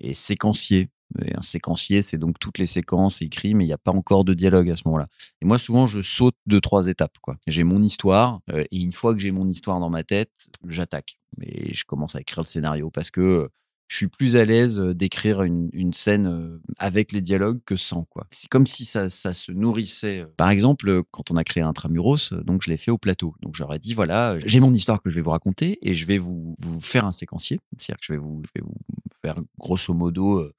[0.00, 0.90] et séquencier.
[1.16, 4.34] Un séquencier, c'est donc toutes les séquences écrites, mais il n'y a pas encore de
[4.34, 5.08] dialogue à ce moment-là.
[5.40, 7.16] Et moi, souvent, je saute deux, trois étapes.
[7.46, 11.18] J'ai mon histoire, euh, et une fois que j'ai mon histoire dans ma tête, j'attaque.
[11.42, 13.48] Et je commence à écrire le scénario parce que euh,
[13.88, 18.06] je suis plus à l'aise euh, d'écrire une, scène avec les dialogues que sans.
[18.30, 20.26] C'est comme si ça, se nourrissait.
[20.36, 23.34] Par exemple, quand on a créé Intramuros, donc je l'ai fait au plateau.
[23.40, 26.18] Donc j'aurais dit, voilà, j'ai mon histoire que je vais vous raconter et je vais
[26.18, 27.60] vous, faire un séquencier.
[27.78, 28.42] C'est-à-dire que je vais vous,
[29.22, 30.52] faire grosso modo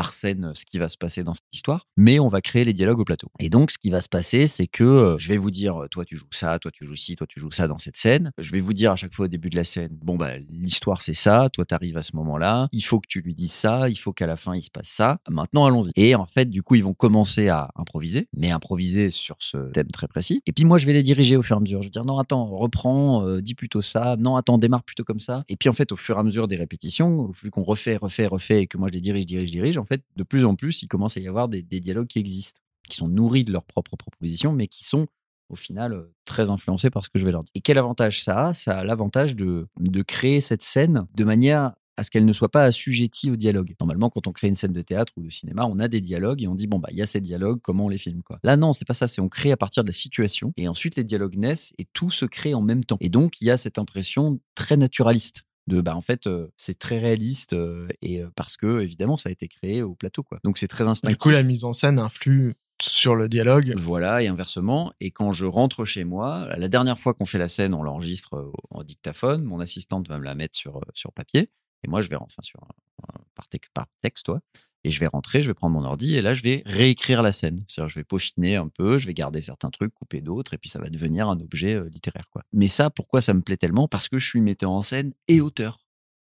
[0.00, 2.72] par scène ce qui va se passer dans cette histoire, mais on va créer les
[2.72, 3.28] dialogues au plateau.
[3.38, 5.88] Et donc, ce qui va se passer, c'est que euh, je vais vous dire, euh,
[5.88, 8.32] toi tu joues ça, toi tu joues ci, toi tu joues ça dans cette scène.
[8.38, 11.02] Je vais vous dire à chaque fois au début de la scène, bon bah l'histoire
[11.02, 13.98] c'est ça, toi t'arrives à ce moment-là, il faut que tu lui dises ça, il
[13.98, 15.18] faut qu'à la fin il se passe ça.
[15.28, 15.90] Maintenant allons-y.
[15.96, 19.88] Et en fait, du coup, ils vont commencer à improviser, mais improviser sur ce thème
[19.88, 20.40] très précis.
[20.46, 21.82] Et puis moi, je vais les diriger au fur et à mesure.
[21.82, 24.16] Je vais dire non, attends, reprends, euh, dis plutôt ça.
[24.18, 25.44] Non, attends, démarre plutôt comme ça.
[25.50, 28.26] Et puis en fait, au fur et à mesure des répétitions, vu qu'on refait, refait,
[28.26, 29.76] refait, et que moi je les dirige, dirige, dirige,
[30.16, 33.08] de plus en plus, il commence à y avoir des, dialogues qui existent, qui sont
[33.08, 35.06] nourris de leurs propres propositions, mais qui sont
[35.48, 37.50] au final euh, très influencés par ce que je vais leur dire.
[37.54, 38.54] Et quel avantage ça a?
[38.54, 42.48] Ça a l'avantage de, de créer cette scène de manière à ce qu'elle ne soit
[42.48, 43.74] pas assujettie au dialogue.
[43.78, 46.42] Normalement, quand on crée une scène de théâtre ou de cinéma, on a des dialogues
[46.42, 48.38] et on dit bon bah il y a ces dialogues, comment on les filme quoi.
[48.42, 50.96] Là non, c'est pas ça, c'est on crée à partir de la situation et ensuite
[50.96, 52.96] les dialogues naissent et tout se crée en même temps.
[53.00, 56.98] Et donc il y a cette impression très naturaliste de bah en fait c'est très
[56.98, 57.56] réaliste
[58.02, 60.38] et parce que évidemment ça a été créé au plateau quoi.
[60.44, 61.16] Donc c'est très instinctif.
[61.16, 63.74] Du coup, la mise en scène influe sur le dialogue.
[63.76, 64.92] Voilà, et inversement.
[65.00, 68.52] Et quand je rentre chez moi, la dernière fois qu'on fait la scène, on l'enregistre
[68.70, 69.44] en dictaphone.
[69.44, 71.50] Mon assistante va me la mettre sur, sur papier.
[71.84, 74.40] Et moi, je vais, enfin, sur, euh, par, tec- par texte, toi.
[74.84, 77.32] Et je vais rentrer, je vais prendre mon ordi et là, je vais réécrire la
[77.32, 77.64] scène.
[77.68, 80.70] C'est-à-dire, je vais peaufiner un peu, je vais garder certains trucs, couper d'autres, et puis
[80.70, 82.42] ça va devenir un objet euh, littéraire, quoi.
[82.52, 83.88] Mais ça, pourquoi ça me plaît tellement?
[83.88, 85.80] Parce que je suis metteur en scène et auteur.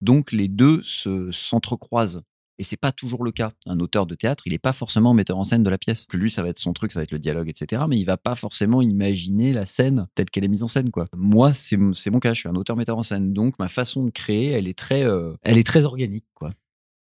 [0.01, 2.21] Donc, les deux se s'entrecroisent.
[2.57, 3.51] Et c'est pas toujours le cas.
[3.67, 6.05] Un auteur de théâtre, il est pas forcément metteur en scène de la pièce.
[6.05, 7.83] Que lui, ça va être son truc, ça va être le dialogue, etc.
[7.89, 11.07] Mais il va pas forcément imaginer la scène telle qu'elle est mise en scène, quoi.
[11.15, 12.33] Moi, c'est mon cas.
[12.33, 15.03] Je suis un auteur metteur en scène, donc ma façon de créer, elle est très,
[15.03, 16.51] euh, elle est très organique, quoi.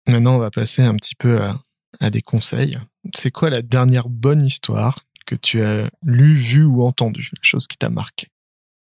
[0.07, 1.41] Maintenant, on va passer un petit peu
[1.99, 2.73] à, des conseils.
[3.15, 7.29] C'est quoi la dernière bonne histoire que tu as lue, vue ou entendue?
[7.41, 8.27] Chose qui t'a marqué?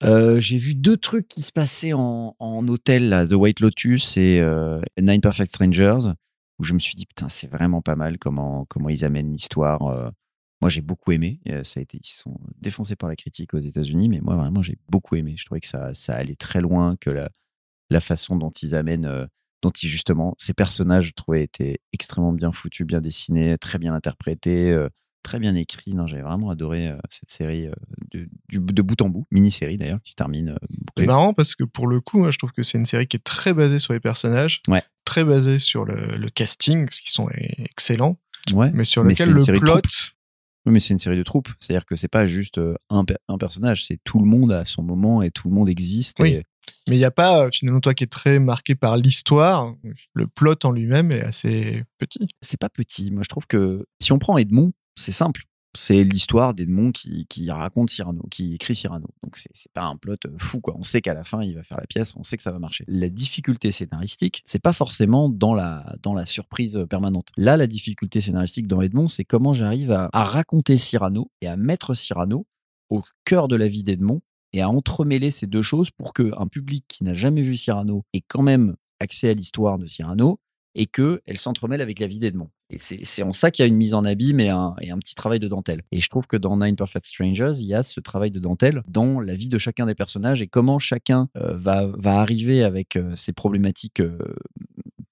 [0.03, 4.39] Euh, j'ai vu deux trucs qui se passaient en, en hôtel, The White Lotus et
[4.39, 6.11] euh, Nine Perfect Strangers,
[6.59, 9.81] où je me suis dit, putain, c'est vraiment pas mal comment, comment ils amènent l'histoire.
[9.87, 10.09] euh.
[10.61, 11.39] Moi, j'ai beaucoup aimé.
[11.63, 14.77] Ça a été, ils sont défoncés par la critique aux États-Unis, mais moi, vraiment, j'ai
[14.89, 15.35] beaucoup aimé.
[15.37, 17.29] Je trouvais que ça, ça allait très loin, que la,
[17.91, 19.27] la façon dont ils amènent,
[19.61, 24.71] dont justement, ces personnages, je trouvais, étaient extrêmement bien foutus, bien dessinés, très bien interprétés.
[24.71, 24.89] euh,
[25.23, 25.93] très bien écrit.
[25.93, 27.71] Non, j'ai vraiment adoré euh, cette série euh,
[28.13, 30.55] de, du- de bout en bout, mini-série d'ailleurs, qui se termine.
[30.97, 33.17] C'est marrant parce que pour le coup, moi, je trouve que c'est une série qui
[33.17, 34.83] est très basée sur les personnages, Ouais.
[35.03, 37.27] très basée sur le, le casting, parce qu'ils sont
[37.59, 38.17] excellents,
[38.53, 38.71] Ouais.
[38.73, 39.81] mais sur lequel le plot,
[40.65, 41.49] Oui, mais c'est une série de troupes.
[41.59, 45.21] C'est-à-dire que c'est pas juste un, un personnage, c'est tout le monde à son moment
[45.21, 46.17] et tout le monde existe.
[46.21, 46.29] Oui.
[46.35, 46.43] et-
[46.87, 49.75] mais il n'y a pas, euh, finalement, toi qui es très marqué par l'histoire,
[50.13, 52.27] le plot en lui-même est assez petit.
[52.41, 53.11] c'est pas petit.
[53.11, 55.43] Moi, je trouve que si on prend Edmond, c'est simple.
[55.75, 59.07] C'est l'histoire d'Edmond qui, raconte Cyrano, qui écrit Cyrano.
[59.21, 60.59] Donc, c'est c'est pas un plot euh, fou.
[60.73, 62.57] On sait qu'à la fin, il va faire la pièce, on sait que ça va
[62.57, 62.83] marcher.
[62.87, 67.27] La difficulté scénaristique, c'est pas forcément dans la, dans la surprise permanente.
[67.37, 71.57] Là, la difficulté scénaristique dans Edmond, c'est comment j'arrive à, à raconter Cyrano et à
[71.57, 72.47] mettre Cyrano
[72.89, 74.21] au cœur de la vie d'Edmond
[74.53, 78.23] et à entremêler ces deux choses pour qu'un public qui n'a jamais vu Cyrano ait
[78.27, 80.39] quand même accès à l'histoire de Cyrano
[80.75, 82.49] et que elle s'entremêle avec la vie d'Edmond.
[82.69, 84.97] Et c'est en ça qu'il y a une mise en abîme et un, et un
[84.97, 85.83] petit travail de dentelle.
[85.91, 88.83] Et je trouve que dans Nine Perfect Strangers, il y a ce travail de dentelle
[88.89, 91.89] dans la vie de chacun des personnages et comment chacun euh, va,
[92.19, 94.17] arriver avec euh, ses problématiques euh,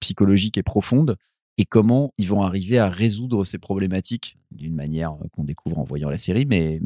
[0.00, 1.16] psychologiques et profondes
[1.56, 6.10] et comment ils vont arriver à résoudre ces problématiques d'une manière qu'on découvre en voyant
[6.10, 6.44] la série.
[6.44, 6.78] Mais,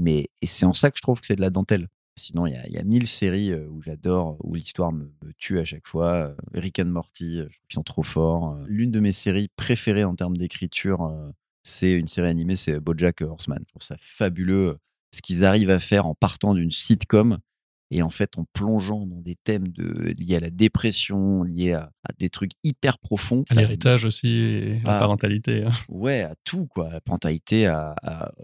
[0.45, 1.89] c'est en ça que je trouve que c'est de la dentelle.
[2.21, 6.35] Sinon, il y a, mille séries où j'adore, où l'histoire me, tue à chaque fois.
[6.55, 8.59] Rick and Morty, trouve qu'ils sont trop forts.
[8.67, 11.11] L'une de mes séries préférées en termes d'écriture,
[11.63, 13.59] c'est une série animée, c'est BoJack Horseman.
[13.61, 14.79] Je trouve ça fabuleux
[15.13, 17.39] ce qu'ils arrivent à faire en partant d'une sitcom
[17.91, 21.91] et en fait en plongeant dans des thèmes de, liés à la dépression, liés à,
[22.19, 23.45] des trucs hyper profonds.
[23.51, 25.65] À l'héritage aussi, et à la parentalité.
[25.65, 25.73] Hein.
[25.89, 27.95] Ouais, à tout quoi, la parentalité, à,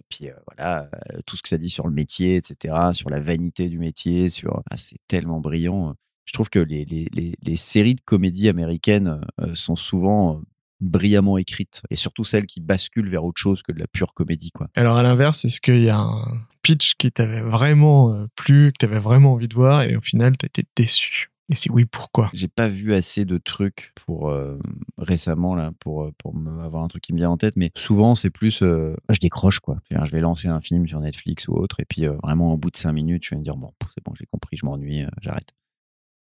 [0.09, 3.21] puis euh, voilà, euh, tout ce que ça dit sur le métier, etc., sur la
[3.21, 5.95] vanité du métier, sur ah, c'est tellement brillant.
[6.25, 7.09] Je trouve que les, les,
[7.41, 10.43] les, séries de comédie américaines euh, sont souvent
[10.81, 14.51] brillamment écrites et surtout celles qui basculent vers autre chose que de la pure comédie
[14.51, 14.69] quoi.
[14.77, 16.25] Alors à l'inverse, est-ce qu'il y a un
[16.63, 20.37] pitch qui t'avait vraiment euh, plu, que t'avais vraiment envie de voir et au final
[20.37, 21.31] t'as été déçu?
[21.49, 22.29] Et si oui, pourquoi?
[22.35, 24.59] J'ai pas vu assez de trucs pour euh,
[24.99, 27.71] récemment là pour euh, pour me avoir un truc qui me vient en tête, mais
[27.77, 29.79] souvent c'est plus je décroche quoi.
[29.91, 32.77] Je vais lancer un film sur Netflix ou autre et puis vraiment au bout de
[32.77, 35.53] cinq minutes, je vais me dire bon c'est bon j'ai compris, je m'ennuie, j'arrête.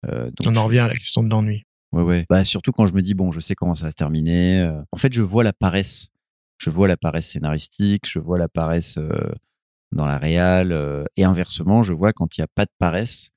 [0.07, 1.65] On en revient à la question de l'ennui.
[1.91, 2.25] Ouais, ouais.
[2.29, 4.61] Bah, surtout quand je me dis, bon, je sais comment ça va se terminer.
[4.61, 4.81] Euh.
[4.91, 6.09] En fait, je vois la paresse.
[6.57, 9.31] Je vois la paresse scénaristique, je vois la paresse euh,
[9.91, 10.71] dans la réal.
[10.71, 13.31] Euh, et inversement, je vois quand il n'y a pas de paresse,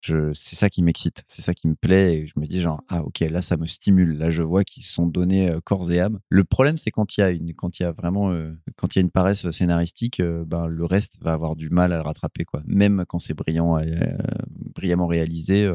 [0.00, 2.14] je, c'est ça qui m'excite, c'est ça qui me plaît.
[2.14, 4.16] Et je me dis, genre, ah, ok, là, ça me stimule.
[4.16, 6.20] Là, je vois qu'ils se sont donnés corps et âme.
[6.30, 8.32] Le problème, c'est quand il y a une, quand il y a vraiment,
[8.76, 11.96] quand il y a une paresse scénaristique, ben, le reste va avoir du mal à
[11.96, 12.62] le rattraper, quoi.
[12.64, 13.82] Même quand c'est brillant,
[14.76, 15.68] brillamment réalisé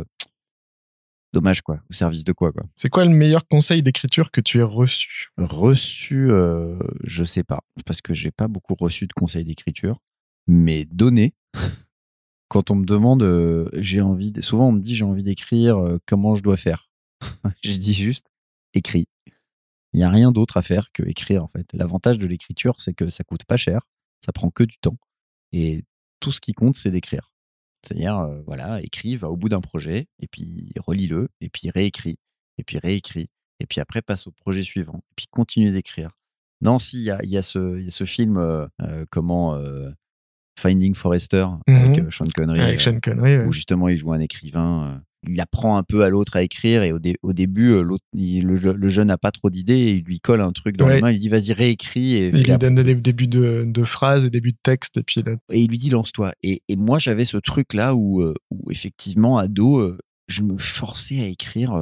[1.34, 1.82] dommage quoi.
[1.90, 2.64] Au service de quoi quoi?
[2.76, 5.30] C'est quoi le meilleur conseil d'écriture que tu aies reçu?
[5.38, 7.62] Reçu euh, je sais pas.
[7.86, 10.00] Parce que j'ai pas beaucoup reçu de conseils d'écriture.
[10.48, 11.34] Mais donné
[12.48, 15.98] quand on me demande euh, j'ai envie souvent on me dit j'ai envie d'écrire euh,
[16.06, 16.90] comment je dois faire?
[17.64, 18.28] Je dis juste
[18.74, 19.08] écris.
[19.94, 21.66] Il y a rien d'autre à faire que écrire en fait.
[21.74, 23.82] L'avantage de l'écriture c'est que ça coûte pas cher
[24.24, 24.98] ça prend que du temps.
[25.52, 25.84] Et
[26.20, 27.33] tout ce qui compte c'est d'écrire
[27.86, 32.18] c'est-à-dire, euh, voilà, écris, va au bout d'un projet, et puis relis-le, et puis réécris,
[32.58, 33.30] et puis réécris,
[33.60, 36.10] et puis après passe au projet suivant, et puis continue d'écrire.
[36.62, 39.62] Non, si, il y a, y, a ce, ce film, euh, euh, comment,
[40.58, 45.02] Finding Forrester, avec mmh Sean Connery, avec Sean Connery où justement il joue un écrivain
[45.28, 48.90] il apprend un peu à l'autre à écrire et au, au début euh, l'autre le,
[48.90, 51.14] jeune n'a pas trop d'idées et il lui colle un truc dans les mains il
[51.14, 54.52] lui dit vas-y réécris et il lui donne des débuts de, de, phrases et débuts
[54.52, 56.34] de texte et puis et il lui dit lance-toi.
[56.44, 59.98] Et, et, moi j'avais ce truc là où, euh, où effectivement ado euh,
[60.28, 61.74] je me forçais à écrire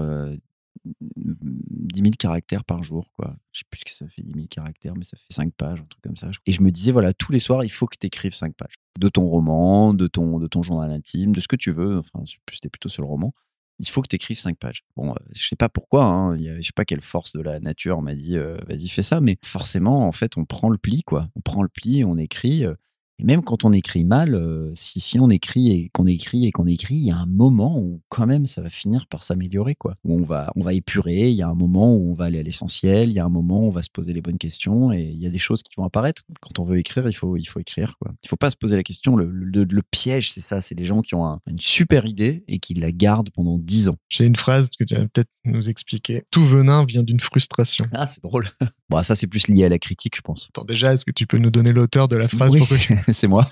[0.86, 3.36] 10 000 caractères par jour, quoi.
[3.52, 5.80] Je sais plus ce que ça fait 10 000 caractères, mais ça fait 5 pages,
[5.80, 6.30] un truc comme ça.
[6.46, 8.74] Et je me disais, voilà, tous les soirs, il faut que tu écrives 5 pages.
[9.00, 11.98] De ton roman, de ton, de ton journal intime, de ce que tu veux.
[11.98, 13.34] Enfin, c'était plutôt sur le roman.
[13.80, 14.84] Il faut que tu écrives 5 pages.
[14.96, 18.02] Bon, euh, je sais pas pourquoi, hein, je sais pas quelle force de la nature
[18.02, 21.30] m'a dit, euh, vas-y, fais ça, mais forcément, en fait, on prend le pli, quoi.
[21.36, 22.66] On prend le pli, on écrit.
[22.66, 22.76] Euh,
[23.22, 26.52] et même quand on écrit mal, euh, si, si on écrit et qu'on écrit et
[26.52, 29.76] qu'on écrit, il y a un moment où quand même ça va finir par s'améliorer,
[29.76, 29.96] quoi.
[30.04, 32.40] Où on va, on va épurer, il y a un moment où on va aller
[32.40, 34.92] à l'essentiel, il y a un moment où on va se poser les bonnes questions
[34.92, 36.24] et il y a des choses qui vont apparaître.
[36.42, 38.12] Quand on veut écrire, il faut, il faut écrire, quoi.
[38.24, 39.16] Il faut pas se poser la question.
[39.16, 42.74] Le, le, piège, c'est ça, c'est les gens qui ont une super idée et qui
[42.74, 43.98] la gardent pendant dix ans.
[44.10, 46.24] J'ai une phrase que tu vas peut-être nous expliquer.
[46.32, 47.84] Tout venin vient d'une frustration.
[47.94, 48.48] Ah, c'est drôle.
[48.90, 50.48] bon, ça, c'est plus lié à la critique, je pense.
[50.50, 52.68] Attends, déjà, est-ce que tu peux nous donner l'auteur de la phrase pour
[53.14, 53.50] c'est moi.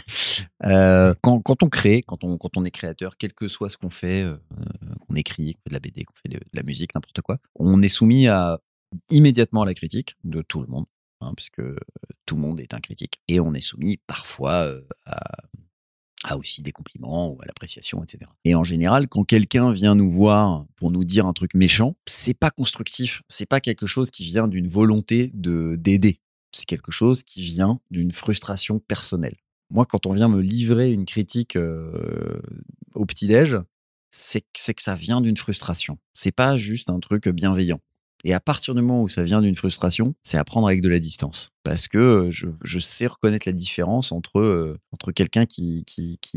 [0.66, 3.90] euh, quand, on crée, quand on, quand on est créateur, quel que soit ce qu'on
[3.90, 4.36] fait, euh,
[5.06, 7.82] qu'on écrit, qu'on fait de la BD, qu'on fait de, la musique, n'importe quoi, on
[7.82, 8.28] est soumis
[9.10, 10.86] immédiatement à la critique de tout le monde,
[11.20, 11.62] hein, puisque
[12.26, 15.18] tout le monde est un critique, et on est soumis parfois euh, à,
[16.24, 18.30] à aussi des compliments ou à l'appréciation, etc.
[18.44, 22.34] Et en général, quand quelqu'un vient nous voir pour nous dire un truc méchant, c'est
[22.34, 26.20] pas constructif, c'est pas quelque chose qui vient d'une volonté de d'aider
[26.66, 29.36] quelque chose qui vient d'une frustration personnelle.
[29.70, 32.40] Moi, quand on vient me livrer une critique euh,
[32.94, 33.58] au petit-déj,
[34.10, 35.98] c'est que ça vient d'une frustration.
[36.12, 37.80] C'est pas juste un truc bienveillant.
[38.26, 40.88] Et à partir du moment où ça vient d'une frustration, c'est à prendre avec de
[40.88, 41.50] la distance.
[41.62, 45.84] Parce que euh, je, sais reconnaître la différence entre, euh, entre quelqu'un qui,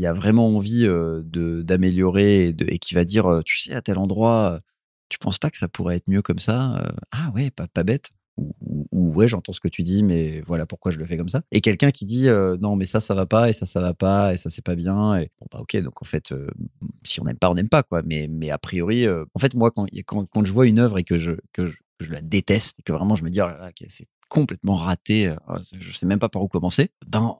[0.04, 0.86] a vraiment envie
[1.24, 4.60] d'améliorer et, qui va dire, tu sais, à tel endroit,
[5.08, 6.82] tu penses pas que ça pourrait être mieux comme ça
[7.12, 10.90] Ah ouais, pas bête ou, ou ouais j'entends ce que tu dis mais voilà pourquoi
[10.90, 13.26] je le fais comme ça et quelqu'un qui dit euh, non mais ça ça va
[13.26, 15.76] pas et ça ça va pas et ça c'est pas bien et bon bah ok
[15.82, 16.48] donc en fait euh,
[17.02, 19.54] si on n'aime pas on n'aime pas quoi mais mais a priori euh, en fait
[19.54, 22.12] moi quand, quand quand je vois une œuvre et que je que je, que je
[22.12, 25.56] la déteste et que vraiment je me dis oh là là c'est complètement raté oh,
[25.78, 27.36] je sais même pas par où commencer ben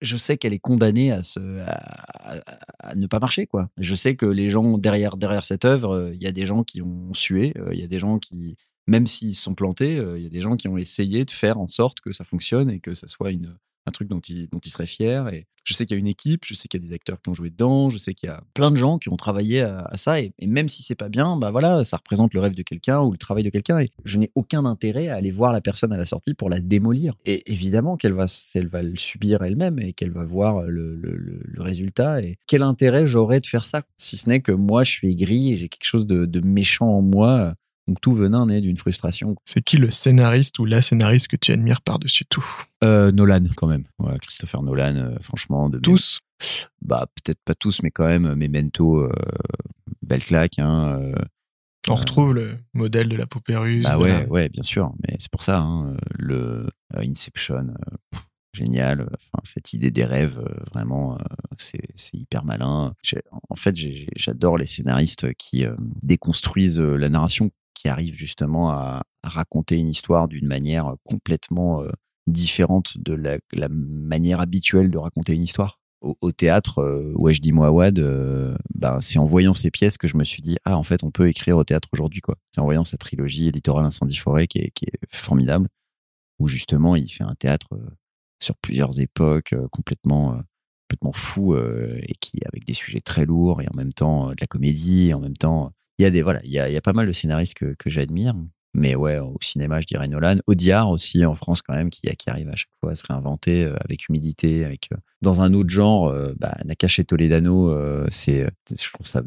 [0.00, 3.70] je sais qu'elle est condamnée à, se, à, ne pas marcher quoi.
[3.78, 6.82] Je sais que les gens derrière derrière cette œuvre, il y a des gens qui
[6.82, 8.56] ont sué, il y a des gens qui
[8.90, 11.58] même s'ils sont plantés, euh, il y a des gens qui ont essayé de faire
[11.58, 13.56] en sorte que ça fonctionne et que ça soit une,
[13.86, 15.22] un truc dont ils, dont ils seraient fiers.
[15.32, 17.22] Et je sais qu'il y a une équipe, je sais qu'il y a des acteurs
[17.22, 19.60] qui ont joué dedans, je sais qu'il y a plein de gens qui ont travaillé
[19.60, 20.20] à, ça.
[20.20, 23.12] Et, même si c'est pas bien, bah voilà, ça représente le rêve de quelqu'un ou
[23.12, 23.78] le travail de quelqu'un.
[23.78, 26.60] Et je n'ai aucun intérêt à aller voir la personne à la sortie pour la
[26.60, 27.14] démolir.
[27.26, 28.26] Et évidemment qu'elle va,
[28.72, 32.22] va le subir elle-même et qu'elle va voir le, le, résultat.
[32.22, 33.82] Et quel intérêt j'aurais de faire ça?
[33.96, 36.88] Si ce n'est que moi, je suis aigri et j'ai quelque chose de, de méchant
[36.88, 37.54] en moi
[37.90, 39.34] donc tout venin naît d'une frustration.
[39.44, 42.46] C'est qui le scénariste ou la scénariste que tu admires par-dessus tout?
[42.84, 43.82] Euh, Nolan quand même.
[44.22, 45.68] Christopher Nolan, euh, franchement.
[45.68, 46.20] De tous?
[46.82, 49.12] Bah peut-être pas tous, mais quand même Memento, euh,
[50.02, 50.60] belle claque.
[50.60, 51.14] Hein, euh,
[51.88, 53.84] On retrouve le modèle de la poupée russe.
[53.84, 54.92] Bah ouais, ouais, bien sûr.
[55.02, 57.74] Mais c'est pour ça, hein, le Inception.
[58.54, 59.00] génial.
[59.00, 60.40] Enfin, cette idée des rêves,
[60.72, 61.18] vraiment,
[61.58, 61.80] c'est
[62.12, 62.94] hyper malin.
[63.48, 63.74] En fait,
[64.16, 65.64] j'adore les scénaristes qui
[66.02, 67.50] déconstruisent la narration
[67.80, 71.90] qui arrive justement à, raconter une histoire d'une manière complètement euh,
[72.26, 75.78] différente de la, manière habituelle de raconter une histoire.
[76.00, 80.24] Au, théâtre, euh, dis Mouawad, euh, ben, c'est en voyant ces pièces que je me
[80.24, 82.36] suis dit ah en fait on peut écrire au théâtre aujourd'hui quoi.
[82.54, 85.68] C'est en voyant sa trilogie Littoral incendie forêt qui est, qui est formidable
[86.38, 87.90] où justement il fait un théâtre euh,
[88.42, 90.40] sur plusieurs époques complètement
[90.88, 94.46] complètement fou et qui avec des sujets très lourds et en même temps de la
[94.46, 96.80] comédie et en même temps il y a des voilà, il y a, y a,
[96.80, 98.34] pas mal de scénaristes que, que j'admire.
[98.72, 100.36] Mais ouais, au cinéma, je dirais Nolan.
[100.46, 103.64] Audiard aussi en France quand même, qui, qui arrive à chaque fois à se réinventer
[103.64, 106.08] euh, avec humilité, avec euh, dans un autre genre.
[106.08, 106.56] Euh, bah,
[107.06, 107.76] Toledano,
[108.10, 109.22] c'est, je trouve ça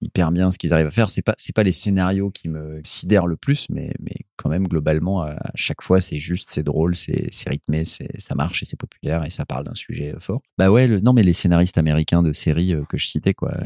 [0.00, 1.10] hyper bien ce qu'ils arrivent à faire.
[1.10, 4.66] C'est pas c'est pas les scénarios qui me sidèrent le plus, mais mais quand même
[4.66, 8.66] globalement à chaque fois c'est juste, c'est drôle, c'est c'est rythmé, c'est ça marche et
[8.66, 10.40] c'est populaire et ça parle d'un sujet euh, fort.
[10.56, 13.56] Bah ouais, non mais les scénaristes américains de séries euh, que je citais quoi,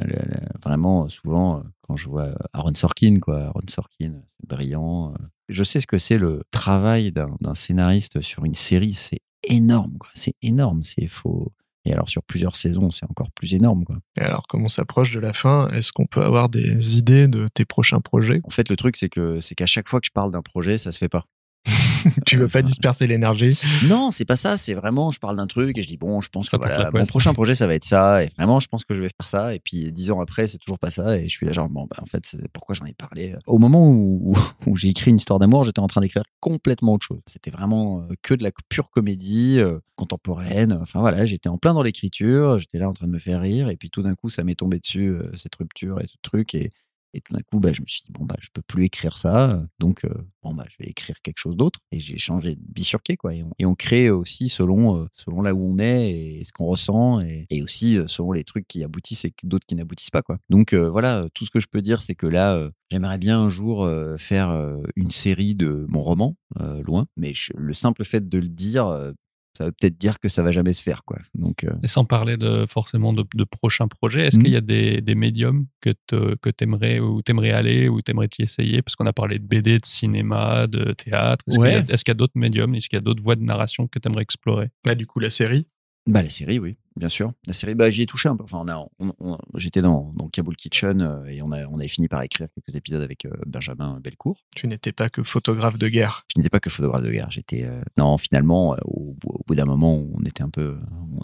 [0.63, 5.15] vraiment souvent euh, quand je vois Aaron Sorkin quoi, Aaron Sorkin, brillant.
[5.49, 10.35] Je sais ce que c'est le travail d'un scénariste sur une série, c'est énorme c'est
[10.43, 11.53] énorme, c'est faux
[11.85, 13.85] et alors sur plusieurs saisons, c'est encore plus énorme.
[13.85, 13.97] Quoi.
[14.19, 17.49] Et alors, comme on s'approche de la fin, est-ce qu'on peut avoir des idées de
[17.53, 18.41] tes prochains projets?
[18.45, 20.79] En fait, le truc, c'est que c'est qu'à chaque fois que je parle d'un projet,
[20.79, 21.25] ça se fait pas.
[22.27, 23.59] tu veux pas disperser l'énergie?
[23.89, 24.57] Non, c'est pas ça.
[24.57, 27.07] C'est vraiment, je parle d'un truc et je dis bon, je pense que voilà, mon
[27.07, 28.25] prochain projet ça va être ça.
[28.25, 29.55] Et vraiment, je pense que je vais faire ça.
[29.55, 31.17] Et puis dix ans après, c'est toujours pas ça.
[31.19, 33.35] Et je suis là genre bon, bah, en fait, pourquoi j'en ai parlé?
[33.47, 34.35] Au moment où,
[34.67, 37.21] où, j'ai écrit une histoire d'amour, j'étais en train d'écrire complètement autre chose.
[37.27, 40.79] C'était vraiment euh, que de la pure comédie euh, contemporaine.
[40.81, 42.59] Enfin voilà, j'étais en plein dans l'écriture.
[42.59, 43.69] J'étais là en train de me faire rire.
[43.69, 46.55] Et puis tout d'un coup, ça m'est tombé dessus euh, cette rupture et ce truc
[46.55, 46.73] et
[47.15, 49.19] et tout d'un coup, bah, je me suis dit, bon, bah, je peux plus écrire
[49.19, 49.63] ça.
[49.79, 51.81] Donc, euh, bon, bah, je vais écrire quelque chose d'autre.
[51.91, 53.35] Et j'ai changé, bifurqué, quoi.
[53.35, 56.53] Et on, et on, crée aussi selon, euh, selon là où on est et ce
[56.53, 57.21] qu'on ressent.
[57.21, 60.39] Et, et, aussi euh, selon les trucs qui aboutissent et d'autres qui n'aboutissent pas, quoi.
[60.49, 63.89] Donc, voilà, tout ce que je peux dire, c'est que là, j'aimerais bien un jour
[64.19, 64.51] faire
[64.97, 66.37] une série de mon roman,
[66.83, 67.07] loin.
[67.17, 69.13] Mais le simple fait de le dire,
[69.57, 71.19] ça veut peut-être dire que ça va jamais se faire quoi.
[71.35, 74.61] Donc euh, et sans parler de forcément de, de prochains projets, est-ce qu'il y a
[74.61, 74.67] hmm.
[74.67, 78.83] des, des médiums que te, que t'aimerais ou t'aimerais aller ou t'aimerais t'y essayer?
[78.83, 81.45] Parce qu'on a parlé de BD, de cinéma, de théâtre.
[81.49, 83.99] Est-ce qu'il y a, d'autres médiums, est-ce qu'il y a d'autres voies de narration que
[83.99, 84.71] t'aimerais explorer?
[84.85, 85.67] Bah du coup la série.
[86.07, 87.33] Bah la série oui bien sûr.
[87.47, 88.45] La série, bah, j'y ai touché un peu.
[88.45, 88.65] Enfin,
[88.99, 92.23] on on, j'étais dans, dans Kabul Kitchen euh, et on, a, on avait fini par
[92.23, 94.39] écrire quelques épisodes avec euh, Benjamin Belcourt.
[94.55, 96.25] Tu n'étais pas que photographe de guerre.
[96.35, 97.31] Je n'étais pas que photographe de guerre.
[97.31, 99.17] J'étais euh, non, finalement, au,
[99.47, 100.79] bout d'un moment, on était un peu,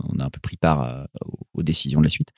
[0.09, 1.07] on a un peu pris part
[1.55, 2.31] aux, décisions de la suite.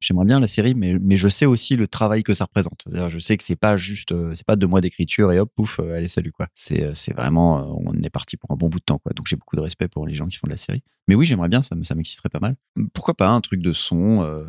[0.00, 2.84] J'aimerais bien la série, mais mais je sais aussi le travail que ça représente.
[3.08, 6.08] Je sais que c'est pas juste, c'est pas deux mois d'écriture et hop, pouf, allez
[6.08, 6.46] salut quoi.
[6.52, 9.12] C'est c'est vraiment, on est parti pour un bon bout de temps quoi.
[9.14, 10.82] Donc j'ai beaucoup de respect pour les gens qui font de la série.
[11.08, 12.54] Mais oui, j'aimerais bien, ça, ça m'exciterait pas mal.
[12.94, 14.44] Pourquoi pas un truc de son, euh,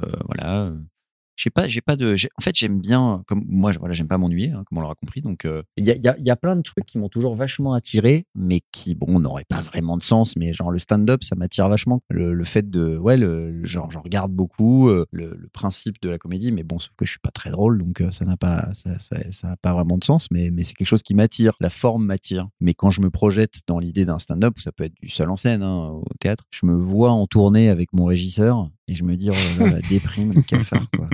[1.32, 4.18] voilà j'ai pas j'ai pas de en fait j'aime bien comme moi voilà j'aime pas
[4.18, 5.22] m'ennuyer hein, comme on l'aura compris.
[5.22, 7.74] Donc euh, il y, a, y, y, a, plein de trucs qui m'ont toujours vachement
[7.74, 10.36] attiré mais qui bon n'auraient pas vraiment de sens.
[10.36, 12.02] Mais genre le stand-up ça m'attire vachement.
[12.10, 16.10] Le, le, fait de ouais le genre j'en regarde beaucoup euh, le, le, principe de
[16.10, 18.38] la comédie mais bon sauf que je suis pas très drôle donc euh, ça n'a
[18.38, 21.14] pas ça, ça, ça a pas vraiment de sens mais mais c'est quelque chose qui
[21.14, 21.54] m'attire.
[21.60, 22.50] La forme m'attire.
[22.60, 25.36] Mais quand je me projette dans l'idée d'un stand-up ça peut être du seul en
[25.36, 29.16] scène hein, au théâtre je me vois en tournée avec mon régisseur et je me
[29.16, 31.08] dis oh la déprime le cafard quoi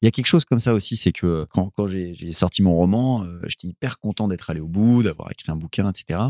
[0.00, 2.74] il y a quelque chose comme ça aussi, c'est que quand, quand j'ai sorti mon
[2.74, 6.20] roman, euh, j'étais hyper content d'être allé au bout, d'avoir écrit un bouquin, etc.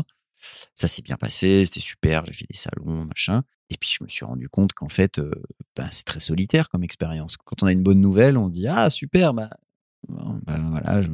[0.75, 3.43] ça s'est bien passé, c'était super, j'ai fait des salons, machin.
[3.69, 5.31] Et puis je me suis rendu compte qu'en fait, euh,
[5.75, 7.37] ben, c'est très solitaire comme expérience.
[7.37, 9.49] Quand on a une bonne nouvelle, on dit ah super, bah,
[10.07, 11.09] ben, voilà, je,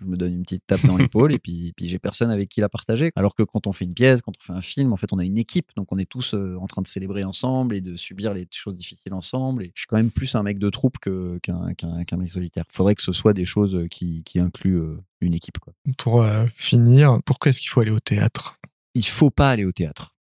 [0.00, 2.60] je me donne une petite tape dans l'épaule et puis, puis j'ai personne avec qui
[2.60, 3.12] la partager.
[3.16, 5.18] Alors que quand on fait une pièce, quand on fait un film, en fait, on
[5.18, 7.96] a une équipe, donc on est tous euh, en train de célébrer ensemble et de
[7.96, 9.64] subir les choses difficiles ensemble.
[9.64, 12.64] Et je suis quand même plus un mec de troupe que, qu'un, qu'un, mec solitaire.
[12.68, 15.58] Il faudrait que ce soit des choses qui, qui incluent euh, une équipe.
[15.58, 15.72] Quoi.
[15.98, 18.58] Pour euh, finir, pourquoi est-ce qu'il faut aller au théâtre?
[18.94, 20.16] Il faut pas aller au théâtre.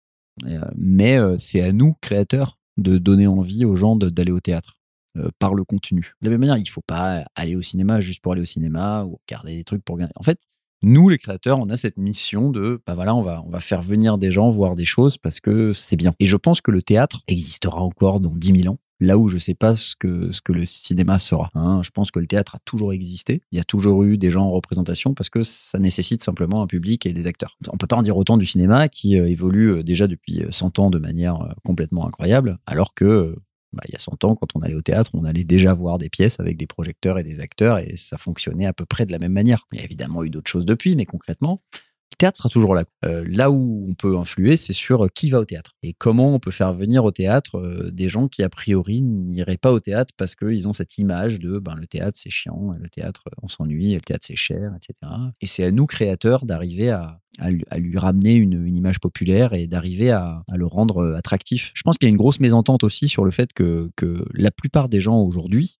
[0.76, 4.75] mais c'est à nous, créateurs, de donner envie aux gens d'aller au théâtre.
[5.18, 6.12] Euh, par le contenu.
[6.20, 9.05] De la même manière, il faut pas aller au cinéma juste pour aller au cinéma
[9.05, 10.12] ou regarder des trucs pour gagner.
[10.16, 10.47] En fait,
[10.82, 13.82] nous les créateurs, on a cette mission de bah voilà, on va on va faire
[13.82, 16.14] venir des gens voir des choses parce que c'est bien.
[16.20, 18.78] Et je pense que le théâtre existera encore dans 10 000 ans.
[18.98, 21.51] Là où je sais pas ce que ce que le cinéma sera.
[21.55, 21.82] Hein.
[21.82, 23.43] je pense que le théâtre a toujours existé.
[23.52, 26.66] Il y a toujours eu des gens en représentation parce que ça nécessite simplement un
[26.66, 27.56] public et des acteurs.
[27.72, 30.78] On peut pas en dire autant du cinéma qui euh, évolue euh, déjà depuis 100
[30.78, 33.36] ans de manière complètement incroyable, alors que
[33.76, 35.98] bah, il y a 100 ans, quand on allait au théâtre, on allait déjà voir
[35.98, 39.12] des pièces avec des projecteurs et des acteurs et ça fonctionnait à peu près de
[39.12, 39.66] la même manière.
[39.72, 41.60] Il y a évidemment eu d'autres choses depuis, mais concrètement,
[42.12, 42.84] le théâtre sera toujours là.
[43.04, 46.38] Euh, là où on peut influer, c'est sur qui va au théâtre et comment on
[46.38, 50.14] peut faire venir au théâtre euh, des gens qui a priori n'iraient pas au théâtre
[50.16, 53.94] parce qu'ils ont cette image de ben le théâtre c'est chiant, le théâtre on s'ennuie,
[53.94, 55.12] le théâtre c'est cher, etc.
[55.42, 60.10] Et c'est à nous créateurs d'arriver à, à, lui ramener une, image populaire et d'arriver
[60.10, 61.72] à, le rendre euh, attractif.
[61.74, 63.90] Je pense qu'il y a une grosse mésentente aussi sur le fait que,
[64.32, 65.78] la plupart des gens aujourd'hui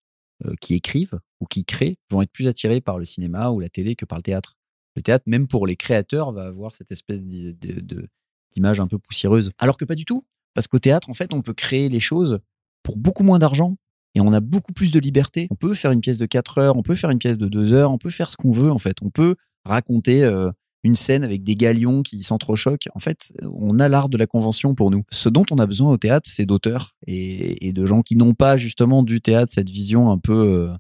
[0.61, 3.97] qui écrivent ou qui créent vont être plus attirés par le cinéma ou la télé
[3.97, 4.57] que par le théâtre
[4.97, 9.53] le théâtre, même pour les créateurs, va avoir cette espèce d'image un peu poussiéreuse.
[9.59, 10.24] Alors que pas du tout,
[10.55, 12.41] parce qu'au théâtre, en fait, on peut créer les choses
[12.83, 13.77] pour beaucoup moins d'argent
[14.15, 15.49] et on a beaucoup plus de liberté.
[15.51, 17.74] On peut faire une pièce de 4 heures, on peut faire une pièce de 2
[17.74, 18.97] heures, on peut faire ce qu'on veut, en fait.
[19.03, 20.51] On peut raconter euh,
[20.82, 22.89] une scène avec des galions qui s'entrechoquent.
[22.94, 25.03] En fait, on a l'art de la convention pour nous.
[25.11, 28.57] Ce dont on a besoin au théâtre, c'est d'auteurs et, de gens qui n'ont pas
[28.57, 30.73] justement du théâtre cette vision un peu euh,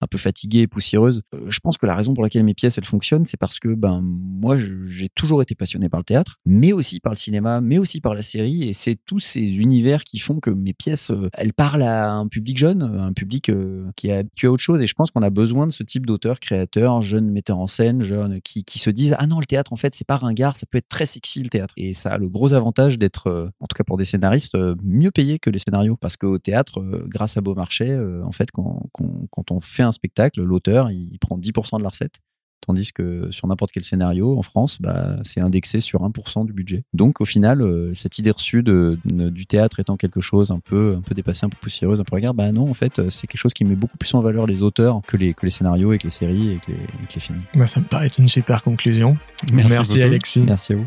[0.00, 1.22] un peu fatiguée poussiéreuse.
[1.34, 3.74] Euh, je pense que la raison pour laquelle mes pièces elles fonctionnent, c'est parce que
[3.74, 7.78] ben moi j'ai toujours été passionné par le théâtre, mais aussi par le cinéma, mais
[7.78, 11.28] aussi par la série, et c'est tous ces univers qui font que mes pièces euh,
[11.34, 14.82] elles parlent à un public jeune, un public euh, qui est habitué à autre chose,
[14.82, 18.02] et je pense qu'on a besoin de ce type d'auteurs, créateurs, jeunes metteurs en scène,
[18.02, 20.66] jeunes qui, qui se disent ah non le théâtre en fait c'est pas ringard, ça
[20.70, 23.74] peut être très sexy le théâtre, et ça a le gros avantage d'être en tout
[23.76, 27.96] cas pour des scénaristes mieux payé que les scénarios, parce qu'au théâtre grâce à Beaumarchais
[28.22, 32.20] en fait quand, quand on fait un spectacle, l'auteur, il prend 10% de la recette.
[32.66, 36.82] Tandis que sur n'importe quel scénario en France, bah, c'est indexé sur 1% du budget.
[36.94, 40.94] Donc au final, euh, cette idée reçue de, du théâtre étant quelque chose un peu,
[40.96, 43.26] un peu dépassé, un peu poussiéreuse, un peu regard, bah non, en fait, euh, c'est
[43.26, 45.92] quelque chose qui met beaucoup plus en valeur les auteurs que les, que les scénarios
[45.92, 47.42] et que les séries et que les, les films.
[47.54, 49.18] Bah, ça me paraît une super conclusion.
[49.52, 50.40] Merci, Merci Alexis.
[50.40, 50.86] Merci à vous.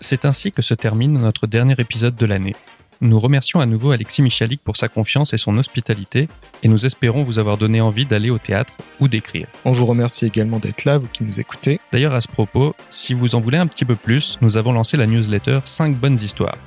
[0.00, 2.56] C'est ainsi que se termine notre dernier épisode de l'année.
[3.00, 6.28] Nous remercions à nouveau Alexis Michalik pour sa confiance et son hospitalité,
[6.64, 9.46] et nous espérons vous avoir donné envie d'aller au théâtre ou d'écrire.
[9.64, 11.78] On vous remercie également d'être là, vous qui nous écoutez.
[11.92, 14.96] D'ailleurs, à ce propos, si vous en voulez un petit peu plus, nous avons lancé
[14.96, 16.58] la newsletter 5 bonnes histoires.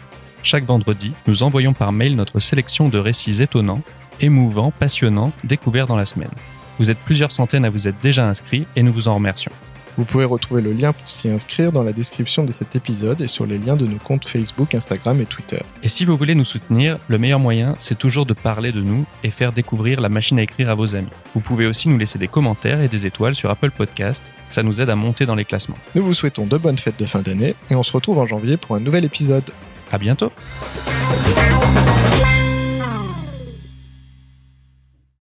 [0.41, 3.82] Chaque vendredi, nous envoyons par mail notre sélection de récits étonnants,
[4.22, 6.32] émouvants, passionnants, découverts dans la semaine.
[6.80, 9.52] Vous êtes plusieurs centaines à vous être déjà inscrits et nous vous en remercions.
[9.98, 13.28] Vous pouvez retrouver le lien pour s'y inscrire dans la description de cet épisode et
[13.28, 15.62] sur les liens de nos comptes Facebook, Instagram et Twitter.
[15.84, 19.06] Et si vous voulez nous soutenir, le meilleur moyen, c'est toujours de parler de nous
[19.24, 21.10] et faire découvrir la machine à écrire à vos amis.
[21.34, 24.82] Vous pouvez aussi nous laisser des commentaires et des étoiles sur Apple Podcast, ça nous
[24.82, 25.78] aide à monter dans les classements.
[25.96, 28.58] Nous vous souhaitons de bonnes fêtes de fin d'année et on se retrouve en janvier
[28.58, 29.50] pour un nouvel épisode.
[29.92, 30.32] À bientôt!